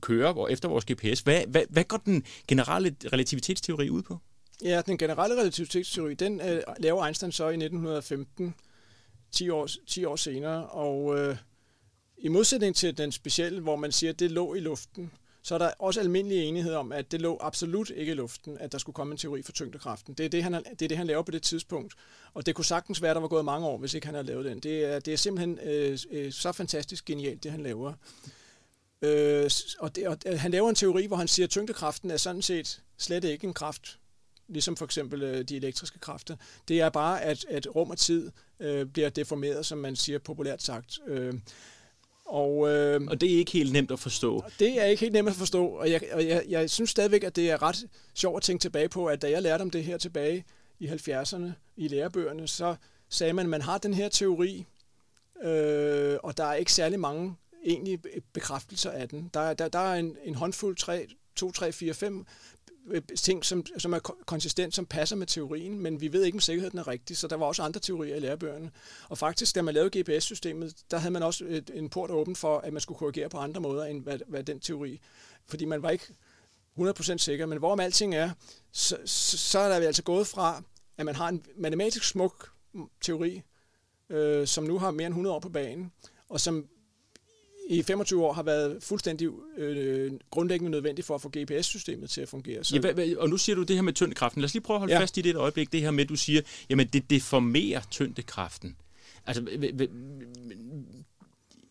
køre 0.00 0.52
efter 0.52 0.68
vores 0.68 0.84
GPS. 0.84 1.20
Hvad, 1.20 1.46
hvad, 1.46 1.62
hvad 1.68 1.84
går 1.84 1.96
den 1.96 2.24
generelle 2.48 2.96
relativitetsteori 3.12 3.90
ud 3.90 4.02
på? 4.02 4.18
Ja, 4.64 4.82
den 4.86 4.98
generelle 4.98 5.40
relativitetsteori, 5.40 6.14
den 6.14 6.40
øh, 6.40 6.62
laver 6.78 7.06
Einstein 7.06 7.32
så 7.32 7.44
i 7.44 7.54
1915, 7.54 8.54
10 9.32 9.48
år, 9.48 9.68
10 9.86 10.04
år 10.04 10.16
senere, 10.16 10.66
og 10.66 11.18
øh, 11.18 11.36
i 12.18 12.28
modsætning 12.28 12.76
til 12.76 12.98
den 12.98 13.12
specielle, 13.12 13.60
hvor 13.60 13.76
man 13.76 13.92
siger, 13.92 14.12
at 14.12 14.18
det 14.18 14.30
lå 14.30 14.54
i 14.54 14.60
luften, 14.60 15.10
så 15.42 15.54
er 15.54 15.58
der 15.58 15.70
også 15.78 16.00
almindelig 16.00 16.44
enighed 16.44 16.74
om, 16.74 16.92
at 16.92 17.12
det 17.12 17.20
lå 17.20 17.38
absolut 17.40 17.90
ikke 17.90 18.12
i 18.12 18.14
luften, 18.14 18.58
at 18.58 18.72
der 18.72 18.78
skulle 18.78 18.94
komme 18.94 19.12
en 19.12 19.18
teori 19.18 19.42
for 19.42 19.52
tyngdekraften. 19.52 20.14
Det 20.14 20.26
er 20.26 20.30
det, 20.30 20.42
han, 20.42 20.52
det, 20.52 20.82
er 20.82 20.88
det, 20.88 20.96
han 20.96 21.06
laver 21.06 21.22
på 21.22 21.30
det 21.30 21.42
tidspunkt. 21.42 21.94
Og 22.34 22.46
det 22.46 22.54
kunne 22.54 22.64
sagtens 22.64 23.02
være, 23.02 23.10
at 23.10 23.14
der 23.14 23.20
var 23.20 23.28
gået 23.28 23.44
mange 23.44 23.66
år, 23.66 23.78
hvis 23.78 23.94
ikke 23.94 24.06
han 24.06 24.14
havde 24.14 24.26
lavet 24.26 24.44
den. 24.44 24.60
Det 24.60 24.84
er, 24.84 24.98
det 24.98 25.12
er 25.12 25.16
simpelthen 25.16 25.58
øh, 25.58 25.98
øh, 26.10 26.32
så 26.32 26.52
fantastisk 26.52 27.04
genialt, 27.04 27.42
det 27.42 27.50
han 27.50 27.62
laver. 27.62 27.92
Øh, 29.02 29.50
og, 29.78 29.96
det, 29.96 30.08
og 30.08 30.18
øh, 30.26 30.38
han 30.38 30.50
laver 30.50 30.68
en 30.68 30.74
teori, 30.74 31.06
hvor 31.06 31.16
han 31.16 31.28
siger, 31.28 31.46
at 31.46 31.50
tyngdekraften 31.50 32.10
er 32.10 32.16
sådan 32.16 32.42
set 32.42 32.82
slet 32.98 33.24
ikke 33.24 33.46
en 33.46 33.54
kraft, 33.54 33.98
ligesom 34.48 34.76
for 34.76 34.84
eksempel 34.84 35.22
øh, 35.22 35.44
de 35.44 35.56
elektriske 35.56 35.98
kræfter. 35.98 36.36
Det 36.68 36.80
er 36.80 36.88
bare, 36.88 37.22
at, 37.22 37.44
at 37.48 37.76
rum 37.76 37.90
og 37.90 37.98
tid 37.98 38.30
øh, 38.60 38.86
bliver 38.86 39.08
deformeret, 39.08 39.66
som 39.66 39.78
man 39.78 39.96
siger 39.96 40.18
populært 40.18 40.62
sagt. 40.62 40.98
Øh, 41.06 41.34
og, 42.30 42.68
øh, 42.68 43.00
og 43.08 43.20
det 43.20 43.34
er 43.34 43.38
ikke 43.38 43.52
helt 43.52 43.72
nemt 43.72 43.90
at 43.90 43.98
forstå. 43.98 44.44
Det 44.58 44.80
er 44.80 44.84
ikke 44.84 45.00
helt 45.00 45.12
nemt 45.12 45.28
at 45.28 45.34
forstå, 45.34 45.66
og 45.66 45.90
jeg, 45.90 46.00
og 46.12 46.26
jeg, 46.26 46.44
jeg 46.48 46.70
synes 46.70 46.90
stadigvæk, 46.90 47.24
at 47.24 47.36
det 47.36 47.50
er 47.50 47.62
ret 47.62 47.86
sjovt 48.14 48.36
at 48.36 48.42
tænke 48.42 48.62
tilbage 48.62 48.88
på, 48.88 49.06
at 49.06 49.22
da 49.22 49.30
jeg 49.30 49.42
lærte 49.42 49.62
om 49.62 49.70
det 49.70 49.84
her 49.84 49.98
tilbage 49.98 50.44
i 50.78 50.86
70'erne 50.88 51.52
i 51.76 51.88
lærebøgerne, 51.88 52.48
så 52.48 52.74
sagde 53.08 53.32
man, 53.32 53.46
at 53.46 53.50
man 53.50 53.62
har 53.62 53.78
den 53.78 53.94
her 53.94 54.08
teori, 54.08 54.66
øh, 55.42 56.18
og 56.22 56.36
der 56.36 56.44
er 56.44 56.54
ikke 56.54 56.72
særlig 56.72 57.00
mange 57.00 57.34
egentlige 57.64 57.98
bekræftelser 58.32 58.90
af 58.90 59.08
den. 59.08 59.30
Der, 59.34 59.54
der, 59.54 59.68
der 59.68 59.78
er 59.78 59.94
en, 59.94 60.16
en 60.24 60.34
håndfuld 60.34 60.76
3, 60.76 61.06
2, 61.36 61.52
3, 61.52 61.72
4, 61.72 61.94
5 61.94 62.26
Øh, 62.86 63.02
ting, 63.16 63.44
som, 63.44 63.66
som 63.78 63.92
er 63.92 63.98
konsistent, 64.26 64.74
som 64.74 64.86
passer 64.86 65.16
med 65.16 65.26
teorien, 65.26 65.80
men 65.80 66.00
vi 66.00 66.12
ved 66.12 66.24
ikke, 66.24 66.36
om 66.36 66.40
sikkerheden 66.40 66.78
er 66.78 66.88
rigtig, 66.88 67.16
så 67.16 67.28
der 67.28 67.36
var 67.36 67.46
også 67.46 67.62
andre 67.62 67.80
teorier 67.80 68.16
i 68.16 68.20
lærebøgerne. 68.20 68.70
Og 69.08 69.18
faktisk, 69.18 69.54
da 69.54 69.62
man 69.62 69.74
lavede 69.74 70.00
GPS-systemet, 70.00 70.74
der 70.90 70.98
havde 70.98 71.12
man 71.12 71.22
også 71.22 71.44
et, 71.44 71.70
en 71.74 71.88
port 71.88 72.10
åben 72.10 72.36
for, 72.36 72.58
at 72.58 72.72
man 72.72 72.80
skulle 72.80 72.98
korrigere 72.98 73.28
på 73.28 73.38
andre 73.38 73.60
måder, 73.60 73.84
end 73.84 74.02
hvad, 74.02 74.18
hvad 74.26 74.42
den 74.44 74.60
teori. 74.60 75.00
Fordi 75.46 75.64
man 75.64 75.82
var 75.82 75.90
ikke 75.90 76.04
100% 76.78 77.16
sikker, 77.16 77.46
men 77.46 77.58
hvorom 77.58 77.80
alting 77.80 78.14
er, 78.14 78.30
så, 78.72 78.96
så, 79.04 79.38
så 79.38 79.58
er 79.58 79.68
der 79.68 79.86
altså 79.86 80.02
gået 80.02 80.26
fra, 80.26 80.62
at 80.98 81.06
man 81.06 81.14
har 81.14 81.28
en 81.28 81.44
matematisk 81.56 82.04
smuk 82.04 82.50
teori, 83.00 83.42
øh, 84.10 84.46
som 84.46 84.64
nu 84.64 84.78
har 84.78 84.90
mere 84.90 85.06
end 85.06 85.12
100 85.12 85.36
år 85.36 85.40
på 85.40 85.48
banen, 85.48 85.92
og 86.28 86.40
som 86.40 86.68
i 87.70 87.82
25 87.82 88.24
år 88.24 88.32
har 88.32 88.42
været 88.42 88.82
fuldstændig 88.82 89.28
øh, 89.56 90.12
grundlæggende 90.30 90.70
nødvendigt 90.70 91.06
for 91.06 91.14
at 91.14 91.20
få 91.20 91.32
GPS-systemet 91.38 92.10
til 92.10 92.20
at 92.20 92.28
fungere. 92.28 92.64
Så... 92.64 92.94
Ja, 92.96 93.16
og 93.18 93.28
nu 93.28 93.36
siger 93.36 93.56
du 93.56 93.62
det 93.62 93.76
her 93.76 93.82
med 93.82 93.92
tyndekraften. 93.92 94.40
Lad 94.40 94.46
os 94.46 94.54
lige 94.54 94.62
prøve 94.62 94.76
at 94.76 94.80
holde 94.80 94.94
ja. 94.94 95.00
fast 95.00 95.16
i 95.16 95.20
det 95.20 95.30
et 95.30 95.36
øjeblik. 95.36 95.72
Det 95.72 95.80
her 95.80 95.90
med, 95.90 96.04
at 96.04 96.08
du 96.08 96.16
siger, 96.16 96.42
jamen 96.70 96.86
det 96.86 97.10
deformerer 97.10 97.80
tyndekraften. 97.90 98.76
Altså, 99.26 99.42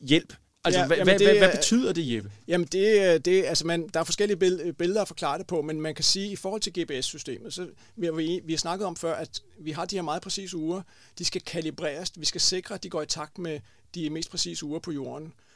hjælp. 0.01 0.33
Altså, 0.63 0.79
ja, 0.79 0.87
hvad, 0.87 0.97
jamen 0.97 1.19
det, 1.19 1.27
hvad, 1.27 1.37
hvad 1.37 1.51
betyder 1.51 1.93
det, 1.93 2.13
Jeppe? 2.13 2.31
Jamen, 2.47 2.67
det, 2.71 3.25
det, 3.25 3.45
altså 3.45 3.67
man, 3.67 3.87
der 3.93 3.99
er 3.99 4.03
forskellige 4.03 4.73
billeder 4.73 5.01
at 5.01 5.07
forklare 5.07 5.37
det 5.37 5.47
på, 5.47 5.61
men 5.61 5.81
man 5.81 5.95
kan 5.95 6.03
sige, 6.03 6.25
at 6.25 6.31
i 6.31 6.35
forhold 6.35 6.61
til 6.61 6.73
GPS-systemet, 6.83 7.53
så 7.53 7.67
vi, 7.95 8.09
vi, 8.15 8.41
vi 8.43 8.53
har 8.53 8.57
snakket 8.57 8.87
om 8.87 8.95
før, 8.95 9.15
at 9.15 9.41
vi 9.59 9.71
har 9.71 9.85
de 9.85 9.95
her 9.95 10.01
meget 10.01 10.21
præcise 10.21 10.57
uger. 10.57 10.81
De 11.17 11.25
skal 11.25 11.41
kalibreres. 11.41 12.11
Vi 12.15 12.25
skal 12.25 12.41
sikre, 12.41 12.75
at 12.75 12.83
de 12.83 12.89
går 12.89 13.01
i 13.01 13.05
takt 13.05 13.37
med 13.37 13.59
de 13.95 14.09
mest 14.09 14.31
præcise 14.31 14.65
uger 14.65 14.79
på 14.79 14.91
jorden. 14.91 15.25
Øh, 15.25 15.48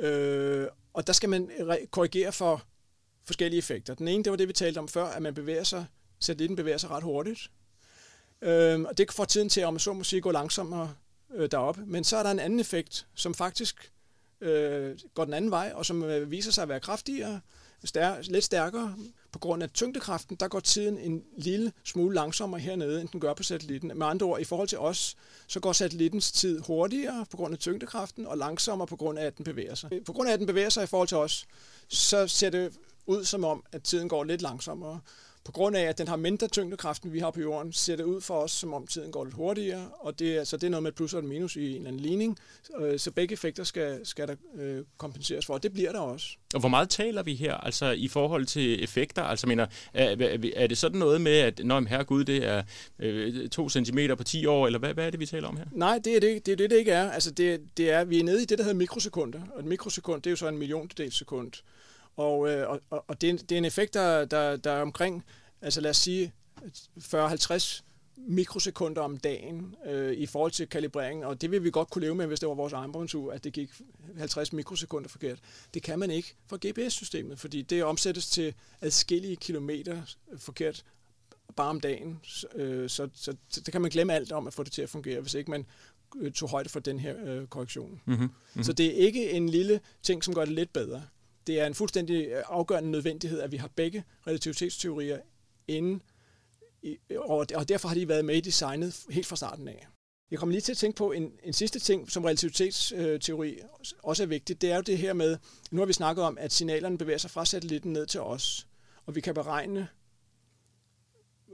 Øh, 0.00 0.68
og 0.92 1.06
der 1.06 1.12
skal 1.12 1.28
man 1.28 1.50
korrigere 1.90 2.32
for 2.32 2.62
forskellige 3.24 3.58
effekter. 3.58 3.94
Den 3.94 4.08
ene, 4.08 4.24
det 4.24 4.30
var 4.30 4.36
det, 4.36 4.48
vi 4.48 4.52
talte 4.52 4.78
om 4.78 4.88
før, 4.88 5.04
at 5.04 5.22
man 5.22 5.34
bevæger 5.34 5.64
sig, 5.64 5.86
satellitten 6.20 6.56
bevæger 6.56 6.78
sig 6.78 6.90
ret 6.90 7.02
hurtigt. 7.02 7.50
Øh, 8.42 8.80
og 8.80 8.98
det 8.98 9.12
får 9.12 9.24
tiden 9.24 9.48
til, 9.48 9.64
om 9.64 9.78
så 9.78 9.92
må 9.92 10.04
sige, 10.04 10.20
gå 10.20 10.30
langsommere 10.30 10.94
øh, 11.34 11.50
derop. 11.50 11.78
Men 11.86 12.04
så 12.04 12.16
er 12.16 12.22
der 12.22 12.30
en 12.30 12.40
anden 12.40 12.60
effekt, 12.60 13.06
som 13.14 13.34
faktisk 13.34 13.92
øh, 14.40 14.98
går 15.14 15.24
den 15.24 15.34
anden 15.34 15.50
vej, 15.50 15.72
og 15.74 15.86
som 15.86 16.02
øh, 16.02 16.30
viser 16.30 16.52
sig 16.52 16.62
at 16.62 16.68
være 16.68 16.80
kraftigere, 16.80 17.40
stær- 17.84 18.22
lidt 18.22 18.44
stærkere, 18.44 18.96
på 19.32 19.38
grund 19.38 19.62
af 19.62 19.70
tyngdekraften, 19.70 20.36
der 20.36 20.48
går 20.48 20.60
tiden 20.60 20.98
en 20.98 21.22
lille 21.38 21.72
smule 21.84 22.14
langsommere 22.14 22.60
hernede, 22.60 23.00
end 23.00 23.08
den 23.08 23.20
gør 23.20 23.34
på 23.34 23.42
satellitten. 23.42 23.92
Med 23.94 24.06
andre 24.06 24.26
ord, 24.26 24.40
i 24.40 24.44
forhold 24.44 24.68
til 24.68 24.78
os, 24.78 25.16
så 25.46 25.60
går 25.60 25.72
satellittens 25.72 26.32
tid 26.32 26.60
hurtigere 26.60 27.26
på 27.30 27.36
grund 27.36 27.52
af 27.52 27.58
tyngdekraften, 27.58 28.26
og 28.26 28.38
langsommere 28.38 28.86
på 28.86 28.96
grund 28.96 29.18
af, 29.18 29.26
at 29.26 29.36
den 29.36 29.44
bevæger 29.44 29.74
sig. 29.74 29.90
På 30.06 30.12
grund 30.12 30.28
af, 30.28 30.32
at 30.32 30.38
den 30.38 30.46
bevæger 30.46 30.68
sig 30.68 30.84
i 30.84 30.86
forhold 30.86 31.08
til 31.08 31.16
os, 31.16 31.46
så 31.88 32.28
ser 32.28 32.50
det 32.50 32.72
ud 33.06 33.24
som 33.24 33.44
om, 33.44 33.64
at 33.72 33.82
tiden 33.82 34.08
går 34.08 34.24
lidt 34.24 34.42
langsommere. 34.42 35.00
På 35.46 35.52
grund 35.52 35.76
af, 35.76 35.82
at 35.82 35.98
den 35.98 36.08
har 36.08 36.16
mindre 36.16 36.48
tyngdekraft, 36.48 37.02
end 37.02 37.12
vi 37.12 37.18
har 37.18 37.30
på 37.30 37.40
jorden, 37.40 37.72
ser 37.72 37.96
det 37.96 38.04
ud 38.04 38.20
for 38.20 38.34
os, 38.34 38.50
som 38.50 38.74
om 38.74 38.86
tiden 38.86 39.12
går 39.12 39.24
lidt 39.24 39.34
hurtigere, 39.34 39.88
og 40.00 40.18
det, 40.18 40.38
altså, 40.38 40.56
det 40.56 40.64
er 40.64 40.70
noget 40.70 40.82
med 40.82 40.90
et 40.90 40.94
plus 40.94 41.14
og 41.14 41.18
et 41.18 41.24
minus 41.24 41.56
i 41.56 41.70
en 41.70 41.76
eller 41.76 41.88
anden 41.88 42.02
ligning, 42.02 42.38
øh, 42.80 42.98
så 42.98 43.10
begge 43.10 43.32
effekter 43.32 43.64
skal, 43.64 44.06
skal 44.06 44.28
der 44.28 44.34
øh, 44.58 44.84
kompenseres 44.98 45.46
for, 45.46 45.54
og 45.54 45.62
det 45.62 45.72
bliver 45.72 45.92
der 45.92 46.00
også. 46.00 46.26
Og 46.54 46.60
hvor 46.60 46.68
meget 46.68 46.90
taler 46.90 47.22
vi 47.22 47.34
her, 47.34 47.54
altså 47.54 47.90
i 47.90 48.08
forhold 48.08 48.46
til 48.46 48.84
effekter? 48.84 49.22
Altså 49.22 49.46
mener, 49.46 49.66
er, 49.94 50.38
er 50.56 50.66
det 50.66 50.78
sådan 50.78 50.98
noget 50.98 51.20
med, 51.20 51.38
at 51.38 51.60
når 51.64 51.80
herregud, 51.88 52.24
det 52.24 52.44
er 52.44 52.62
øh, 52.98 53.48
to 53.48 53.68
centimeter 53.68 54.14
på 54.14 54.24
10 54.24 54.46
år, 54.46 54.66
eller 54.66 54.78
hvad, 54.78 54.94
hvad 54.94 55.06
er 55.06 55.10
det, 55.10 55.20
vi 55.20 55.26
taler 55.26 55.48
om 55.48 55.56
her? 55.56 55.64
Nej, 55.72 56.00
det 56.04 56.16
er 56.16 56.20
det, 56.20 56.46
det, 56.46 56.52
er 56.52 56.56
det, 56.56 56.70
det 56.70 56.76
ikke 56.76 56.92
er. 56.92 57.10
Altså 57.10 57.30
det, 57.30 57.60
det 57.76 57.90
er, 57.90 58.04
vi 58.04 58.18
er 58.18 58.24
nede 58.24 58.42
i 58.42 58.44
det, 58.44 58.58
der 58.58 58.64
hedder 58.64 58.78
mikrosekunder, 58.78 59.40
og 59.54 59.60
et 59.60 59.66
mikrosekund, 59.66 60.22
det 60.22 60.26
er 60.26 60.32
jo 60.32 60.36
så 60.36 60.48
en 60.48 60.58
milliondel 60.58 61.12
sekund. 61.12 61.52
Og, 62.16 62.48
øh, 62.50 62.68
og, 62.68 63.04
og 63.08 63.20
det, 63.20 63.26
er 63.26 63.30
en, 63.30 63.38
det 63.38 63.52
er 63.52 63.58
en 63.58 63.64
effekt, 63.64 63.94
der, 63.94 64.24
der, 64.24 64.56
der 64.56 64.70
er 64.70 64.82
omkring, 64.82 65.24
altså 65.62 65.80
lad 65.80 65.90
os 65.90 65.96
sige, 65.96 66.32
40-50 66.98 67.82
mikrosekunder 68.16 69.02
om 69.02 69.16
dagen 69.16 69.74
øh, 69.86 70.12
i 70.12 70.26
forhold 70.26 70.52
til 70.52 70.68
kalibreringen, 70.68 71.24
og 71.24 71.40
det 71.40 71.50
vil 71.50 71.64
vi 71.64 71.70
godt 71.70 71.90
kunne 71.90 72.02
leve 72.02 72.14
med, 72.14 72.26
hvis 72.26 72.40
det 72.40 72.48
var 72.48 72.54
vores 72.54 72.72
armbåndsur, 72.72 73.32
at 73.32 73.44
det 73.44 73.52
gik 73.52 73.70
50 74.18 74.52
mikrosekunder 74.52 75.08
forkert. 75.08 75.38
Det 75.74 75.82
kan 75.82 75.98
man 75.98 76.10
ikke 76.10 76.34
for 76.46 76.58
GPS-systemet, 76.66 77.38
fordi 77.38 77.62
det 77.62 77.84
omsættes 77.84 78.26
til 78.26 78.54
adskillige 78.80 79.36
kilometer 79.36 80.02
forkert 80.36 80.84
bare 81.56 81.68
om 81.68 81.80
dagen, 81.80 82.20
øh, 82.54 82.88
så, 82.88 83.08
så, 83.14 83.34
så 83.48 83.60
det 83.60 83.72
kan 83.72 83.80
man 83.80 83.90
glemme 83.90 84.14
alt 84.14 84.32
om 84.32 84.46
at 84.46 84.54
få 84.54 84.62
det 84.62 84.72
til 84.72 84.82
at 84.82 84.88
fungere, 84.88 85.20
hvis 85.20 85.34
ikke 85.34 85.50
man 85.50 85.66
øh, 86.16 86.32
tog 86.32 86.48
højde 86.48 86.68
for 86.68 86.80
den 86.80 87.00
her 87.00 87.14
øh, 87.24 87.46
korrektion. 87.46 88.00
Mm-hmm. 88.04 88.22
Mm-hmm. 88.22 88.62
Så 88.62 88.72
det 88.72 88.86
er 88.86 89.06
ikke 89.06 89.30
en 89.30 89.48
lille 89.48 89.80
ting, 90.02 90.24
som 90.24 90.34
gør 90.34 90.44
det 90.44 90.54
lidt 90.54 90.72
bedre 90.72 91.02
det 91.46 91.60
er 91.60 91.66
en 91.66 91.74
fuldstændig 91.74 92.26
øh, 92.26 92.42
afgørende 92.46 92.90
nødvendighed, 92.90 93.40
at 93.40 93.52
vi 93.52 93.56
har 93.56 93.68
begge 93.76 94.04
relativitetsteorier 94.26 95.18
inden, 95.68 96.02
øh, 96.82 96.96
og 97.20 97.68
derfor 97.68 97.88
har 97.88 97.94
de 97.94 98.08
været 98.08 98.24
med 98.24 98.36
i 98.36 98.40
designet 98.40 99.04
helt 99.10 99.26
fra 99.26 99.36
starten 99.36 99.68
af. 99.68 99.86
Jeg 100.30 100.38
kommer 100.38 100.52
lige 100.52 100.62
til 100.62 100.72
at 100.72 100.78
tænke 100.78 100.96
på 100.96 101.12
en, 101.12 101.32
en 101.42 101.52
sidste 101.52 101.78
ting, 101.78 102.10
som 102.10 102.24
relativitetsteori 102.24 103.50
øh, 103.50 103.64
også 104.02 104.22
er 104.22 104.26
vigtigt. 104.26 104.60
Det 104.60 104.70
er 104.70 104.76
jo 104.76 104.82
det 104.82 104.98
her 104.98 105.12
med, 105.12 105.38
nu 105.70 105.80
har 105.80 105.86
vi 105.86 105.92
snakket 105.92 106.24
om, 106.24 106.38
at 106.38 106.52
signalerne 106.52 106.98
bevæger 106.98 107.18
sig 107.18 107.30
fra 107.30 107.44
satellitten 107.44 107.92
ned 107.92 108.06
til 108.06 108.20
os, 108.20 108.66
og 109.06 109.14
vi 109.14 109.20
kan 109.20 109.34
beregne, 109.34 109.88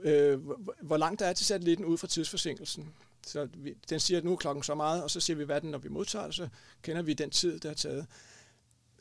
øh, 0.03 0.39
hvor 0.81 0.97
langt 0.97 1.19
der 1.19 1.25
er 1.25 1.33
til 1.33 1.45
satellitten 1.45 1.85
ud 1.85 1.97
fra 1.97 2.07
tidsforsinkelsen. 2.07 2.93
Så 3.27 3.47
vi, 3.53 3.73
den 3.89 3.99
siger, 3.99 4.17
at 4.17 4.23
nu 4.23 4.31
er 4.31 4.35
klokken 4.35 4.63
så 4.63 4.75
meget, 4.75 5.03
og 5.03 5.11
så 5.11 5.19
siger 5.19 5.37
vi, 5.37 5.43
hvad 5.43 5.61
den, 5.61 5.71
når 5.71 5.77
vi 5.77 5.89
modtager 5.89 6.25
det, 6.25 6.35
så 6.35 6.47
kender 6.81 7.01
vi 7.01 7.13
den 7.13 7.29
tid, 7.29 7.59
der 7.59 7.69
er 7.69 7.73
taget 7.73 8.07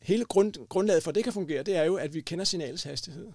hele 0.02 0.24
grund, 0.24 0.68
grundlaget 0.68 1.02
for, 1.02 1.10
at 1.10 1.14
det 1.14 1.24
kan 1.24 1.32
fungere, 1.32 1.62
det 1.62 1.76
er 1.76 1.84
jo, 1.84 1.94
at 1.94 2.14
vi 2.14 2.20
kender 2.20 2.44
signalets 2.44 2.82
hastighed. 2.82 3.26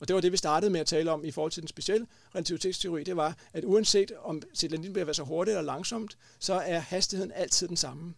Og 0.00 0.08
det 0.08 0.14
var 0.14 0.20
det, 0.20 0.32
vi 0.32 0.36
startede 0.36 0.70
med 0.70 0.80
at 0.80 0.86
tale 0.86 1.10
om 1.10 1.24
i 1.24 1.30
forhold 1.30 1.52
til 1.52 1.62
den 1.62 1.68
specielle 1.68 2.06
relativitetsteori, 2.34 3.04
det 3.04 3.16
var, 3.16 3.36
at 3.52 3.64
uanset 3.64 4.12
om 4.22 4.42
satellitten 4.54 4.92
bliver 4.92 5.12
så 5.12 5.22
hurtigt 5.22 5.56
eller 5.56 5.72
langsomt, 5.72 6.18
så 6.38 6.54
er 6.54 6.78
hastigheden 6.78 7.32
altid 7.34 7.68
den 7.68 7.76
samme. 7.76 8.14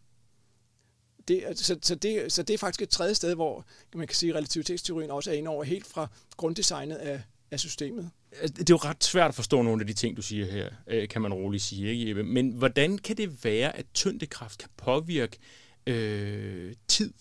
Det, 1.28 1.58
så, 1.58 1.78
så, 1.82 1.94
det, 1.94 2.32
så 2.32 2.42
det 2.42 2.54
er 2.54 2.58
faktisk 2.58 2.82
et 2.82 2.88
tredje 2.88 3.14
sted, 3.14 3.34
hvor 3.34 3.64
man 3.94 4.06
kan 4.06 4.16
sige, 4.16 4.30
at 4.30 4.36
relativitetsteorien 4.36 5.10
også 5.10 5.30
er 5.30 5.34
inde 5.34 5.50
over 5.50 5.64
helt 5.64 5.86
fra 5.86 6.08
grunddesignet 6.36 6.96
af, 6.96 7.22
af 7.50 7.60
systemet. 7.60 8.10
Det 8.42 8.58
er 8.58 8.64
jo 8.70 8.76
ret 8.76 9.04
svært 9.04 9.28
at 9.28 9.34
forstå 9.34 9.62
nogle 9.62 9.80
af 9.80 9.86
de 9.86 9.92
ting, 9.92 10.16
du 10.16 10.22
siger 10.22 10.46
her, 10.46 10.70
øh, 10.86 11.08
kan 11.08 11.22
man 11.22 11.34
roligt 11.34 11.62
sige. 11.62 11.90
Ikke? 11.90 12.08
Jeppe? 12.08 12.22
Men 12.22 12.50
hvordan 12.50 12.98
kan 12.98 13.16
det 13.16 13.44
være, 13.44 13.76
at 13.76 13.86
tyndekraft 13.94 14.58
kan 14.58 14.68
påvirke 14.76 15.38
øh, 15.86 16.74
tid? 16.88 17.12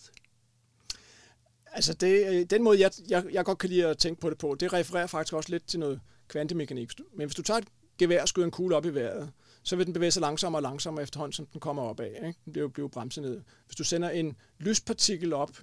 Altså, 1.71 1.93
det, 1.93 2.27
øh, 2.27 2.45
den 2.45 2.63
måde, 2.63 2.79
jeg, 2.79 2.91
jeg, 3.09 3.25
jeg 3.31 3.45
godt 3.45 3.57
kan 3.57 3.69
lide 3.69 3.85
at 3.85 3.97
tænke 3.97 4.21
på 4.21 4.29
det 4.29 4.37
på, 4.37 4.55
det 4.59 4.73
refererer 4.73 5.07
faktisk 5.07 5.33
også 5.33 5.49
lidt 5.49 5.67
til 5.67 5.79
noget 5.79 5.99
kvantemekanik. 6.27 6.91
Men 7.13 7.27
hvis 7.27 7.35
du 7.35 7.41
tager 7.41 7.57
et 7.57 7.67
gevær 7.97 8.21
og 8.21 8.27
skyder 8.27 8.45
en 8.45 8.51
kugle 8.51 8.75
op 8.75 8.85
i 8.85 8.89
vejret, 8.89 9.31
så 9.63 9.75
vil 9.75 9.85
den 9.85 9.93
bevæge 9.93 10.11
sig 10.11 10.21
langsommere 10.21 10.57
og 10.57 10.63
langsommere 10.63 11.03
efterhånden, 11.03 11.33
som 11.33 11.45
den 11.45 11.59
kommer 11.59 11.83
op 11.83 11.99
af. 11.99 12.21
Ikke? 12.27 12.39
Den 12.45 12.53
bliver, 12.53 12.67
bliver 12.67 12.87
bremset 12.87 13.23
ned. 13.23 13.41
Hvis 13.65 13.75
du 13.75 13.83
sender 13.83 14.09
en 14.09 14.35
lyspartikel 14.59 15.33
op, 15.33 15.57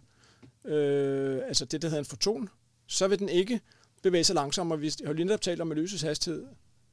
øh, 0.64 1.40
altså 1.46 1.64
det, 1.64 1.82
der 1.82 1.88
hedder 1.88 2.02
en 2.02 2.04
foton, 2.04 2.48
så 2.86 3.08
vil 3.08 3.18
den 3.18 3.28
ikke 3.28 3.60
bevæge 4.02 4.24
sig 4.24 4.34
langsommere. 4.34 4.80
Vi 4.80 4.92
har 5.04 5.12
lige 5.12 5.24
netop 5.24 5.40
talt 5.40 5.60
om, 5.60 5.72
at 5.72 5.78
lysets 5.78 6.02
hastighed 6.02 6.46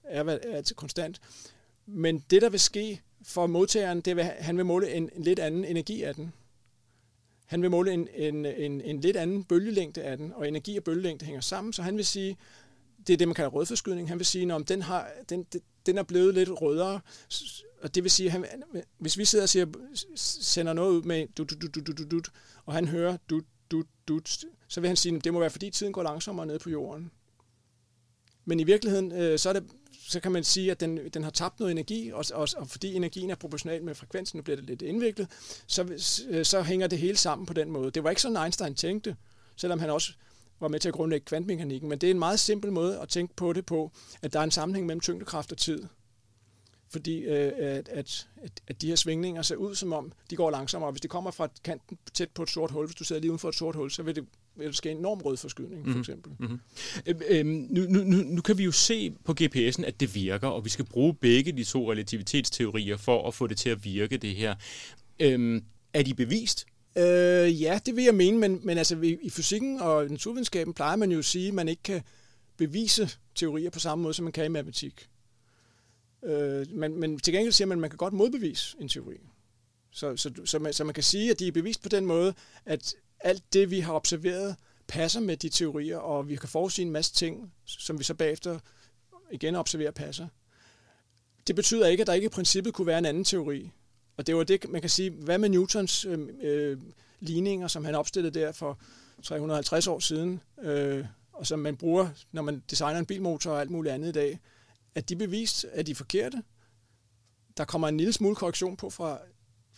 er, 0.04 0.38
er 0.44 0.62
til 0.62 0.76
konstant. 0.76 1.22
Men 1.86 2.24
det, 2.30 2.42
der 2.42 2.50
vil 2.50 2.60
ske 2.60 3.02
for 3.24 3.48
modtageren, 3.48 4.02
det 4.02 4.16
vil, 4.16 4.24
han 4.24 4.58
vil 4.58 4.66
måle 4.66 4.92
en, 4.92 5.10
en 5.16 5.24
lidt 5.24 5.40
anden 5.40 5.66
energi 5.66 6.04
af 6.04 6.16
den. 6.16 6.34
Han 7.46 7.62
vil 7.62 7.72
måle 7.72 7.94
en, 7.94 8.08
en, 8.16 8.46
en, 8.46 8.82
en 8.82 9.02
lidt 9.02 9.18
anden 9.18 9.44
bølgelængde 9.44 10.04
af 10.04 10.18
den, 10.18 10.34
og 10.34 10.48
energi 10.48 10.78
og 10.78 10.84
bølgelængde 10.84 11.26
hænger 11.26 11.42
sammen, 11.42 11.74
så 11.74 11.82
han 11.82 11.98
vil 11.98 12.06
sige, 12.06 12.38
det 13.08 13.14
er 13.14 13.18
det, 13.18 13.28
man 13.28 13.36
kalder 13.36 13.50
rødforskydning. 13.50 14.08
Han 14.08 14.18
vil 14.18 14.26
sige, 14.26 14.54
at 14.54 14.70
den, 14.70 14.82
har, 14.82 15.10
den, 15.30 15.46
den 15.86 15.98
er 15.98 16.04
blevet 16.04 16.34
lidt 16.34 16.50
rødere, 16.62 17.00
og 17.82 17.96
det 17.96 18.04
vil 18.04 18.12
sige, 18.12 18.30
han, 18.30 18.46
hvis 18.98 19.18
vi 19.18 19.26
sidder 19.26 19.44
og 19.44 19.50
siger, 19.50 19.66
sender 20.16 20.74
noget 20.74 20.92
ud 20.92 21.02
med 21.02 21.28
du, 21.38 21.44
du, 21.44 21.56
du, 21.56 21.82
du, 21.82 22.04
du, 22.04 22.20
du, 22.20 22.22
og 22.66 22.74
han 22.74 22.88
hører 22.88 23.18
du, 23.30 23.42
du, 23.72 23.84
du, 24.08 24.22
så 24.68 24.82
vil 24.82 24.88
han 24.88 24.98
sige, 24.98 25.16
at 25.16 25.24
det 25.24 25.34
må 25.34 25.40
være, 25.40 25.50
fordi 25.50 25.70
tiden 25.70 25.94
går 25.94 26.04
langsommere 26.04 26.46
ned 26.46 26.60
på 26.60 26.70
jorden. 26.70 27.12
Men 28.46 28.60
i 28.60 28.64
virkeligheden, 28.64 29.12
øh, 29.12 29.40
så, 29.40 29.50
er 29.50 29.54
det, 29.54 29.64
så 30.08 30.20
kan 30.20 30.32
man 30.32 30.44
sige, 30.44 30.72
at 30.72 30.80
den, 30.80 31.00
den 31.14 31.24
har 31.24 31.32
tabt 31.32 31.60
noget 31.60 31.72
energi, 31.72 32.12
og, 32.14 32.26
og, 32.34 32.48
og 32.58 32.68
fordi 32.68 32.94
energien 32.94 33.30
er 33.30 33.36
proportional 33.36 33.84
med 33.84 33.96
frekvensen, 33.96 34.38
nu 34.38 34.44
bliver 34.44 34.56
det 34.56 34.66
lidt 34.66 34.82
indviklet, 34.82 35.28
så, 35.68 35.84
øh, 36.30 36.46
så 36.46 36.62
hænger 36.62 36.88
det 36.88 37.00
hele 37.00 37.18
sammen 37.18 37.46
på 37.46 37.54
den 37.54 37.72
måde. 37.72 37.92
Det 37.92 38.04
var 38.04 38.10
ikke 38.10 38.22
sådan, 38.22 38.44
Einstein 38.44 38.76
tænkte, 38.76 39.16
selvom 39.56 39.80
han 39.80 39.90
også 39.90 40.14
var 40.60 40.68
med 40.68 40.80
til 40.80 40.88
at 40.88 40.94
grundlægge 40.94 41.26
kvantmekanikken, 41.26 41.90
men 41.90 42.00
det 42.00 42.08
er 42.08 42.12
en 42.12 42.20
meget 42.20 42.40
simpel 42.40 42.72
måde 42.72 43.00
at 43.00 43.10
tænke 43.10 43.36
på 43.36 43.54
det 43.54 43.66
på, 43.66 43.92
at 44.22 44.34
der 44.34 44.40
er 44.40 44.44
en 44.44 44.52
sammenhæng 44.52 44.86
mellem 44.86 45.02
tyngdekraft 45.02 45.52
og 45.52 45.58
tid. 45.58 45.84
Fordi 46.90 47.18
øh, 47.18 47.54
at, 47.58 47.90
at, 47.90 48.28
at 48.68 48.82
de 48.82 48.88
her 48.88 48.96
svingninger 48.96 49.42
ser 49.42 49.56
ud 49.56 49.76
som 49.76 49.94
om, 49.94 50.12
de 50.30 50.36
går 50.36 50.52
langsommere. 50.52 50.92
Hvis 50.92 51.02
de 51.02 51.08
kommer 51.08 51.32
fra 51.32 51.48
kanten 51.64 51.98
tæt 52.14 52.30
på 52.30 52.44
et 52.44 52.50
sort 52.50 52.72
hul, 52.72 52.86
hvis 52.86 52.96
du 52.96 53.04
sidder 53.04 53.22
lige 53.22 53.32
uden 53.32 53.40
for 53.40 53.50
et 53.50 53.56
sort 53.56 53.76
hul, 53.76 53.92
så 53.92 54.04
vil 54.04 54.16
det 54.16 54.26
der 54.60 54.72
ske 54.72 54.92
en 54.92 54.98
enorm 54.98 55.22
rødforskydning, 55.22 55.84
for 55.84 55.90
mhm. 55.90 56.00
eksempel. 56.00 56.32
Mm-hmm. 56.40 56.60
Øhm, 57.08 57.22
øhm, 57.30 57.68
nu, 57.70 57.82
nu, 57.90 58.04
nu, 58.04 58.18
nu 58.18 58.42
kan 58.42 58.58
vi 58.58 58.64
jo 58.64 58.72
se 58.72 59.12
på 59.26 59.36
GPS'en, 59.42 59.86
at 59.86 60.00
det 60.00 60.16
virker, 60.16 60.48
og 60.48 60.66
vi 60.66 60.70
skal 60.70 60.86
bruge 60.86 61.14
begge 61.14 61.52
de 61.52 61.64
to 61.64 61.92
relativitetsteorier 61.92 62.98
for 62.98 63.28
at 63.28 63.34
få 63.34 63.48
det 63.48 63.58
til 63.58 63.70
at 63.70 63.86
virke, 63.86 64.18
det 64.18 64.36
her. 64.36 64.56
Øhm, 65.20 65.64
er 65.94 66.04
de 66.04 66.14
bevist? 66.14 66.66
Øh, 66.98 67.62
ja, 67.62 67.80
det 67.86 67.96
vil 67.96 68.04
jeg 68.04 68.16
mene, 68.16 68.38
men, 68.38 68.60
men 68.64 68.78
altså, 68.78 68.98
i, 69.02 69.18
i 69.22 69.30
fysikken 69.30 69.80
og 69.82 70.08
naturvidenskaben 70.08 70.74
plejer 70.74 70.96
man 70.96 71.12
jo 71.12 71.20
at 71.20 71.26
sige, 71.26 71.48
at 71.48 71.54
man 71.54 71.68
ikke 71.68 71.84
kan 71.84 72.02
bevise 72.58 73.10
teorier 73.36 73.70
på 73.70 73.80
samme 73.80 74.02
måde, 74.02 74.14
som 74.14 74.24
man 74.24 74.34
kan 74.34 74.46
i 74.46 74.50
matematik. 74.50 75.08
Øh, 76.26 76.72
men, 76.72 77.00
men 77.00 77.20
til 77.20 77.34
gengæld 77.34 77.54
siger 77.54 77.68
man, 77.68 77.78
at 77.78 77.82
man 77.82 77.90
kan 77.90 77.98
godt 77.98 78.14
modbevise 78.14 78.78
en 78.80 78.90
teori. 78.90 79.16
Så, 79.92 80.18
så, 80.18 80.32
så, 80.46 80.60
man, 80.60 80.74
så 80.74 80.84
man 80.84 80.94
kan 80.94 81.04
sige, 81.04 81.32
at 81.32 81.40
de 81.40 81.48
er 81.48 81.52
bevist 81.52 81.84
på 81.84 81.90
den 81.90 82.06
måde, 82.06 82.34
at 82.66 82.96
alt 83.26 83.54
det, 83.54 83.72
vi 83.72 83.80
har 83.80 83.94
observeret, 83.94 84.56
passer 84.88 85.20
med 85.20 85.38
de 85.38 85.50
teorier, 85.50 85.98
og 85.98 86.30
vi 86.30 86.36
kan 86.36 86.50
forudsige 86.50 86.86
en 86.86 86.92
masse 86.92 87.14
ting, 87.14 87.54
som 87.66 88.00
vi 88.00 88.04
så 88.04 88.14
bagefter 88.14 88.60
igen 89.32 89.56
observerer 89.56 89.92
passer. 89.92 90.28
Det 91.48 91.56
betyder 91.56 91.88
ikke, 91.88 92.02
at 92.02 92.08
der 92.08 92.14
ikke 92.14 92.26
i 92.26 92.30
princippet 92.30 92.74
kunne 92.74 92.88
være 92.88 92.98
en 92.98 93.06
anden 93.06 93.24
teori. 93.24 93.72
Og 94.18 94.28
det 94.28 94.36
var 94.36 94.44
det, 94.44 94.70
man 94.70 94.82
kan 94.82 94.90
sige, 94.90 95.10
hvad 95.10 95.38
med 95.38 95.50
Newtons 95.50 96.06
øh, 96.06 96.20
øh, 96.42 96.78
ligninger, 97.20 97.68
som 97.68 97.86
han 97.86 97.96
opstillede 97.96 98.40
der 98.40 98.52
for 98.52 98.80
350 99.24 99.88
år 99.88 100.00
siden, 100.00 100.42
øh, 100.62 101.06
og 101.34 101.48
som 101.48 101.60
man 101.60 101.78
bruger, 101.78 102.10
når 102.32 102.42
man 102.42 102.64
designer 102.70 103.00
en 103.00 103.06
bilmotor 103.06 103.52
og 103.52 103.62
alt 103.62 103.72
muligt 103.72 103.94
andet 103.94 104.10
i 104.10 104.12
dag, 104.12 104.40
at 104.96 105.10
de 105.10 105.16
bevist, 105.16 105.66
at 105.72 105.86
de 105.86 105.92
er 105.92 105.96
forkerte. 105.96 106.44
Der 107.58 107.66
kommer 107.66 107.88
en 107.88 107.98
lille 107.98 108.14
smule 108.14 108.36
korrektion 108.36 108.78
på 108.78 108.90
fra 108.90 109.20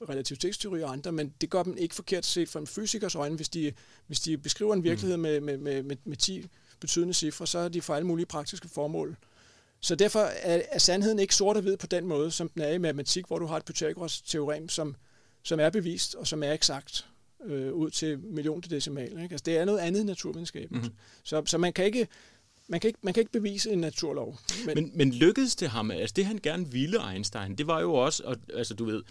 relativitetsteori 0.10 0.84
og 0.84 0.92
andre, 0.92 1.12
men 1.12 1.34
det 1.42 1.50
gør 1.50 1.64
dem 1.64 1.78
ikke 1.78 1.96
forkert 1.96 2.26
set 2.26 2.50
fra 2.50 2.60
en 2.60 2.68
fysikers 2.68 3.16
øjne. 3.16 3.36
Hvis 3.36 3.50
de, 3.50 3.74
hvis 4.08 4.20
de 4.20 4.38
beskriver 4.38 4.74
en 4.74 4.84
virkelighed 4.84 5.18
mm. 5.18 5.22
med, 5.22 5.42
med, 5.42 5.58
med, 5.58 5.84
med, 5.84 5.98
med 6.06 6.18
10 6.18 6.46
betydende 6.80 7.14
cifre, 7.14 7.48
så 7.48 7.60
er 7.60 7.70
de 7.70 7.82
for 7.82 7.96
alle 7.96 8.08
mulige 8.08 8.26
praktiske 8.26 8.70
formål. 8.70 9.18
Så 9.80 9.96
derfor 9.96 10.20
er, 10.20 10.62
er 10.72 10.80
sandheden 10.80 11.20
ikke 11.20 11.36
sort 11.36 11.56
og 11.56 11.62
hvid 11.62 11.78
på 11.78 11.88
den 11.88 12.08
måde, 12.08 12.32
som 12.32 12.50
den 12.50 12.62
er 12.62 12.70
i 12.70 12.78
matematik, 12.78 13.28
hvor 13.28 13.40
du 13.40 13.46
har 13.46 13.58
et 13.58 13.66
Pythagoras 13.66 14.22
teorem, 14.22 14.70
som, 14.70 14.96
som 15.44 15.60
er 15.60 15.70
bevist 15.70 16.16
og 16.16 16.28
som 16.28 16.44
er 16.44 16.54
eksakt 16.54 17.06
øh, 17.46 17.74
ud 17.74 17.90
til 17.90 18.20
milliontedecimal. 18.20 19.12
Ikke? 19.12 19.22
Altså, 19.22 19.44
det 19.46 19.58
er 19.58 19.66
noget 19.66 19.80
andet 19.80 20.06
naturvidenskab. 20.06 20.72
Mm-hmm. 20.72 20.90
Så, 21.24 21.44
så 21.46 21.58
man 21.58 21.74
kan 21.74 21.86
ikke 21.86 22.08
man 22.68 22.80
kan, 22.80 22.88
ikke, 22.88 23.00
man 23.02 23.14
kan 23.14 23.22
ikke 23.22 23.32
bevise 23.32 23.72
en 23.72 23.80
naturlov. 23.80 24.40
Men, 24.66 24.76
men, 24.76 24.92
men 24.96 25.14
lykkedes 25.14 25.56
det 25.56 25.70
ham? 25.70 25.92
Altså 25.92 26.14
det 26.16 26.26
han 26.26 26.40
gerne 26.44 26.72
ville, 26.72 27.12
Einstein, 27.12 27.56
det 27.56 27.68
var 27.68 27.82
jo 27.82 27.94
også 27.94 28.24
at, 28.24 28.38
altså, 28.54 28.74
du 28.74 28.86
ved, 28.86 29.04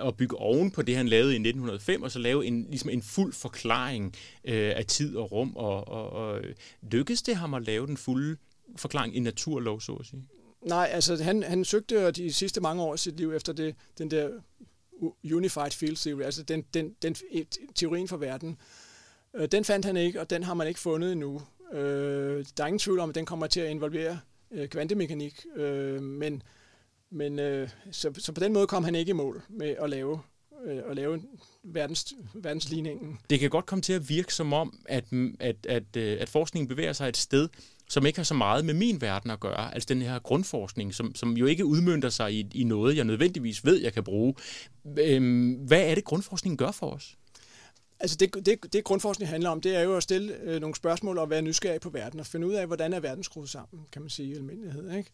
at 0.00 0.16
bygge 0.16 0.36
oven 0.36 0.70
på 0.70 0.82
det, 0.82 0.96
han 0.96 1.08
lavede 1.08 1.32
i 1.32 1.36
1905, 1.36 2.02
og 2.02 2.10
så 2.10 2.18
lave 2.18 2.46
en, 2.46 2.66
ligesom 2.68 2.90
en 2.90 3.02
fuld 3.02 3.32
forklaring 3.32 4.14
øh, 4.44 4.72
af 4.76 4.86
tid 4.86 5.16
og 5.16 5.32
rum. 5.32 5.56
Og, 5.56 5.88
og, 5.88 6.10
og 6.10 6.40
lykkedes 6.82 7.22
det 7.22 7.36
ham 7.36 7.54
at 7.54 7.62
lave 7.62 7.86
den 7.86 7.96
fulde 7.96 8.36
forklaring 8.76 9.16
i 9.16 9.20
naturlov, 9.20 9.80
så 9.80 9.92
at 9.92 10.06
sige? 10.06 10.22
Nej, 10.62 10.90
altså 10.92 11.22
han, 11.22 11.42
han 11.42 11.64
søgte 11.64 12.10
de 12.10 12.32
sidste 12.32 12.60
mange 12.60 12.82
år 12.82 12.92
af 12.92 12.98
sit 12.98 13.16
liv 13.16 13.32
efter 13.32 13.52
det, 13.52 13.74
den 13.98 14.10
der 14.10 14.28
Unified 15.32 15.70
Field 15.70 15.96
Theory, 15.96 16.22
altså 16.22 16.42
den, 16.42 16.64
den, 16.74 16.94
den 17.02 17.16
teorien 17.74 18.08
for 18.08 18.16
verden. 18.16 18.56
Øh, 19.34 19.48
den 19.52 19.64
fandt 19.64 19.86
han 19.86 19.96
ikke, 19.96 20.20
og 20.20 20.30
den 20.30 20.42
har 20.42 20.54
man 20.54 20.68
ikke 20.68 20.80
fundet 20.80 21.12
endnu. 21.12 21.42
Øh, 21.72 22.44
der 22.56 22.62
er 22.62 22.66
ingen 22.66 22.78
tvivl 22.78 23.00
om, 23.00 23.08
at 23.08 23.14
den 23.14 23.26
kommer 23.26 23.46
til 23.46 23.60
at 23.60 23.70
involvere 23.70 24.18
øh, 24.50 24.68
kvantemekanik, 24.68 25.46
øh, 25.56 26.02
men, 26.02 26.42
men 27.10 27.38
øh, 27.38 27.68
så, 27.90 28.14
så 28.18 28.32
på 28.32 28.40
den 28.40 28.52
måde 28.52 28.66
kom 28.66 28.84
han 28.84 28.94
ikke 28.94 29.10
i 29.10 29.12
mål 29.12 29.42
med 29.48 29.74
at 29.80 29.90
lave 29.90 30.20
øh, 30.66 30.82
at 30.90 30.96
lave 30.96 31.22
verdens, 31.64 32.14
verdensligningen. 32.34 33.18
Det 33.30 33.40
kan 33.40 33.50
godt 33.50 33.66
komme 33.66 33.82
til 33.82 33.92
at 33.92 34.08
virke 34.08 34.34
som 34.34 34.52
om, 34.52 34.78
at, 34.88 35.04
at, 35.40 35.56
at, 35.68 35.96
øh, 35.96 36.16
at 36.20 36.28
forskningen 36.28 36.68
bevæger 36.68 36.92
sig 36.92 37.08
et 37.08 37.16
sted, 37.16 37.48
som 37.88 38.06
ikke 38.06 38.18
har 38.18 38.24
så 38.24 38.34
meget 38.34 38.64
med 38.64 38.74
min 38.74 39.00
verden 39.00 39.30
at 39.30 39.40
gøre. 39.40 39.74
Altså 39.74 39.86
den 39.88 40.02
her 40.02 40.18
grundforskning, 40.18 40.94
som, 40.94 41.14
som 41.14 41.36
jo 41.36 41.46
ikke 41.46 41.64
udmyndter 41.64 42.08
sig 42.08 42.34
i, 42.34 42.46
i 42.54 42.64
noget, 42.64 42.96
jeg 42.96 43.04
nødvendigvis 43.04 43.64
ved, 43.64 43.80
jeg 43.82 43.92
kan 43.92 44.04
bruge. 44.04 44.34
Øhm, 44.98 45.52
hvad 45.52 45.90
er 45.90 45.94
det, 45.94 46.04
grundforskningen 46.04 46.56
gør 46.56 46.70
for 46.70 46.90
os? 46.90 47.16
Altså 48.00 48.16
det, 48.16 48.46
det, 48.46 48.72
det 48.72 48.84
grundforskning 48.84 49.30
handler 49.30 49.50
om, 49.50 49.60
det 49.60 49.76
er 49.76 49.80
jo 49.80 49.96
at 49.96 50.02
stille 50.02 50.36
øh, 50.42 50.60
nogle 50.60 50.76
spørgsmål 50.76 51.18
og 51.18 51.30
være 51.30 51.42
nysgerrig 51.42 51.80
på 51.80 51.90
verden 51.90 52.20
og 52.20 52.26
finde 52.26 52.46
ud 52.46 52.52
af, 52.52 52.66
hvordan 52.66 52.92
er 52.92 53.00
verden 53.00 53.24
skruet 53.24 53.48
sammen, 53.48 53.86
kan 53.92 54.02
man 54.02 54.10
sige 54.10 54.28
i 54.28 54.34
almindelighed. 54.34 54.92
Ikke? 54.92 55.10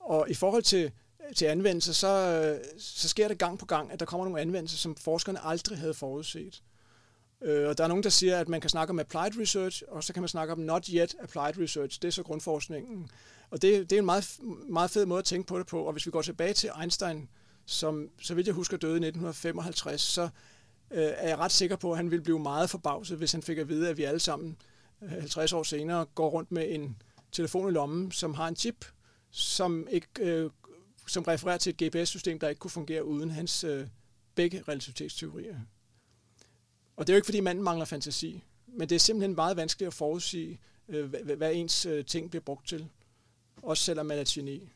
Og 0.00 0.30
i 0.30 0.34
forhold 0.34 0.62
til, 0.62 0.90
til 1.36 1.46
anvendelser, 1.46 1.92
så, 1.92 2.58
så 2.78 3.08
sker 3.08 3.28
det 3.28 3.38
gang 3.38 3.58
på 3.58 3.66
gang, 3.66 3.92
at 3.92 4.00
der 4.00 4.06
kommer 4.06 4.24
nogle 4.24 4.40
anvendelser, 4.40 4.78
som 4.78 4.96
forskerne 4.96 5.44
aldrig 5.44 5.78
havde 5.78 5.94
forudset. 5.94 6.62
Øh, 7.42 7.68
og 7.68 7.78
der 7.78 7.84
er 7.84 7.88
nogen, 7.88 8.02
der 8.02 8.10
siger, 8.10 8.38
at 8.38 8.48
man 8.48 8.60
kan 8.60 8.70
snakke 8.70 8.90
om 8.90 8.98
applied 8.98 9.40
research, 9.40 9.82
og 9.88 10.04
så 10.04 10.12
kan 10.12 10.22
man 10.22 10.28
snakke 10.28 10.52
om 10.52 10.58
not 10.58 10.86
yet 10.86 11.16
applied 11.22 11.64
research. 11.64 12.02
Det 12.02 12.08
er 12.08 12.12
så 12.12 12.22
grundforskningen. 12.22 13.10
Og 13.50 13.62
det, 13.62 13.90
det 13.90 13.96
er 13.96 14.00
en 14.00 14.06
meget, 14.06 14.38
meget 14.68 14.90
fed 14.90 15.06
måde 15.06 15.18
at 15.18 15.24
tænke 15.24 15.46
på 15.46 15.58
det 15.58 15.66
på. 15.66 15.82
Og 15.82 15.92
hvis 15.92 16.06
vi 16.06 16.10
går 16.10 16.22
tilbage 16.22 16.52
til 16.52 16.70
Einstein, 16.80 17.28
som 17.66 18.08
så 18.20 18.34
vidt 18.34 18.46
jeg 18.46 18.54
husker 18.54 18.76
døde 18.76 18.92
i 18.92 19.06
1955, 19.06 20.00
så 20.00 20.28
øh, 20.90 21.12
er 21.16 21.28
jeg 21.28 21.38
ret 21.38 21.52
sikker 21.52 21.76
på, 21.76 21.90
at 21.90 21.96
han 21.96 22.10
ville 22.10 22.22
blive 22.22 22.38
meget 22.38 22.70
forbavset, 22.70 23.18
hvis 23.18 23.32
han 23.32 23.42
fik 23.42 23.58
at 23.58 23.68
vide, 23.68 23.88
at 23.88 23.96
vi 23.96 24.04
alle 24.04 24.20
sammen 24.20 24.56
øh, 25.02 25.10
50 25.10 25.52
år 25.52 25.62
senere 25.62 26.04
går 26.04 26.30
rundt 26.30 26.52
med 26.52 26.74
en 26.74 26.96
telefon 27.32 27.68
i 27.68 27.72
lommen, 27.72 28.12
som 28.12 28.34
har 28.34 28.48
en 28.48 28.56
chip, 28.56 28.84
som, 29.30 29.86
ikke, 29.90 30.08
øh, 30.20 30.50
som 31.06 31.22
refererer 31.22 31.58
til 31.58 31.74
et 31.78 31.82
GPS-system, 31.82 32.38
der 32.38 32.48
ikke 32.48 32.58
kunne 32.58 32.70
fungere 32.70 33.04
uden 33.04 33.30
hans 33.30 33.64
øh, 33.64 33.86
begge 34.34 34.62
relativitetsteorier. 34.68 35.56
Og 36.96 37.06
det 37.06 37.12
er 37.12 37.14
jo 37.14 37.18
ikke, 37.18 37.26
fordi 37.26 37.40
manden 37.40 37.64
mangler 37.64 37.84
fantasi, 37.84 38.44
men 38.66 38.88
det 38.88 38.94
er 38.94 39.00
simpelthen 39.00 39.34
meget 39.34 39.56
vanskeligt 39.56 39.86
at 39.86 39.94
forudsige, 39.94 40.60
øh, 40.88 41.08
hvad, 41.08 41.36
hvad 41.36 41.54
ens 41.54 41.86
øh, 41.86 42.04
ting 42.04 42.30
bliver 42.30 42.42
brugt 42.42 42.68
til. 42.68 42.88
Også 43.62 43.84
selvom 43.84 44.06
man 44.06 44.16
er 44.16 44.22
et 44.22 44.28
geni. 44.28 44.72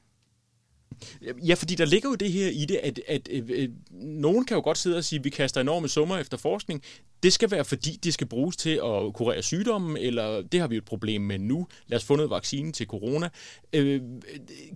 Ja, 1.47 1.55
fordi 1.55 1.75
der 1.75 1.85
ligger 1.85 2.09
jo 2.09 2.15
det 2.15 2.33
her 2.33 2.49
i 2.49 2.65
det, 2.65 2.77
at, 2.77 3.01
at, 3.09 3.29
at, 3.29 3.51
at 3.51 3.71
nogen 4.01 4.45
kan 4.45 4.55
jo 4.55 4.61
godt 4.61 4.79
sidde 4.79 4.97
og 4.97 5.05
sige, 5.05 5.19
at 5.19 5.25
vi 5.25 5.31
kaster 5.31 5.61
enorme 5.61 5.89
summer 5.89 6.19
efter 6.19 6.37
forskning. 6.37 6.83
Det 7.23 7.33
skal 7.33 7.51
være, 7.51 7.65
fordi 7.65 7.91
det 8.05 8.15
skal 8.15 8.27
bruges 8.27 8.57
til 8.57 8.71
at 8.85 9.15
kurere 9.15 9.43
sygdommen, 9.43 9.97
eller 9.97 10.43
det 10.43 10.61
har 10.61 10.69
vi 10.69 10.77
et 10.77 10.85
problem 10.85 11.23
med 11.23 11.39
nu. 11.39 11.67
Lad 11.87 11.99
os 11.99 12.05
få 12.05 12.17
noget 12.17 12.31
vaccine 12.31 12.73
til 12.73 12.87
corona. 12.87 13.29
Øh, 13.73 14.01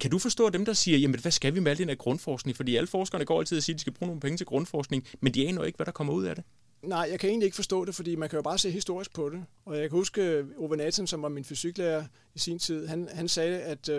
kan 0.00 0.10
du 0.10 0.18
forstå 0.18 0.50
dem, 0.50 0.64
der 0.64 0.72
siger, 0.72 0.98
jamen 0.98 1.20
hvad 1.20 1.32
skal 1.32 1.54
vi 1.54 1.60
med 1.60 1.70
al 1.70 1.78
den 1.78 1.88
her 1.88 1.96
grundforskning? 1.96 2.56
Fordi 2.56 2.76
alle 2.76 2.86
forskerne 2.86 3.24
går 3.24 3.38
altid 3.38 3.56
og 3.56 3.62
siger, 3.62 3.74
at 3.74 3.78
de 3.78 3.80
skal 3.80 3.92
bruge 3.92 4.06
nogle 4.06 4.20
penge 4.20 4.36
til 4.36 4.46
grundforskning, 4.46 5.06
men 5.20 5.34
de 5.34 5.48
aner 5.48 5.60
jo 5.60 5.64
ikke, 5.64 5.76
hvad 5.76 5.86
der 5.86 5.92
kommer 5.92 6.12
ud 6.12 6.24
af 6.24 6.34
det. 6.34 6.44
Nej, 6.82 7.08
jeg 7.10 7.20
kan 7.20 7.30
egentlig 7.30 7.46
ikke 7.46 7.54
forstå 7.54 7.84
det, 7.84 7.94
fordi 7.94 8.16
man 8.16 8.28
kan 8.28 8.36
jo 8.36 8.42
bare 8.42 8.58
se 8.58 8.70
historisk 8.70 9.14
på 9.14 9.30
det. 9.30 9.44
Og 9.64 9.74
jeg 9.74 9.90
kan 9.90 9.98
huske 9.98 10.22
øh, 10.22 10.46
Ove 10.58 10.76
Nathan, 10.76 11.06
som 11.06 11.22
var 11.22 11.28
min 11.28 11.44
fysiklærer 11.44 12.04
i 12.34 12.38
sin 12.38 12.58
tid, 12.58 12.86
han, 12.86 13.08
han 13.12 13.28
sagde, 13.28 13.60
at 13.60 13.90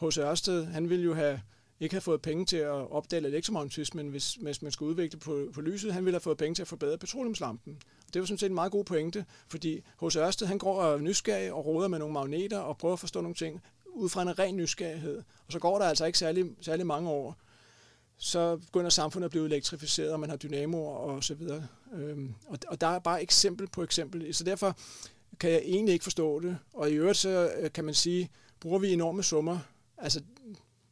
H.C. 0.00 0.18
Øh, 0.18 0.24
Ørsted, 0.24 0.64
han 0.64 0.90
ville 0.90 1.04
jo 1.04 1.14
have 1.14 1.40
ikke 1.80 1.94
have 1.94 2.00
fået 2.00 2.22
penge 2.22 2.44
til 2.44 2.56
at 2.56 2.90
opdage 2.90 3.26
elektromagnetismen, 3.26 4.08
hvis, 4.08 4.34
hvis 4.34 4.62
man 4.62 4.72
skulle 4.72 4.90
udvikle 4.90 5.18
på, 5.18 5.48
på 5.54 5.60
lyset. 5.60 5.92
Han 5.92 6.04
ville 6.04 6.14
have 6.14 6.20
fået 6.20 6.38
penge 6.38 6.54
til 6.54 6.62
at 6.62 6.68
forbedre 6.68 6.98
petroleumslampen. 6.98 7.78
Og 8.06 8.14
det 8.14 8.20
var 8.20 8.26
sådan 8.26 8.38
set 8.38 8.48
en 8.48 8.54
meget 8.54 8.72
god 8.72 8.84
pointe, 8.84 9.24
fordi 9.48 9.82
hos 9.96 10.16
Ørsted, 10.16 10.46
han 10.46 10.58
går 10.58 10.82
og 10.82 11.02
nysgerrig 11.02 11.52
og 11.52 11.66
råder 11.66 11.88
med 11.88 11.98
nogle 11.98 12.12
magneter 12.12 12.58
og 12.58 12.78
prøver 12.78 12.92
at 12.92 13.00
forstå 13.00 13.20
nogle 13.20 13.34
ting 13.34 13.62
ud 13.86 14.08
fra 14.08 14.22
en 14.22 14.38
ren 14.38 14.56
nysgerrighed. 14.56 15.22
Og 15.46 15.52
så 15.52 15.58
går 15.58 15.78
der 15.78 15.86
altså 15.86 16.04
ikke 16.04 16.18
særlig, 16.18 16.46
særlig 16.60 16.86
mange 16.86 17.10
år, 17.10 17.36
så 18.16 18.56
begynder 18.56 18.90
samfundet 18.90 19.24
at 19.24 19.30
blive 19.30 19.46
elektrificeret, 19.46 20.12
og 20.12 20.20
man 20.20 20.30
har 20.30 20.36
dynamoer 20.36 20.94
og 20.94 21.24
så 21.24 21.34
videre. 21.34 21.66
Øhm, 21.94 22.34
og, 22.46 22.58
og 22.68 22.80
der 22.80 22.86
er 22.86 22.98
bare 22.98 23.22
eksempel 23.22 23.68
på 23.68 23.82
eksempel. 23.82 24.34
Så 24.34 24.44
derfor 24.44 24.76
kan 25.40 25.50
jeg 25.50 25.62
egentlig 25.64 25.92
ikke 25.92 26.02
forstå 26.02 26.40
det. 26.40 26.58
Og 26.72 26.90
i 26.90 26.94
øvrigt 26.94 27.18
så 27.18 27.52
øh, 27.58 27.72
kan 27.72 27.84
man 27.84 27.94
sige, 27.94 28.30
bruger 28.60 28.78
vi 28.78 28.92
enorme 28.92 29.22
summer. 29.22 29.58
Altså 29.98 30.22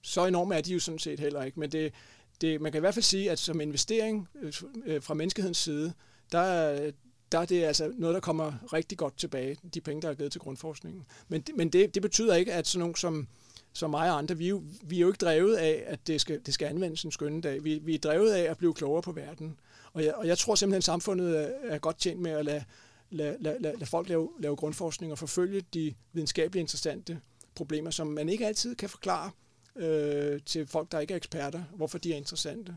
så 0.09 0.27
enorme 0.27 0.55
er 0.55 0.61
de 0.61 0.73
jo 0.73 0.81
sådan 0.81 0.99
set 0.99 1.21
heller 1.21 1.43
ikke, 1.43 1.61
men 1.61 1.73
det, 1.73 1.93
det, 2.41 2.61
man 2.61 2.73
kan 2.73 2.79
i 2.79 2.81
hvert 2.81 2.95
fald 2.95 3.05
sige, 3.05 3.31
at 3.31 3.39
som 3.39 3.61
investering 3.61 4.29
øh, 4.43 4.53
øh, 4.87 5.03
fra 5.03 5.15
menneskehedens 5.15 5.59
side, 5.59 5.93
der, 6.33 6.91
der 7.33 7.39
er 7.39 7.45
det 7.45 7.65
altså 7.65 7.93
noget, 7.97 8.15
der 8.15 8.21
kommer 8.21 8.53
rigtig 8.73 8.99
godt 8.99 9.19
tilbage, 9.19 9.57
de 9.75 9.81
penge, 9.81 10.03
der 10.03 10.09
er 10.09 10.15
givet 10.15 10.33
til 10.33 10.41
grundforskningen. 10.41 11.07
Men, 11.29 11.45
men 11.57 11.69
det, 11.69 11.95
det 11.95 12.03
betyder 12.03 12.35
ikke, 12.35 12.53
at 12.53 12.67
sådan 12.67 12.81
nogen 12.81 12.95
som, 12.95 13.29
som 13.73 13.91
mig 13.91 14.11
og 14.11 14.19
andre, 14.19 14.37
vi 14.37 14.45
er, 14.45 14.49
jo, 14.49 14.63
vi 14.83 14.97
er 14.97 15.01
jo 15.01 15.07
ikke 15.07 15.19
drevet 15.19 15.57
af, 15.57 15.85
at 15.87 16.07
det 16.07 16.21
skal, 16.21 16.41
det 16.47 16.55
skal 16.55 16.67
anvendes 16.67 17.03
en 17.03 17.13
skønne 17.13 17.41
dag. 17.41 17.65
Vi, 17.65 17.79
vi 17.83 17.95
er 17.95 17.99
drevet 17.99 18.33
af 18.33 18.51
at 18.51 18.59
blive 18.59 18.75
klogere 18.75 19.03
på 19.03 19.13
verden. 19.13 19.59
Og 19.93 20.05
jeg, 20.05 20.15
og 20.15 20.27
jeg 20.27 20.39
tror 20.39 20.55
simpelthen, 20.55 20.79
at 20.79 20.85
samfundet 20.85 21.39
er, 21.39 21.49
er 21.63 21.79
godt 21.79 21.99
tjent 21.99 22.21
med 22.21 22.31
at 22.31 22.45
lade 22.45 22.65
lade, 23.11 23.37
lade, 23.41 23.59
lade 23.61 23.87
folk 23.87 24.09
lave, 24.09 24.29
lave 24.39 24.57
grundforskning 24.57 25.13
og 25.13 25.19
forfølge 25.19 25.65
de 25.75 25.95
videnskabeligt 26.13 26.61
interessante 26.61 27.21
problemer, 27.55 27.91
som 27.91 28.07
man 28.07 28.29
ikke 28.29 28.47
altid 28.47 28.75
kan 28.75 28.89
forklare 28.89 29.31
øh, 29.79 30.41
til 30.47 30.67
folk, 30.67 30.93
der 30.93 31.01
ikke 31.01 31.13
er 31.13 31.17
eksperter, 31.17 31.63
hvorfor 31.75 31.99
de 31.99 32.13
er 32.13 32.17
interessante. 32.17 32.77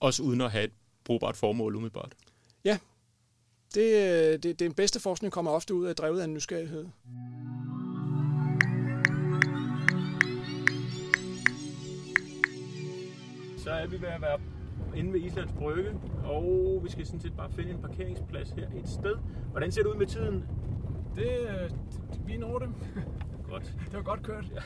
Også 0.00 0.22
uden 0.22 0.40
at 0.40 0.50
have 0.50 0.64
et 0.64 0.72
brugbart 1.04 1.36
formål 1.36 1.76
umiddelbart. 1.76 2.14
Ja, 2.64 2.78
det, 3.74 3.94
øh, 4.34 4.38
det, 4.42 4.60
den 4.60 4.74
bedste 4.74 5.00
forskning 5.00 5.32
kommer 5.32 5.50
ofte 5.50 5.74
ud 5.74 5.86
af 5.86 5.96
drevet 5.96 6.20
af 6.20 6.24
en 6.24 6.34
nysgerrighed. 6.34 6.86
Så 13.58 13.70
er 13.70 13.86
vi 13.86 14.00
ved 14.00 14.08
at 14.08 14.22
være 14.22 14.40
inde 14.96 15.12
ved 15.12 15.20
Islands 15.20 15.52
Brygge, 15.52 15.90
og 16.24 16.80
vi 16.84 16.90
skal 16.90 17.06
sådan 17.06 17.20
set 17.20 17.36
bare 17.36 17.50
finde 17.52 17.70
en 17.70 17.80
parkeringsplads 17.80 18.50
her 18.50 18.66
et 18.66 18.88
sted. 18.88 19.16
Hvordan 19.50 19.72
ser 19.72 19.82
det 19.82 19.90
ud 19.90 19.96
med 19.96 20.06
tiden? 20.06 20.44
Det, 21.16 21.40
øh, 21.40 21.70
vi 22.26 22.36
når 22.36 22.58
det. 22.58 22.68
Godt. 23.48 23.62
Det 23.90 23.94
var 23.94 24.02
godt 24.02 24.22
kørt. 24.22 24.44
Ja. 24.54 24.60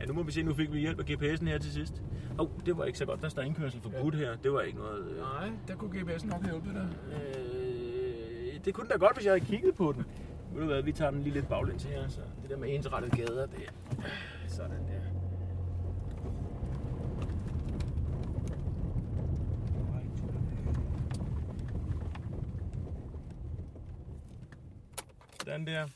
ja, 0.00 0.04
nu 0.06 0.12
må 0.12 0.22
vi 0.22 0.32
se, 0.32 0.42
nu 0.42 0.54
fik 0.54 0.72
vi 0.72 0.80
hjælp 0.80 0.98
af 1.00 1.04
GPS'en 1.04 1.44
her 1.44 1.58
til 1.58 1.72
sidst. 1.72 2.02
Åh, 2.38 2.40
oh, 2.40 2.50
det 2.66 2.78
var 2.78 2.84
ikke 2.84 2.98
så 2.98 3.06
godt. 3.06 3.22
Der 3.22 3.28
står 3.28 3.42
indkørsel 3.42 3.80
forbudt 3.80 4.14
ja. 4.14 4.18
her. 4.18 4.36
Det 4.36 4.52
var 4.52 4.60
ikke 4.60 4.78
noget... 4.78 5.10
Øh... 5.10 5.16
Nej, 5.16 5.50
der 5.68 5.74
kunne 5.76 6.00
GPS'en 6.00 6.26
nok 6.26 6.44
hjulpet 6.44 6.74
dig. 6.74 6.88
Øh, 7.12 8.64
det 8.64 8.74
kunne 8.74 8.88
da 8.88 8.96
godt, 8.96 9.16
hvis 9.16 9.26
jeg 9.26 9.32
havde 9.32 9.44
kigget 9.44 9.74
på 9.74 9.92
den. 9.92 10.04
Ved 10.52 10.60
du 10.60 10.66
hvad, 10.66 10.82
vi 10.82 10.92
tager 10.92 11.10
den 11.10 11.22
lige 11.22 11.34
lidt 11.34 11.48
baglæns 11.48 11.84
her. 11.84 12.08
Så 12.08 12.20
det 12.42 12.50
der 12.50 12.56
med 12.56 12.74
ensrettet 12.74 13.12
gader, 13.12 13.46
det 13.46 13.66
er 13.66 14.08
sådan 14.48 14.70
der. 14.70 15.00
Sådan 25.44 25.66
der. 25.66 25.86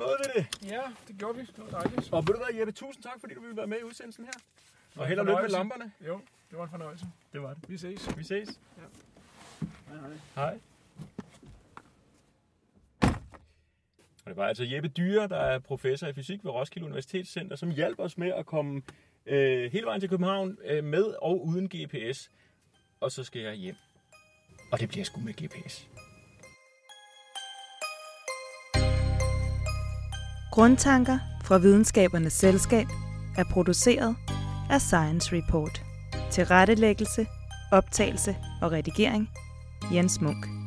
Nåede 0.00 0.16
vi 0.18 0.40
det. 0.40 0.70
Ja, 0.70 0.82
det 1.08 1.18
gjorde 1.18 1.38
vi. 1.38 1.42
Det 1.56 1.58
var 1.58 1.70
dejligt. 1.80 2.12
Og 2.12 2.26
ved 2.26 2.34
du 2.34 2.40
hvad, 2.44 2.54
Jeppe, 2.58 2.72
tusind 2.72 3.02
tak, 3.02 3.20
fordi 3.20 3.34
du 3.34 3.40
ville 3.40 3.56
være 3.56 3.66
med 3.66 3.78
i 3.80 3.82
udsendelsen 3.82 4.24
her. 4.24 4.32
Og 4.96 5.06
held 5.06 5.18
og 5.18 5.26
lykke 5.26 5.42
med 5.42 5.50
lamperne. 5.50 5.92
Jo, 6.06 6.20
det 6.50 6.58
var 6.58 6.64
en 6.64 6.70
fornøjelse. 6.70 7.06
Det 7.32 7.42
var 7.42 7.54
det. 7.54 7.70
Vi 7.70 7.78
ses. 7.78 8.18
Vi 8.18 8.24
ses. 8.24 8.60
Ja. 8.78 8.82
Hej, 9.88 9.98
hej. 10.00 10.16
Hej. 10.34 10.58
Og 14.24 14.26
det 14.26 14.36
var 14.36 14.46
altså 14.46 14.64
Jeppe 14.64 14.88
Dyre, 14.88 15.28
der 15.28 15.36
er 15.36 15.58
professor 15.58 16.06
i 16.06 16.12
fysik 16.12 16.44
ved 16.44 16.50
Roskilde 16.50 16.86
Universitetscenter, 16.86 17.56
som 17.56 17.70
hjalp 17.70 17.98
os 17.98 18.18
med 18.18 18.32
at 18.32 18.46
komme 18.46 18.82
øh, 19.26 19.72
hele 19.72 19.86
vejen 19.86 20.00
til 20.00 20.08
København 20.08 20.58
øh, 20.64 20.84
med 20.84 21.04
og 21.22 21.46
uden 21.46 21.68
GPS. 21.68 22.30
Og 23.00 23.12
så 23.12 23.24
skal 23.24 23.42
jeg 23.42 23.54
hjem. 23.54 23.76
Og 24.72 24.80
det 24.80 24.88
bliver 24.88 25.04
sgu 25.04 25.20
med 25.20 25.32
GPS. 25.32 25.89
Grundtanker 30.50 31.18
fra 31.44 31.58
Videnskabernes 31.58 32.32
Selskab 32.32 32.86
er 33.36 33.44
produceret 33.52 34.16
af 34.70 34.80
Science 34.80 35.36
Report. 35.36 35.82
Til 36.30 36.44
rettelæggelse, 36.44 37.26
optagelse 37.72 38.36
og 38.62 38.72
redigering 38.72 39.30
Jens 39.94 40.20
Munk. 40.20 40.59